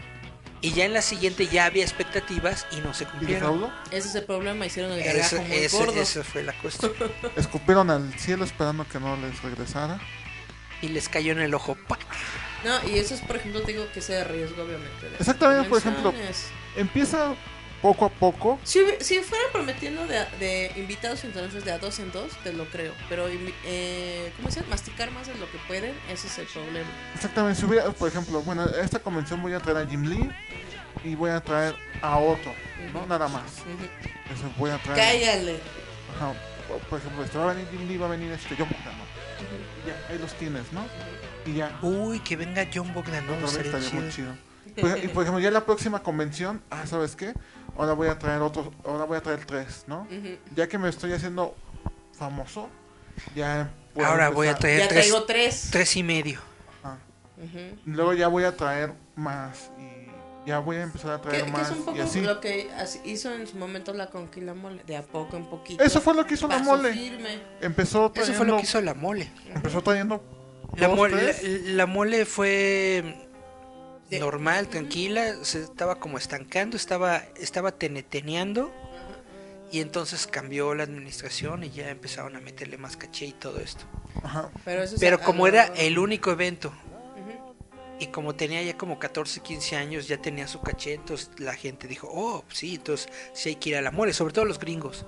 [0.62, 3.70] Y ya en la siguiente ya había expectativas y no se ¿Y cumplieron.
[3.90, 6.00] Ese es el problema, hicieron el Eso- gargajo muy ese- gordo.
[6.02, 6.92] esa fue la cuestión.
[7.36, 10.00] Escupieron al cielo esperando que no les regresara.
[10.82, 11.76] Y les cayó en el ojo.
[11.86, 12.00] ¡pac!
[12.64, 15.08] No, y eso es, por ejemplo, te digo que ese riesgo, obviamente.
[15.20, 16.12] Exactamente, por ejemplo.
[16.74, 17.34] Empieza
[17.82, 18.58] poco a poco.
[18.64, 22.64] Si, si fueran prometiendo de, de invitados internacionales de a dos en dos, te lo
[22.66, 22.92] creo.
[23.08, 24.70] Pero, eh, ¿cómo se llama?
[24.70, 26.88] Masticar más de lo que pueden, ese es el problema.
[27.14, 30.30] Exactamente, si hubiera, por ejemplo, bueno, a esta convención voy a traer a Jim Lee
[31.04, 32.52] y voy a traer a otro,
[32.92, 33.06] ¿no?
[33.06, 33.60] Nada más.
[33.60, 34.32] Ujú.
[34.34, 34.98] Eso voy a traer.
[35.20, 35.60] Cállale.
[36.16, 36.32] Ajá,
[36.88, 39.04] por- ejemplo, este va a venir Jim Lee, va a venir este John Bogdan, ¿no?
[39.84, 40.84] Y Ya, ahí los tienes, ¿no?
[41.44, 41.78] Y ya.
[41.82, 43.24] Uy, que venga John Bogdan.
[43.26, 44.34] Vez estaría estaría muy chido.
[44.80, 47.34] Por- y por ejemplo, ya la próxima convención, ah, ¿sabes qué?
[47.78, 50.02] Ahora voy a traer otros, ahora voy a traer tres, ¿no?
[50.02, 50.36] Ujú.
[50.54, 51.54] Ya que me estoy haciendo
[52.12, 52.68] famoso,
[53.34, 55.68] ya puedo Ahora voy a empezar- traer Ya tres, traigo tres.
[55.70, 56.40] tres y medio.
[56.82, 56.96] Ah,
[57.36, 57.76] Ujú.
[57.86, 61.50] Luego ya voy a traer más y ya voy a empezar a Que, traer que
[61.50, 62.20] más es un poco y así.
[62.22, 62.70] lo que
[63.04, 65.82] hizo en su momento la conquila mole, de a poco en poquito.
[65.84, 66.92] Eso fue lo que hizo la Paso mole.
[66.94, 67.40] firme.
[67.60, 69.30] Empezó Eso trayendo, fue lo que hizo la mole.
[69.54, 70.22] empezó trayendo
[70.76, 71.42] La, ¿Dos, mole, tres?
[71.42, 73.25] la, la mole fue
[74.10, 78.72] normal, tranquila, se estaba como estancando, estaba, estaba teneteneando
[79.72, 83.84] y entonces cambió la administración y ya empezaron a meterle más caché y todo esto.
[84.22, 84.50] Ajá.
[84.64, 86.72] Pero, eso es Pero como era el único evento
[87.98, 91.88] y como tenía ya como 14, 15 años, ya tenía su caché, entonces la gente
[91.88, 95.06] dijo, oh, sí, entonces sí hay que ir a la mole, sobre todo los gringos.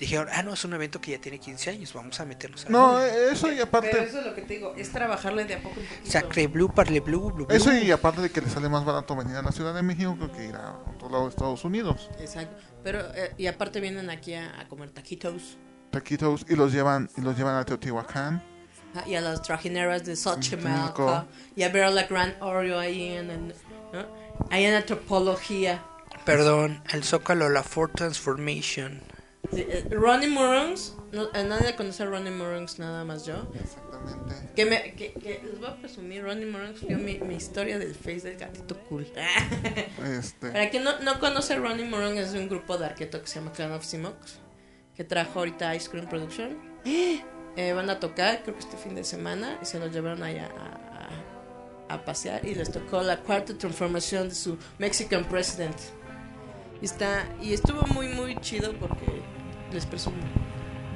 [0.00, 2.70] Dijeron, ah, no, es un evento que ya tiene 15 años, vamos a meternos a
[2.70, 3.06] No, mole".
[3.06, 5.62] eh, eso y Pero aparte, eso es lo que te digo, es trabajarle de a
[5.62, 6.10] poco poquito.
[6.10, 7.54] Sacre blue, parle blue, blue, blue.
[7.56, 10.16] eso y aparte de que le sale más barato venir a la Ciudad de México
[10.34, 12.10] que ir a otro lado de Estados Unidos.
[12.18, 12.56] Exacto.
[12.82, 15.58] Pero, eh, y aparte vienen aquí a, a comer taquitos.
[15.90, 18.42] Taquitos y los llevan y los llevan a Teotihuacán.
[18.94, 21.06] Ah, Y a las trajineras de Xochimilco.
[21.06, 21.26] Xochimilco.
[21.56, 23.54] Y a ver a la Gran Oreo ahí en, en-
[23.92, 24.06] ¿no?
[24.50, 25.84] ahí en antropología.
[26.24, 29.00] Perdón, el Zócalo, la Ford Transformation.
[29.52, 30.96] Sí, eh, Ronnie Murungs.
[31.12, 33.34] No, eh, nadie conoce a Ronnie Murungs, nada más yo.
[33.60, 34.52] Exactamente.
[34.54, 37.94] Que, me, que, que les voy a presumir, Ronnie Murungs vio mi, mi historia del
[37.94, 39.06] Face del gatito cool.
[40.18, 43.40] Este, Para quien no, no conoce Ronnie Murung es un grupo de arqueto que se
[43.40, 44.38] llama Clan of Simox
[44.96, 46.56] que trajo ahorita Ice Cream Production.
[47.56, 50.48] Eh, van a tocar, creo que este fin de semana, y se los llevaron allá
[50.56, 55.74] a, a- a pasear y les tocó la cuarta transformación de su Mexican President.
[56.80, 59.06] Y, está, y estuvo muy, muy chido porque
[59.72, 60.16] les presumo.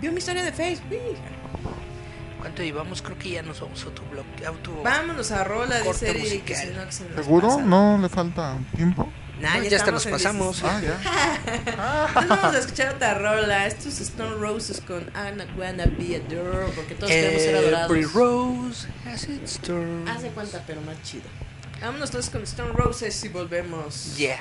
[0.00, 1.16] Vio mi historia de Facebook.
[2.38, 3.00] ¿Cuánto llevamos?
[3.00, 4.46] Creo que ya nos vamos a bloque.
[4.46, 4.82] Auto...
[4.82, 7.48] Vámonos a rola, dice Eric, que si no, que se nos ¿Seguro?
[7.48, 7.62] pasa.
[7.62, 9.10] ¿No le falta tiempo?
[9.40, 10.62] Nah, ya hasta nos pasamos.
[10.62, 11.00] Ah, ya.
[11.46, 13.66] Entonces vamos a escuchar otra rola.
[13.66, 16.70] Esto es Stone Roses con I'm not gonna be a girl.
[16.74, 17.90] Porque todos queremos ser adorados.
[17.90, 20.08] Every rose has its turn.
[20.08, 21.24] Hace cuenta, pero más chido.
[21.80, 24.16] Vámonos todos con Stone Roses y volvemos.
[24.16, 24.40] Yeah.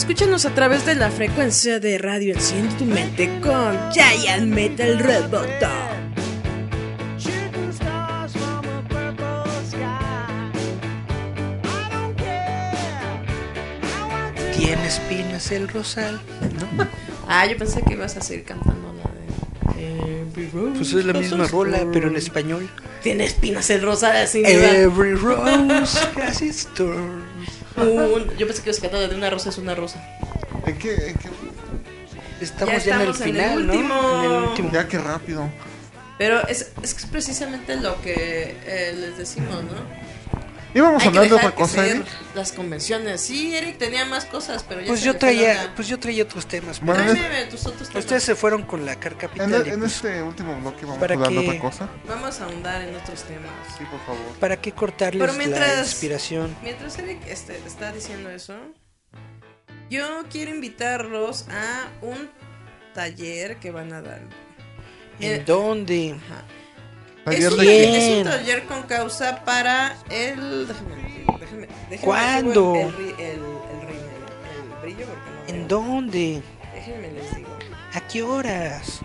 [0.00, 5.68] Escúchanos a través de la frecuencia de radio Enciende tu mente con Giant Metal Roboto.
[14.56, 16.18] Tiene espinas el rosal,
[16.78, 16.88] ¿no?
[17.28, 20.46] Ah, yo pensé que ibas a seguir cantando la de Every.
[20.46, 21.92] Pues es la misma rola, thorn.
[21.92, 22.70] pero en español.
[23.02, 24.42] Tiene espinas el rosal así.
[24.46, 27.19] Every rose has its thorns.
[27.84, 30.02] Un- yo pensé que la de una rosa es una rosa.
[30.66, 31.28] ¿En qué, en qué-
[32.40, 33.72] Estamos Ya ya, en el estamos en el final, ¿no?
[33.74, 34.70] En el último.
[34.72, 35.48] Ya que rápido.
[36.18, 40.09] Pero es, es precisamente lo que eh, les decimos, ¿no?
[40.72, 42.06] Íbamos a hablar de otra cosa, Eric.
[42.34, 43.20] las convenciones.
[43.20, 46.46] Sí, Eric tenía más cosas, pero ya Pues se yo traía, pues yo traía otros
[46.46, 46.80] temas.
[46.80, 48.04] Bueno, en Tráeme tus otros temas.
[48.04, 49.52] Ustedes se fueron con la Car En, Capital.
[49.54, 51.48] el- y en pues, este último bloque vamos a ¿Para hablar de qué?
[51.48, 51.88] otra cosa.
[52.06, 53.50] Vamos a ahondar en otros temas.
[53.76, 54.32] Sí, por favor.
[54.38, 56.56] ¿Para qué cortarles Pero mientras- la inspiración?
[56.62, 58.54] Mientras Eric este, está diciendo eso,
[59.90, 62.30] yo quiero invitarlos a un
[62.94, 64.20] taller que van a dar.
[65.18, 66.16] ¿En Eh, dónde?
[66.16, 66.44] Ajá.
[67.30, 67.98] Taller es, un de qué?
[68.12, 70.68] es un taller con causa para el.
[70.68, 70.94] Déjame,
[71.40, 72.74] déjame, déjame ¿Cuándo?
[72.76, 75.48] El, ri- el, el, el brillo porque no.
[75.48, 75.78] ¿En veo.
[75.78, 76.42] dónde?
[76.74, 77.48] Déjenme les digo.
[77.94, 79.00] ¿A qué horas?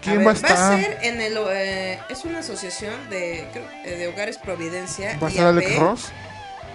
[0.00, 0.80] ¿Quién ver, va a estar?
[0.82, 1.36] ser en el.
[1.50, 5.18] eh, es una asociación de, creo, eh, de hogares Providencia.
[5.22, 5.78] ¿Va a estar Alex.
[5.78, 6.12] Ross?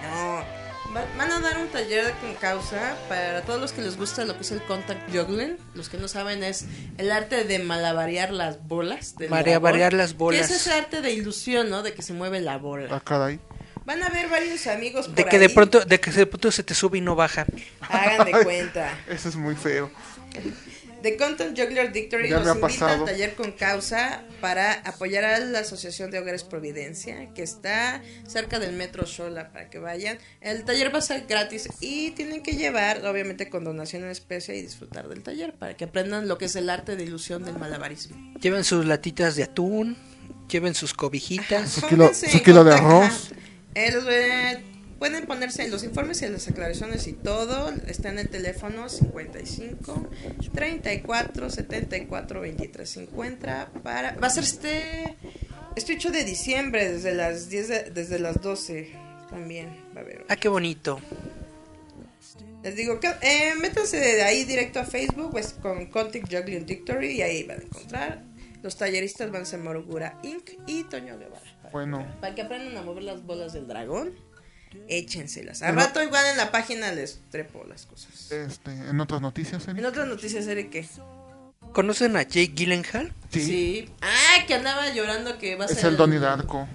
[0.04, 0.61] No.
[0.96, 4.36] Va- Van a dar un taller con causa para todos los que les gusta lo
[4.36, 5.58] que es el contact juggling.
[5.74, 6.66] Los que no saben es
[6.98, 9.16] el arte de malabarear las bolas.
[9.30, 10.48] Malabarear las bolas.
[10.48, 11.82] Que es ese arte de ilusión, ¿no?
[11.84, 12.88] De que se mueve la bola.
[12.92, 13.40] Ah, caray.
[13.86, 16.64] Van a ver varios amigos por De que de pronto, de que de pronto se
[16.64, 17.46] te sube y no baja.
[17.82, 18.94] Hagan de cuenta.
[19.08, 19.90] Eso es muy feo.
[21.02, 23.00] The Content Juggler Victory Ya nos me ha invita pasado.
[23.00, 28.60] al taller con causa para apoyar a la Asociación de Hogares Providencia, que está cerca
[28.60, 30.20] del Metro Shola, para que vayan.
[30.42, 34.56] El taller va a ser gratis y tienen que llevar, obviamente, con donación en especie
[34.56, 37.58] y disfrutar del taller, para que aprendan lo que es el arte de ilusión del
[37.58, 38.16] malabarismo.
[38.40, 39.98] Lleven sus latitas de atún,
[40.50, 41.70] lleven sus cobijitas.
[41.72, 43.32] Su kilo- su de arroz.
[45.02, 47.74] pueden ponerse en los informes y en las aclaraciones y todo.
[47.88, 50.08] Está en el teléfono 55
[50.54, 55.16] 34 74 23 50 para va a ser este
[55.76, 58.92] este 8 de diciembre desde las 10 de- desde las 12
[59.32, 60.24] también va a haber.
[60.30, 61.00] Ah, qué bonito.
[62.64, 67.14] Les digo que eh, métanse de ahí directo a Facebook pues, con Contic Juggling Victory
[67.14, 68.22] y ahí van a encontrar.
[68.62, 70.52] Los talleristas van a ser Morgura Inc.
[70.68, 71.42] y Toño Guevara.
[71.72, 74.14] Bueno, Para que aprendan a mover las bolas del dragón,
[74.88, 75.62] échenselas.
[75.62, 78.32] Al rato igual en la página les trepo las cosas.
[78.32, 79.80] este, en otras noticias, Eric.
[79.80, 80.88] En otras noticias, Eric, ¿qué?
[81.74, 83.14] ¿Conocen a Jake Gyllenhaal?
[83.30, 83.88] Sí.
[84.02, 85.92] Ah, que andaba llorando que va a Es ser...
[85.92, 86.68] el Donnie Darko.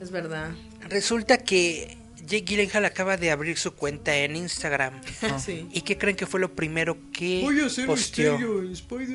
[0.00, 0.50] Es verdad.
[0.88, 1.96] Resulta que
[2.26, 5.00] Jake Gyllenhaal acaba de abrir su cuenta en Instagram.
[5.38, 5.68] Sí.
[5.72, 7.46] ¿Y qué creen que fue lo primero que
[7.86, 8.36] posteó?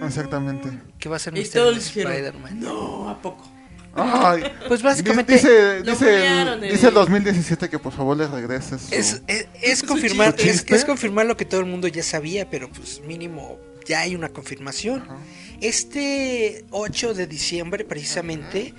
[0.06, 0.70] Exactamente.
[0.98, 2.60] Que va a ser Misterio Spider-Man.
[2.62, 3.52] No, ¿a poco?
[3.93, 6.72] Ay, Pues básicamente dice, Lo dice, bulearon, el, Eric.
[6.73, 8.81] dice el 2017 que por favor le regreses.
[8.84, 12.49] su- es, es, es confirmar ¿Su es, confirmar lo que todo el mundo ya sabía,
[12.49, 15.03] pero pues mínimo ya hay una confirmación.
[15.59, 18.73] Este 8 de diciembre precisamente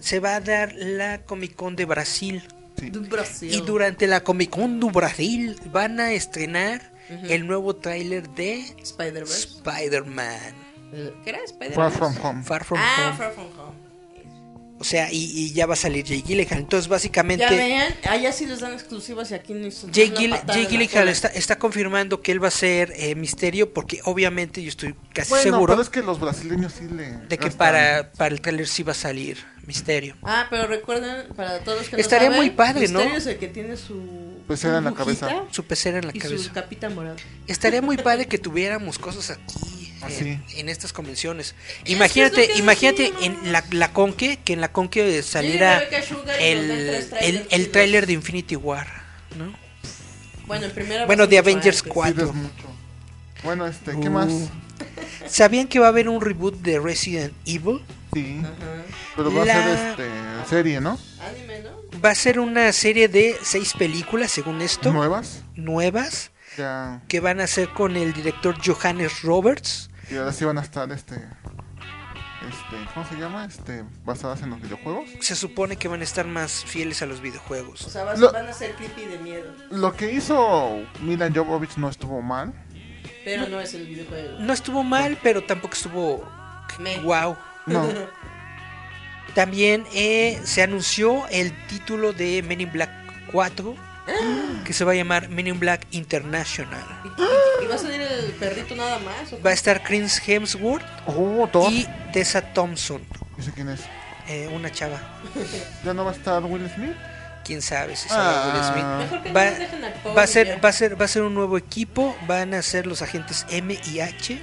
[0.00, 2.42] se va a dar la Comic Con de Brasil.
[2.78, 2.90] Sí.
[2.90, 3.54] De Brasil.
[3.54, 6.92] Y durante la Comic Con de Brasil van a estrenar
[7.28, 8.64] el nuevo tráiler de.
[8.82, 10.54] Spider-Man.
[11.24, 11.98] ¿Qué era Far Spider-Verse?
[11.98, 12.42] From Home.
[12.44, 13.16] Far From Ah, Home.
[13.16, 13.85] Far From Home.
[14.78, 16.58] O sea, y, y ya va a salir Jake Gyllenhaal.
[16.60, 20.38] Entonces, Ya básicamente, vean, allá sí les dan exclusivas y aquí no hizo en la
[20.64, 21.10] Gyllenhaal cola.
[21.10, 25.30] está, está confirmando que él va a ser eh, misterio porque obviamente yo estoy casi
[25.30, 27.16] Bueno, seguro pero es que los brasileños sí le.
[27.26, 30.14] de que para, para el trailer sí va a salir misterio.
[30.22, 32.98] Ah, pero recuerden, para todos los que no Estaría saben, muy padre, ¿no?
[33.00, 34.36] Misterio es el que tiene su...
[34.46, 35.44] Pecera en la cabeza.
[35.50, 36.44] Su pecera en la Y cabeza.
[36.44, 37.16] su capita morada.
[37.48, 40.58] Estaría muy padre que tuviéramos cosas aquí Ah, en, sí.
[40.60, 41.54] en estas convenciones.
[41.86, 43.22] Imagínate, imagínate decimos.
[43.44, 45.82] en la, la Conque, que en la Conque saliera
[46.40, 46.70] el,
[47.20, 48.86] el, el tráiler de Infinity War,
[49.36, 49.52] ¿no?
[50.46, 51.06] Bueno, el primero...
[51.06, 51.92] Bueno, de Avengers antes.
[51.92, 52.14] 4.
[52.14, 52.66] Pides mucho.
[53.42, 54.12] Bueno, este, ¿qué Uh.
[54.12, 54.32] más?
[55.28, 57.80] ¿Sabían que va a haber un reboot de Resident Evil?
[58.12, 58.40] Sí.
[58.40, 58.54] Ajá.
[59.16, 60.08] Pero va a ser este,
[60.48, 60.98] serie, ¿no?
[61.20, 62.00] Anime, ¿no?
[62.04, 65.42] Va a ser una serie de seis películas, según esto, Nuevas.
[65.54, 67.02] nuevas, Ya.
[67.08, 69.90] que van a ser con el director Johannes Roberts.
[70.10, 71.14] Y ahora sí van a estar este.
[71.16, 73.44] Este, ¿cómo se llama?
[73.44, 75.08] Este, basadas en los videojuegos.
[75.20, 77.80] Se supone que van a estar más fieles a los O videojuegos.
[77.80, 79.52] sea, vas- Lo- van a ser creepy de miedo.
[79.70, 82.52] Lo que hizo Mila Jovovich no estuvo mal.
[83.24, 84.38] Pero no es el videojuego.
[84.38, 86.28] No estuvo mal, pero tampoco estuvo
[86.78, 86.98] Me.
[87.00, 87.36] wow.
[87.66, 87.84] No.
[89.34, 92.90] También eh, se anunció el título de Men in Black
[93.32, 93.74] 4.
[94.64, 96.84] Que se va a llamar Men in Black International.
[97.04, 99.32] ¿Y, y va a salir el perrito nada más?
[99.32, 101.72] ¿o Va a estar Chris Hemsworth Oh, Thor.
[101.72, 103.02] y Tessa Thompson,
[103.36, 103.80] No sé quién es.
[104.28, 105.00] eh, una chava.
[105.84, 106.94] ¿Ya no va a estar Will Smith?
[107.44, 108.84] Quién sabe si será Will Smith.
[108.84, 111.08] Ah, Mejor que Va, no dejen al va a ser va a ser va a
[111.08, 114.40] ser un nuevo equipo, van a ser los agentes M y H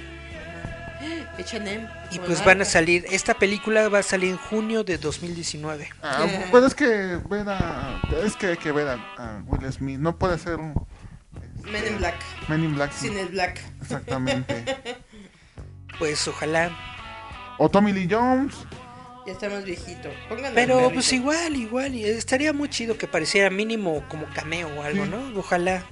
[1.38, 1.88] H&M.
[2.10, 5.88] y pues van a salir, esta película va a salir en junio de 2019.
[6.02, 6.48] ah, Yeah.
[6.50, 6.86] pues es que
[7.28, 9.98] ver a, es que hay que ver a, a Will Smith.
[9.98, 10.74] No puede ser un
[11.70, 12.14] Men in Black.
[12.48, 12.92] Men in Black.
[12.92, 13.60] Sin el Black.
[13.82, 14.64] Exactamente.
[15.98, 16.70] Pues ojalá.
[17.58, 18.54] o Tommy Lee Jones.
[19.26, 20.10] Ya está más viejito.
[20.28, 24.82] Pónganle Pero pues igual, igual, y estaría muy chido que pareciera mínimo como cameo o
[24.82, 25.10] algo, Sí.
[25.10, 25.38] ¿no?
[25.40, 25.82] Ojalá.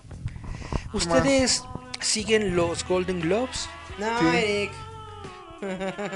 [0.92, 1.64] ¿Ustedes
[2.00, 3.68] siguen los Golden Globes?
[3.98, 4.26] No, Sí.
[4.36, 4.70] Eric.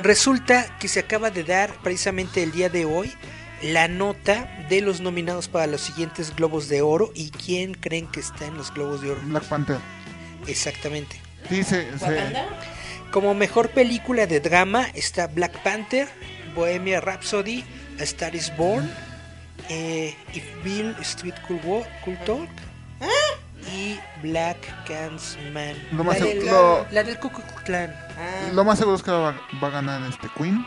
[0.02, 3.12] Resulta que se acaba de dar precisamente el día de hoy
[3.62, 8.20] la nota de los nominados para los siguientes Globos de Oro y quién creen que
[8.20, 9.20] está en los Globos de Oro.
[9.24, 9.78] Black Panther.
[10.46, 11.20] Exactamente.
[11.48, 12.46] Sí, se- ¿Wakanda?
[13.10, 16.08] Como mejor película de drama está Black Panther,
[16.54, 17.64] Bohemia Rhapsody,
[17.98, 18.90] A Star is Born,
[19.70, 22.48] eh, If Bill Street Could, Walk, Could Talk
[23.72, 25.74] y Black Clansman.
[25.92, 27.94] Lo más, la, del, lo, la del Ku Klux Klan.
[28.18, 30.64] Ah, lo más seguro es que va, va a ganar este Queen.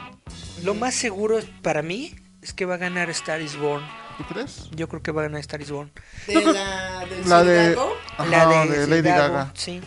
[0.64, 3.84] Lo más seguro para mí es que va a ganar Star is Born.
[4.18, 4.70] ¿Tú crees?
[4.72, 5.92] Yo creo que va a ganar Star is Born.
[6.28, 7.92] de la, del La de, Ciudadano.
[8.18, 9.52] ajá, la de, Lady Gaga.
[9.56, 9.82] Sí.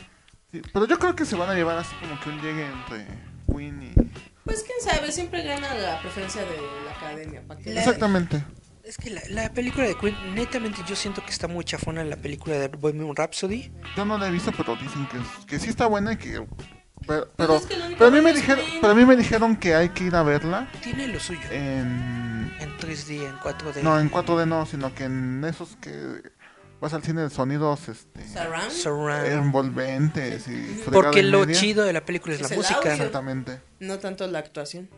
[0.51, 3.07] Sí, pero yo creo que se van a llevar así como que un llegue entre
[3.47, 3.95] Queen y...
[4.45, 7.43] Pues quién sabe, siempre gana la preferencia de la academia.
[7.47, 7.73] ¿pa' qué?
[7.75, 8.43] La- Exactamente.
[8.85, 12.17] Es que la, la película de Queen, netamente yo siento que está muy chafona la
[12.17, 13.71] película de Bohemian Rhapsody.
[13.97, 16.45] Yo no la he visto, pero dicen que, que sí está buena y que...
[17.07, 19.75] Pero, pero, es que pero a mí me dijeron, pero a mí me dijeron que
[19.75, 21.41] hay que ir a verla Tiene lo suyo.
[21.51, 22.53] en...
[22.61, 23.83] En 3D, en 4D.
[23.83, 26.23] No, en 4D no, sino que en esos que
[26.81, 29.27] vas al cine de sonidos este, Surround.
[29.27, 31.61] Envolventes y Porque lo media.
[31.61, 32.79] chido de la película es, Es la música.
[32.79, 32.93] audio.
[32.93, 33.61] Exactamente.
[33.81, 34.89] No tanto la actuación.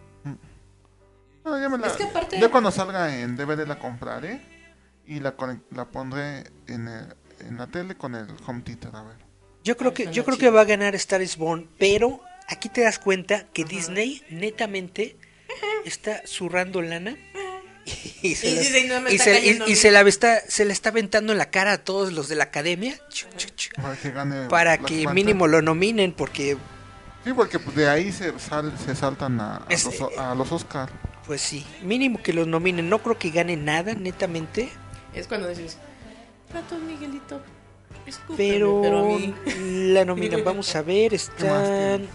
[1.44, 4.40] No, ya, me la- Es que aparte- ya cuando salga en DVD la compraré
[5.06, 5.34] y la,
[5.70, 9.16] la pondré en, el- en la tele con el home theater, a ver.
[9.62, 12.82] Yo creo que yo creo que va a ganar Star is Born, pero aquí te
[12.82, 15.16] das cuenta que Disney netamente
[15.84, 17.16] está zurrando lana
[18.22, 19.78] y se, Y la- no y está se- y- cayendo y bien.
[19.78, 22.44] se la está se la está aventando en la cara a todos los de la
[22.44, 25.14] academia chu, chu, chu, Para que gane para Black que Panther.
[25.14, 26.56] mínimo lo nominen porque
[27.24, 30.52] Sí, porque pues, de ahí se, sal- se saltan a, a Es- los, a los
[30.52, 30.90] Oscar.
[31.26, 32.88] Pues sí, mínimo que los nominen.
[32.88, 34.70] No creo que gane nada netamente,
[35.14, 35.78] Es cuando dices,
[36.52, 37.40] Pato Miguelito,
[38.06, 39.34] escúpeme, pero, pero a mí.
[39.92, 40.44] la nominan.
[40.44, 42.06] Vamos a ver, están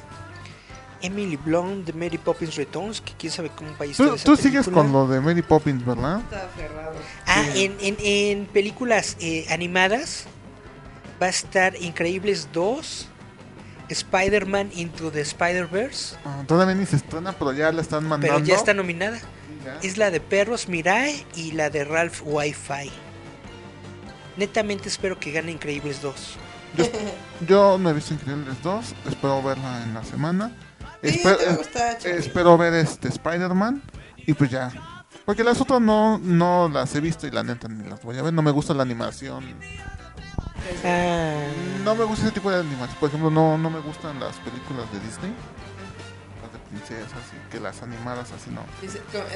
[1.02, 4.92] Emily Blunt de Mary Poppins Returns, que quién sabe cómo país Tú, tú sigues con
[4.92, 6.20] lo de Mary Poppins, ¿verdad?
[6.20, 6.96] Está aferrado.
[7.26, 10.26] Ah, en, en, en películas eh, animadas
[11.22, 13.09] va a estar Increíbles 2,
[13.94, 18.36] Spider-Man Into the Spider-Verse, Ah, todavía ni se estrena, pero ya la están mandando.
[18.36, 19.18] pero ya está nominada.
[19.20, 19.26] Sí,
[19.66, 19.78] ya.
[19.82, 22.92] Es la de Perros Mirai y la de Ralph Wi-Fi.
[24.38, 26.38] Netamente espero que gane Increíbles 2.
[27.48, 30.52] Yo no he visto Increíbles 2, espero verla en la semana.
[31.04, 31.58] Sí, eh,
[32.06, 33.82] espero ver este Spider-Man
[34.18, 34.72] y pues ya.
[35.26, 38.22] Porque las otras no, no las he visto y la neta ni las voy a
[38.22, 38.34] ver.
[38.34, 39.44] No me gusta la animación.
[40.86, 41.42] Ah,
[41.84, 42.98] No me gusta ese tipo de animación.
[43.00, 45.34] Por ejemplo, no, no me gustan las películas de Disney.
[46.42, 48.62] Las de princesas y que las animadas así no.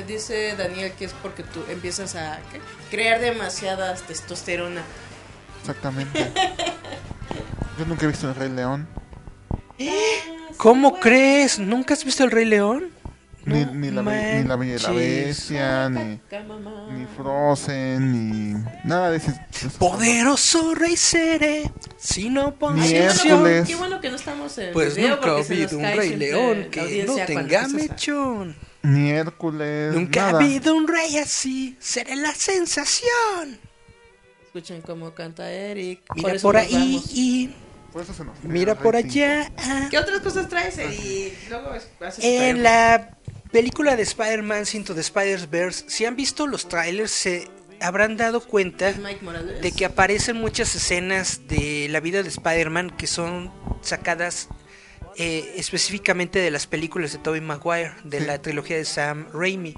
[0.07, 2.61] Dice, Daniel que es porque tú empiezas a ¿qué?
[2.91, 4.81] crear demasiadas testosterona.
[5.61, 6.31] Exactamente.
[7.79, 8.87] Yo nunca he visto el Rey León.
[10.57, 11.57] ¿Cómo crees?
[11.59, 12.91] ¿Nunca has visto El Rey León?
[13.45, 13.91] Ni, la, ni
[14.47, 14.91] la Bella y la.
[14.91, 16.19] Bestia, ni,
[16.97, 18.11] ni Frozen,
[18.53, 19.33] ni nada de ese.
[19.79, 23.13] Poderoso rey seré, si no pones Ni Qué bueno,
[23.47, 23.67] Hércules.
[23.67, 25.95] qué bueno que no estamos en Pues video nunca ha porque se nos un cae
[25.95, 28.55] rey león que no tenga mechón.
[28.81, 29.93] Ni Hércules.
[29.93, 30.39] Nunca nada.
[30.39, 33.59] ha habido un rey así, seré la sensación.
[34.45, 36.01] Escuchen cómo canta Eric.
[36.15, 37.11] Mira por nos ahí vamos.
[37.13, 37.53] y
[37.91, 39.09] Por eso se nos fue mira por rating.
[39.09, 39.51] allá.
[39.57, 39.87] ah.
[39.89, 41.33] ¿Qué otras cosas traes, Eric?
[41.49, 43.17] Luego es- haces En la
[43.53, 47.47] película de Spider-Man Into the Spider-Verse, si han visto los trailers, se
[47.79, 53.51] habrán dado cuenta de que aparecen muchas escenas de la vida de Spider-Man que son
[53.81, 54.49] sacadas
[55.15, 59.75] eh, específicamente de las películas de Tobey Maguire, de la trilogía de Sam Raimi.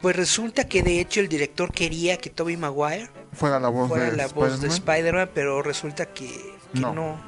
[0.00, 4.10] Pues resulta que de hecho el director quería que Tobey Maguire Fuera la voz fuera
[4.10, 5.30] de la voz de Spider-Man.
[5.34, 6.28] Pero resulta que,
[6.72, 6.94] que No.
[6.94, 7.20] no.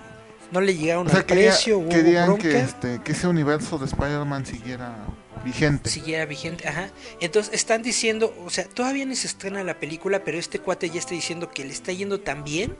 [0.52, 2.43] no, le llegaron O sea, al quería- precio, hubo querían bronca.
[2.44, 4.94] que, este, que ese universo de Spider-Man siguiera
[5.44, 5.90] vigente.
[5.90, 6.90] siguiera vigente, ajá.
[7.20, 10.98] Entonces están diciendo, o sea, todavía ni se estrena la película, pero este cuate ya
[10.98, 12.76] está diciendo que le está yendo tan bien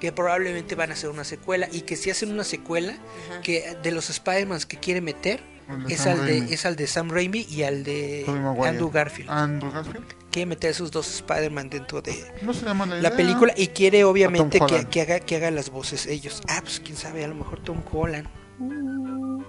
[0.00, 2.98] que probablemente van a hacer una secuela y que si hacen una secuela,
[3.44, 5.40] que de los Spider-Man que quiere meter
[5.88, 8.24] es al, de, es al de Sam Raimi y al de.
[8.66, 9.30] Andrew Garfield.
[9.30, 10.04] Andrew Garfield.
[10.30, 14.60] Quiere meter esos dos Spider-Man dentro de No se llama la, película y quiere obviamente
[14.60, 16.42] que, que haga, que haga las voces ellos.
[16.48, 18.26] Ah, pues quién sabe, a lo mejor Tom Holland.
[18.58, 19.42] Uh,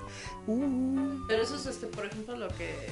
[0.47, 1.25] uh.
[1.27, 2.89] Pero eso es, este, por ejemplo, lo que.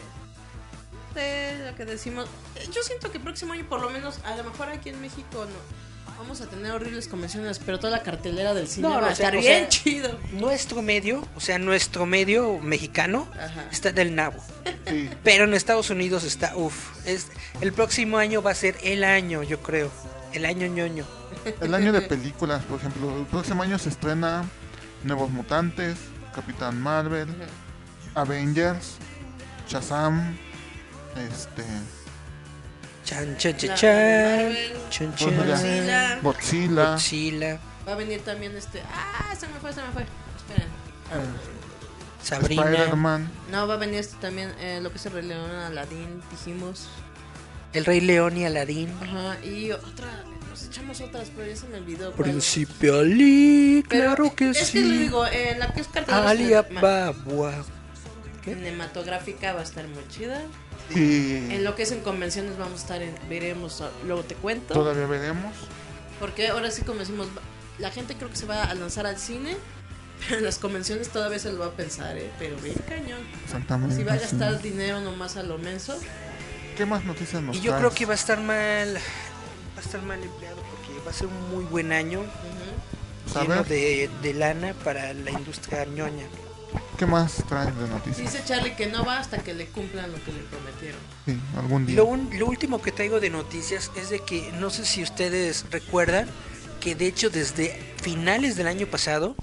[1.16, 2.28] De lo que decimos.
[2.74, 5.46] Yo siento que el próximo año, por lo menos, a lo mejor aquí en México
[5.46, 5.82] no.
[6.18, 9.16] Vamos a tener horribles convenciones, pero toda la cartelera del cine No, va a o
[9.16, 10.20] sea, estar o bien sea, chido.
[10.34, 13.66] Nuestro medio, o sea, nuestro medio mexicano Ajá.
[13.72, 14.40] está del nabo.
[14.88, 15.10] Sí.
[15.24, 17.28] Pero en Estados Unidos está, uff, es,
[17.62, 19.90] el próximo año va a ser el año, yo creo.
[20.32, 21.06] El año ñoño.
[21.60, 24.46] El año de películas, por ejemplo, el próximo año se estrena
[25.04, 25.98] Nuevos Mutantes,
[26.34, 27.28] Capitán Marvel,
[28.16, 28.98] Avengers,
[29.68, 30.38] Shazam,
[31.18, 31.64] este,
[33.06, 34.56] Chan, chan, chan, chan.
[34.90, 35.38] Chan, Pues chan.
[35.38, 36.20] Godzilla.
[36.22, 38.82] Godzilla, Godzilla, Va a venir también este.
[38.94, 40.04] Ah, se me fue, se me fue.
[40.38, 40.70] Esperen.
[42.24, 42.64] Sabrina.
[42.64, 46.22] Spider-Man, No, va a venir este también eh, lo que es el Rey León, Aladdin,
[46.30, 46.88] dijimos.
[47.74, 48.94] El Rey León y Aladín.
[49.02, 50.08] Ajá, y otra.
[50.52, 52.12] Nos echamos otras, pero ya se me olvidó.
[52.12, 52.30] cuál.
[52.30, 54.74] Príncipe Ali, Pero claro que es sí.
[54.74, 56.54] que le digo, en la que es cartelera Ali
[58.44, 60.42] cinematográfica va a estar muy chida.
[60.90, 64.74] y En lo que es en convenciones vamos a estar en, veremos, luego te cuento.
[64.74, 65.56] todavía veremos.
[66.20, 67.28] Porque ahora sí como decimos,
[67.80, 69.56] la gente creo que se va a lanzar al cine,
[70.28, 72.30] pero en las convenciones todavía se lo va a pensar, ¿eh?
[72.40, 73.22] Pero bien cañón.
[73.46, 73.96] Exactamente.
[73.96, 74.24] Si va a sí.
[74.24, 75.98] gastar dinero nomás a lo menso,
[76.78, 77.80] ¿Qué más noticias nos Y yo traes?
[77.80, 78.98] creo que va a estar mal.
[79.82, 83.40] Va a estar mal empleado porque va a ser un muy buen año ujú.
[83.40, 86.26] A lleno de, de lana para la industria ñoña.
[87.00, 88.32] ¿Qué más traes de noticias?
[88.32, 91.00] dice Charlie que no va hasta que le cumplan lo que le prometieron.
[91.26, 91.96] Sí, algún día.
[91.96, 95.66] Lo, un- lo último que traigo de noticias es de que no sé si ustedes
[95.72, 96.28] recuerdan
[96.80, 99.36] que de hecho desde finales del año pasado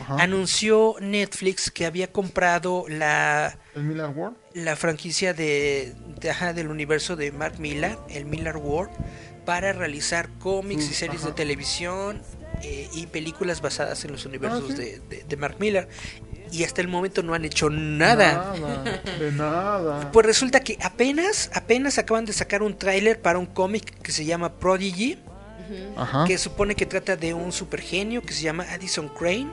[0.00, 0.16] Ajá.
[0.22, 4.36] anunció Netflix que había comprado la, ¿El Miller World?
[4.54, 8.90] la franquicia de, de- ajá, del universo de Mark Millar, el Millar World,
[9.44, 12.22] para realizar cómics y Mm, series de televisión
[12.62, 14.74] eh, y películas basadas en los universos Ah, sí.
[14.74, 15.88] de, de- de Mark Millar.
[16.52, 18.54] Y hasta el momento no han hecho nada.
[18.60, 20.12] Nada, de nada.
[20.12, 24.24] Pues resulta que apenas, apenas acaban de sacar un tráiler para un cómic que se
[24.26, 25.18] llama Prodigy,
[26.26, 29.48] que supone que trata de un supergenio que se llama Addison Crane,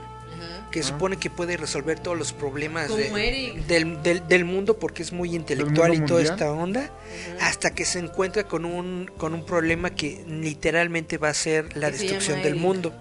[0.70, 5.12] Que supone que puede resolver todos los problemas de- del, del- del mundo porque es
[5.12, 6.90] muy intelectual y toda esta onda,
[7.40, 11.90] hasta que se encuentra con un, con un problema que literalmente va a ser la
[11.90, 12.60] destrucción del Eric.
[12.62, 12.94] mundo.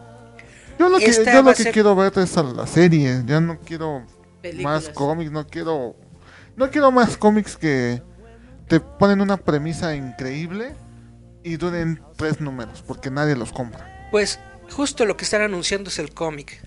[0.80, 3.22] Yo lo que, yo lo que ser- quiero ver es a la serie.
[3.28, 4.04] Ya no quiero
[4.42, 4.86] Películas.
[4.86, 5.96] más cómics, no quiero.
[6.56, 8.02] No quiero más cómics que
[8.68, 10.74] te ponen una premisa increíble
[11.44, 14.10] y duren tres números, porque nadie los compra.
[14.10, 14.40] Pues
[14.72, 16.62] justo lo que están anunciando es el cómic.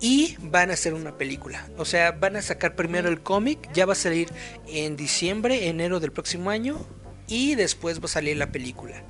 [0.00, 1.66] Y van a hacer una película.
[1.76, 3.68] O sea, van a sacar primero el cómic.
[3.72, 4.28] Ya va a salir
[4.68, 6.78] en diciembre, enero del próximo año.
[7.26, 9.02] Y después va a salir la película.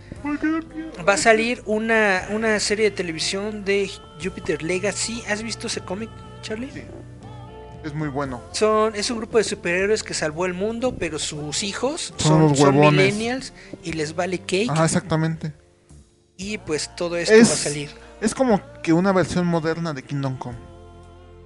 [1.07, 3.91] Va a salir una, una serie de televisión de
[4.23, 5.23] Jupiter Legacy.
[5.29, 6.11] ¿Has visto ese cómic,
[6.43, 6.71] Charlie?
[6.73, 6.83] Sí.
[7.85, 8.43] Es muy bueno.
[8.53, 12.81] Son, es un grupo de superhéroes que salvó el mundo, pero sus hijos Son son,
[12.81, 13.53] millennials
[13.85, 14.71] y les vale cake.
[14.71, 15.53] Ajá, exactamente.
[16.37, 17.91] Y pues todo esto Es, va a salir.
[18.21, 20.59] es como que una versión moderna de Kingdom Come.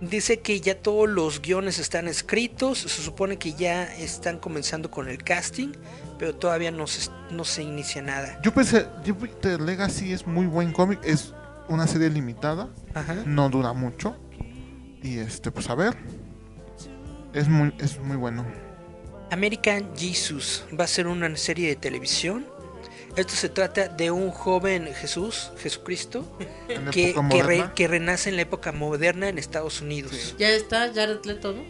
[0.03, 5.09] Dice que ya todos los guiones están escritos, se supone que ya están comenzando con
[5.09, 5.69] el casting,
[6.19, 8.41] pero todavía no se, no se inicia nada.
[8.43, 11.33] Yo pensé, Jupiter Legacy es muy buen cómic, es
[11.69, 13.15] una serie limitada, Ajá.
[13.27, 14.17] no dura mucho.
[15.05, 15.97] Y este, pues a ver.
[17.33, 18.45] Es muy, es muy bueno.
[19.31, 22.45] American Jesus va a ser una serie de televisión.
[23.17, 26.25] Esto se trata de un joven Jesús, Jesucristo,
[26.91, 27.75] que, que, re- moderna.
[27.75, 31.63] que renace en la época moderna en Estados Unidos, Ya está Jared Leto, ¿no?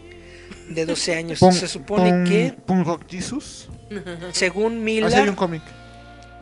[0.73, 1.39] de 12 años.
[1.39, 3.67] Se supone que, Punk Rock Jesus.
[4.31, 5.61] según Así hay un Miller, cómic.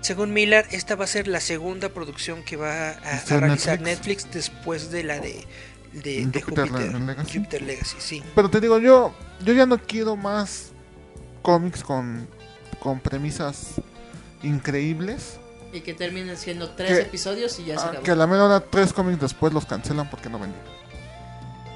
[0.02, 3.42] según Miller, esta va a ser la segunda producción que va a, a ¿Está en
[3.42, 4.26] realizar Netflix?
[4.26, 5.44] Netflix después de la de,
[5.94, 7.38] de, de Jupiter Jupiter, Legacy.
[7.38, 8.24] Jupiter Legacy, sí.
[8.36, 10.72] Pero te digo, yo, yo ya no quiero más
[11.42, 12.28] cómics con,
[12.80, 13.82] con premisas
[14.44, 15.40] increíbles.
[15.74, 18.04] Y que terminen siendo tres Que- episodios y ya se Ah, acabó.
[18.04, 20.64] que a la menor hora tres cómics después los cancelan porque no vendían.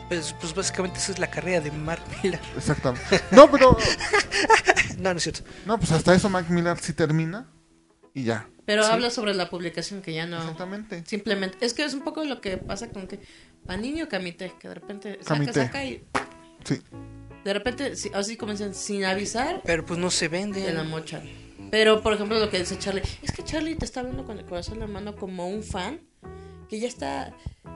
[0.10, 2.40] Pues, pues básicamente esa es la carrera de Mark Miller.
[2.58, 3.22] Exactamente.
[3.32, 3.78] No, pero.
[5.00, 5.42] No, no es cierto.
[5.66, 7.48] No, pues hasta eso Mac Miller sí termina.
[8.14, 8.48] Y ya.
[8.66, 8.92] Pero Sí.
[8.92, 10.38] habla sobre la publicación que ya no.
[10.38, 11.04] Exactamente.
[11.06, 11.58] Simplemente.
[11.66, 13.20] Es que es un poco lo que pasa con que.
[13.66, 15.54] Panini o Camite, que de repente saca, Camite.
[15.54, 16.06] saca y.
[16.64, 16.82] Sí.
[17.44, 20.64] De repente, así comienzan sin avisar, Pero pues no se vende.
[20.64, 21.24] te la mochan.
[21.72, 24.45] Pero, por ejemplo, lo que dice Charlie, es que Charlie te está hablando con el
[24.45, 26.02] corazón en la mano como un fan.
[26.68, 27.32] que ya está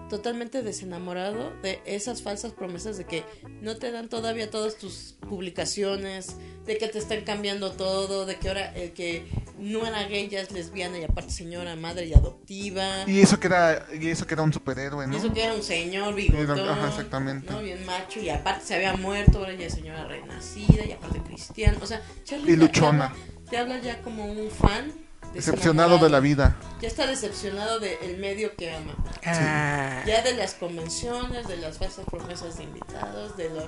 [0.10, 3.24] totalmente desenamorado de esas falsas promesas de que
[3.62, 6.36] no te dan todavía todas tus publicaciones,
[6.66, 9.28] de que te están cambiando todo, de que ahora el que
[9.60, 13.04] no era gay ya es lesbiana y aparte señora, madre y adoptiva.
[13.08, 15.14] Y eso que era, y eso que era un superhéroe, ¿no?
[15.14, 17.52] Y eso que era un señor bigotón, Ajá, exactamente.
[17.52, 17.62] ¿no?
[17.62, 21.78] bien macho y aparte se había muerto, ahora ya es señora renacida y aparte cristiana,
[21.82, 23.14] o sea, Charlie Y luchona.
[23.50, 24.92] Te habla ya como un fan
[25.34, 26.56] Decepcionado de la vida.
[26.82, 28.96] Ya está decepcionado del medio que ama.
[29.26, 33.66] Ah, Ya de las convenciones, de las falsas promesas de invitados, de las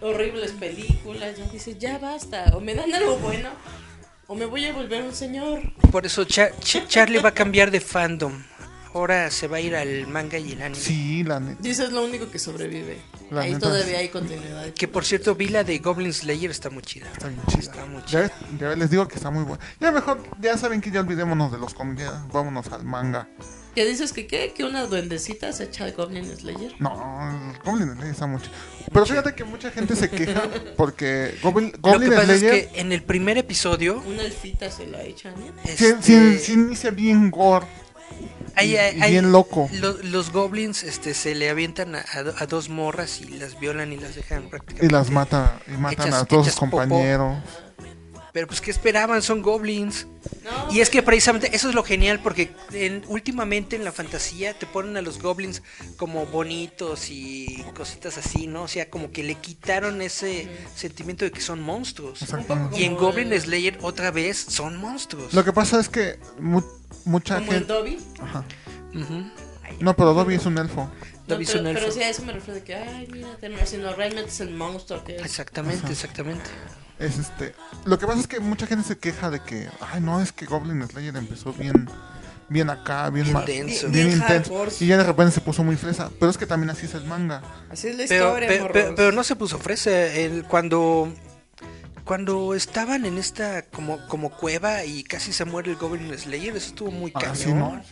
[0.00, 1.36] horribles películas.
[1.38, 2.52] Ya dice, ya basta.
[2.56, 3.50] O me dan algo bueno,
[4.26, 5.60] o me voy a volver un señor.
[5.92, 8.42] por eso Cha- Ch- Charlie va a cambiar de fandom.
[8.92, 10.80] Ahora se va a ir al manga y el anime.
[10.80, 11.60] Sí, la neta.
[11.66, 12.98] Y eso es lo único que sobrevive.
[13.30, 13.94] La Ahí neta, todavía sí.
[13.94, 14.66] hay continuidad.
[14.74, 17.10] Que por cierto, vi la de Goblin Slayer, está muy chida.
[17.12, 17.60] Está bien chida.
[17.60, 18.20] Está muy Ya, chida.
[18.20, 19.64] ves- ya les digo que está muy buena.
[19.80, 23.28] Ya mejor, ya saben que ya olvidémonos de los ya vámonos al manga.
[23.74, 24.52] ¿Qué dices que qué?
[24.54, 26.74] ¿Que una duendecita se echa el Goblin Slayer?
[26.78, 26.92] No,
[27.52, 28.48] el Goblin Slayer está mucho.
[28.92, 30.42] Pero fíjate que mucha gente se queja
[30.76, 34.70] porque Goblin, Lo Goblin que pasa Slayer es que en el primer episodio, Una elfita
[34.70, 35.52] se la echan, ¿eh?
[35.76, 37.66] sí, este, sí- sí inicia bien gore.
[38.56, 39.68] Hay- hay- bien loco.
[39.72, 43.58] lo- los goblins este, se le avientan a, a do- a dos morras y las
[43.58, 44.86] violan y las dejan prácticamente.
[44.86, 46.80] Y las mata, y matan Hechas- a todos sus popó.
[48.34, 49.22] Pero pues, ¿qué esperaban?
[49.22, 50.08] Son goblins.
[50.42, 54.52] No, Y es que precisamente eso es lo genial porque en- últimamente en la fantasía
[54.58, 55.62] te ponen a los goblins
[55.96, 58.62] como bonitos y cositas así, ¿no?
[58.64, 62.24] O sea, como que le quitaron ese sentimiento de que son monstruos.
[62.76, 65.32] Y en Goblin Slayer otra vez son monstruos.
[65.32, 66.60] Lo que pasa es que mu-
[67.04, 67.72] mucha como el gente.
[67.72, 67.98] Dobby.
[68.20, 68.44] Ajá.
[69.78, 70.90] No, pero Dobby es un elfo.
[71.28, 71.80] No, Dobby es pero, un elfo.
[71.82, 74.50] pero sí a eso me refiero de que, ay, mira, termina siendo realmente es el
[74.50, 75.22] monstruo que es.
[75.24, 76.50] Exactamente, exactamente.
[76.98, 77.54] Es este.
[77.84, 80.46] Lo que pasa es que mucha gente se queja de que, ay, no, es que
[80.46, 81.88] Goblin Slayer empezó bien,
[82.48, 83.88] bien acá, bien, Bien denso.
[83.88, 84.68] bien Bien intenso.
[84.80, 86.10] Y ya de repente se puso muy fresa.
[86.20, 87.42] Pero es que también así es el manga.
[87.70, 89.90] Así es la Pero, historia, pe- pero, no se puso fresa.
[89.90, 91.12] El, cuando
[92.04, 96.68] cuando estaban en esta como, como cueva y casi se muere el Goblin Slayer, eso
[96.68, 97.36] estuvo muy Ah, cañón.
[97.36, 97.82] sí, ¿no?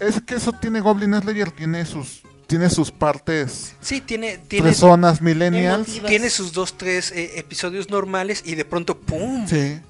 [0.00, 2.22] Es que eso tiene Goblin Slayer, tiene sus,
[2.58, 5.86] tiene sus partes Sí, tiene, tiene, fresonas millennials.
[5.88, 6.08] Emotivas.
[6.10, 9.46] tiene sus dos, tres eh, episodios normales y de pronto ¡pum!
[9.48, 9.80] Sí.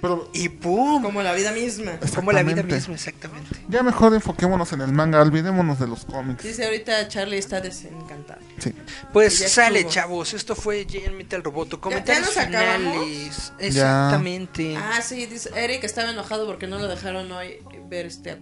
[0.00, 1.02] Pero Y ¡pum!
[1.02, 1.98] Como la vida misma.
[2.14, 2.74] Como la vida Exactamente.
[2.74, 3.56] misma, exactamente.
[3.68, 6.44] ya mejor enfoquémonos en el manga, olvidémonos de los cómics.
[6.44, 8.40] Dice ahorita Charlie está desencantado.
[8.58, 8.72] Sí.
[9.12, 9.92] Pues Ya sale, estuvo.
[9.94, 10.34] chavos.
[10.34, 11.80] Esto fue Giant Metal Roboto.
[11.80, 13.04] Comentarios nos acabamos?
[13.06, 13.52] finales.
[13.58, 14.76] Exactamente.
[14.76, 17.56] Ah, sí, dice Eric estaba enojado porque no lo dejaron hoy
[17.88, 18.38] ver este a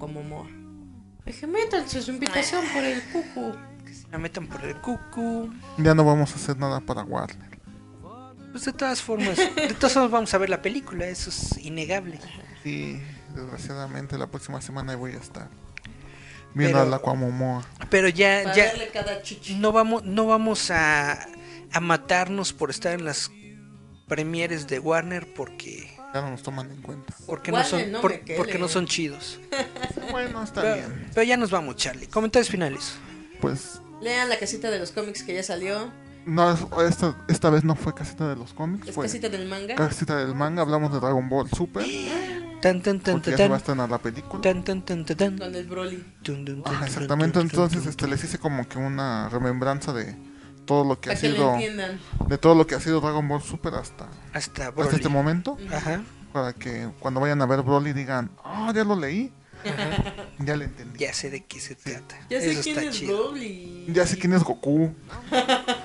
[1.26, 3.54] Dije, métanse su invitación por el cucu.
[4.10, 5.52] La metan por el cucu.
[5.78, 7.58] Ya no vamos a hacer nada para Warner.
[8.52, 12.20] Pues de todas formas, de todas formas vamos a ver la película, eso es innegable.
[12.62, 13.00] Sí,
[13.34, 15.48] desgraciadamente la próxima semana voy a estar
[16.54, 17.66] viendo Pero- a la Cuamomoa.
[17.90, 18.72] Pero ya, Para ya
[19.56, 21.26] no vamos, no vamos a,
[21.72, 23.32] a matarnos por estar en las
[24.06, 27.14] premieres de Warner porque no nos toman en cuenta.
[27.26, 29.40] porque no son por- porque no son chidos.
[30.10, 31.06] Bueno, está Pero, bien.
[31.12, 32.06] pero ya nos vamos, Charlie.
[32.06, 32.94] Comentarios finales.
[33.40, 35.90] Pues Lean la casita de los cómics que ya salió.
[36.26, 39.46] no, es- esta, esta vez no fue casita de los cómics, Es fue casita del
[39.48, 39.74] manga.
[39.74, 40.62] casita del manga.
[40.62, 41.84] Hablamos de Dragon Ball Super,
[42.62, 44.40] Tan tan tan porque tan ya se va a estrenar la película.
[44.40, 45.38] tan tan tan tan tan.
[45.38, 46.04] Con el Broly.
[46.82, 47.40] Exactamente.
[47.40, 50.14] Entonces, este, les hice como que una remembranza de
[50.64, 52.00] todo lo que ha Para que lo sido, entiendan.
[52.28, 56.02] de todo lo que ha sido Dragon Ball Super hasta, Hasta hasta este momento, Ajá.
[56.32, 59.32] para que cuando vayan a ver Broly digan, ah, ya lo leí,
[60.40, 60.98] ya le entendí.
[60.98, 62.16] Ya sé de qué se trata.
[62.28, 63.28] Ya sé Eso quién está es chido.
[63.30, 63.86] Broly.
[63.88, 64.94] Ya sé quién es Goku.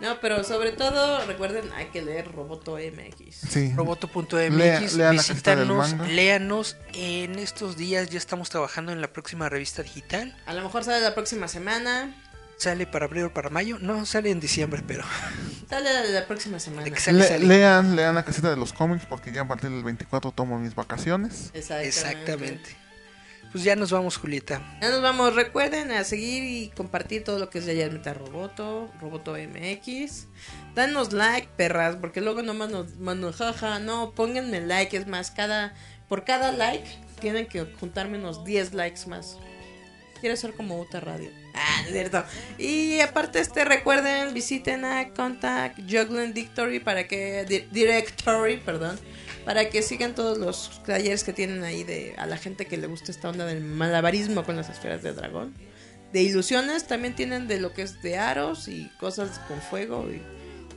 [0.00, 3.34] No, pero sobre todo recuerden, hay que leer Roboto MX.
[3.48, 3.72] Sí.
[3.74, 6.76] Roboto.mx, Lea- visítanos, léanos.
[6.92, 10.36] En estos días ya estamos trabajando en la próxima revista digital.
[10.46, 12.14] A lo mejor sale la próxima semana.
[12.58, 13.78] Sale para abril o para mayo.
[13.80, 15.04] No, sale en diciembre, pero.
[15.68, 16.84] Sale la, la próxima semana.
[16.84, 17.44] De que sale, Le- sale.
[17.46, 20.74] lean, lean la casita de los cómics porque ya a partir del 24 tomo mis
[20.76, 21.50] vacaciones.
[21.54, 21.88] Exactamente.
[21.88, 22.76] Exactamente.
[23.52, 24.60] Pues ya nos vamos, Julieta.
[24.80, 25.34] Ya nos vamos.
[25.34, 30.26] Recuerden a seguir y compartir todo lo que es Yayar Meta Roboto, Roboto MX.
[30.74, 33.78] Danos like, perras, porque luego nomás nos mandan jaja.
[33.80, 34.96] No, pónganme like.
[34.96, 35.74] Es más, cada
[36.08, 36.86] por cada like
[37.20, 39.36] tienen que juntarme unos 10 likes más.
[40.20, 41.30] Quiero ser como Uta Radio.
[41.56, 42.24] Ah, no es cierto.
[42.58, 47.44] Y aparte, este, recuerden, visiten a Contact Juggling Victory para que.
[47.48, 48.98] di- Directory, perdón.
[49.44, 52.86] Para que sigan todos los talleres que tienen ahí de a la gente que le
[52.88, 55.54] gusta esta onda del malabarismo con las esferas de dragón.
[56.12, 60.20] De ilusiones también tienen de lo que es de aros y cosas con fuego y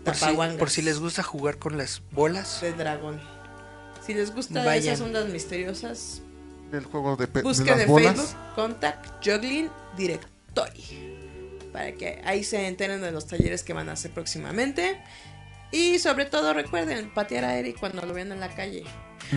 [0.04, 0.26] Por si,
[0.58, 2.62] por si les gusta jugar con las bolas.
[2.62, 3.20] de dragón.
[4.06, 4.94] Si les gusta Vayan.
[4.94, 6.22] esas ondas misteriosas,
[6.72, 8.16] del juego de, de Busquen las en bolas.
[8.16, 9.70] Facebook Contact Juggling
[10.54, 11.18] Directory
[11.74, 15.00] para que ahí se enteren de los talleres que van a hacer próximamente.
[15.72, 18.84] Y sobre todo recuerden patear a Eric cuando lo vean en la calle.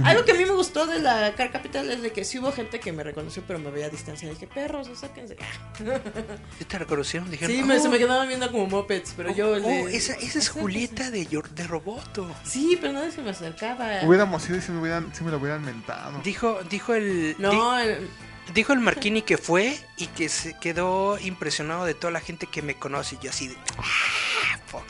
[0.04, 2.50] Algo que a mí me gustó de la Car Capital es de que sí hubo
[2.52, 4.30] gente que me reconoció pero me veía a distancia.
[4.30, 5.36] dije, perros, sáquense.
[6.58, 7.30] ¿Sí ¿Te reconocieron?
[7.30, 9.50] Dijeron, Sí, me, se me "Oh, quedaban viendo como mopeds, pero yo...
[9.50, 12.34] oh, le- esa, esa es Julieta de, de Roboto.
[12.44, 14.00] Sí, pero nadie se me acercaba.
[14.04, 16.18] Hubiéramos ido y si me, hubieran, si me lo hubieran mentado.
[16.24, 17.34] Dijo, dijo el.
[17.36, 18.08] di- No, el-
[18.54, 22.60] Dijo el Marquini que fue y que se quedó impresionado de toda la gente que
[22.62, 23.16] me conoce.
[23.20, 23.56] Y yo así de.
[23.78, 24.84] "Ah, poco.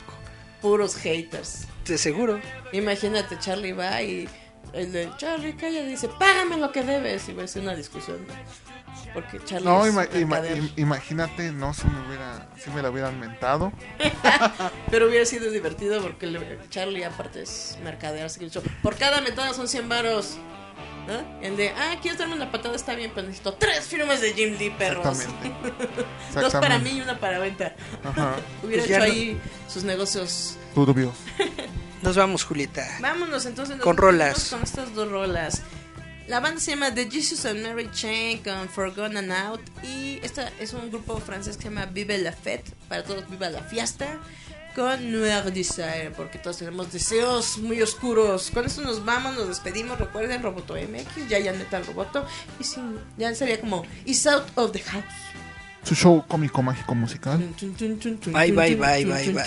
[0.61, 1.67] puros haters.
[1.85, 2.39] De seguro.
[2.71, 4.27] Imagínate, Charlie va y
[4.71, 7.27] el de Charlie calla dice, págame lo que debes.
[7.29, 8.25] Y va a ser una discusión.
[9.13, 13.19] Porque Charlie No, es ima- ima- imagínate, no, si me, hubiera, si me lo hubieran
[13.19, 13.71] mentado.
[14.89, 18.25] Pero hubiera sido divertido porque Charlie aparte es mercader.
[18.25, 20.37] Así que dicho, por cada metada son 100 varos.
[21.07, 21.41] ¿No?
[21.41, 24.55] El de, ah, quieres darme una patada, está bien, pero necesito tres firmas de Jim
[24.57, 25.19] Lee, perros.
[25.19, 25.69] Exactamente.
[25.73, 26.89] Dos para Exactamente.
[26.91, 27.75] mí y una para venta.
[28.03, 28.35] Ajá.
[28.63, 31.13] Hubiera Pues ya hecho no- ahí sus negocios Turbios.
[32.01, 32.85] Nos vamos, Julieta.
[32.99, 34.49] Vámonos entonces nos Con rolas.
[34.49, 35.61] Con estas dos rolas.
[36.27, 39.61] La banda se llama The Jesus and Mary Chain con Forgone and Out.
[39.83, 42.71] Y esta es un grupo francés que se llama Vive la Fête.
[42.89, 44.19] Para todos, viva la fiesta.
[44.75, 46.11] Con Noir Desire.
[46.15, 48.51] Porque todos tenemos deseos muy oscuros.
[48.51, 49.99] Con esto nos vamos, nos despedimos.
[49.99, 52.25] Recuerden Roboto MX, ya ya neta el Roboto.
[52.59, 52.81] Y sí,
[53.17, 55.03] ya sería como Is Out of the House.
[55.83, 57.37] Su show cómico mágico musical.
[58.31, 59.43] Bye, bye, bye, bye, bye.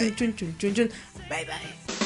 [1.29, 2.06] Bye, bye.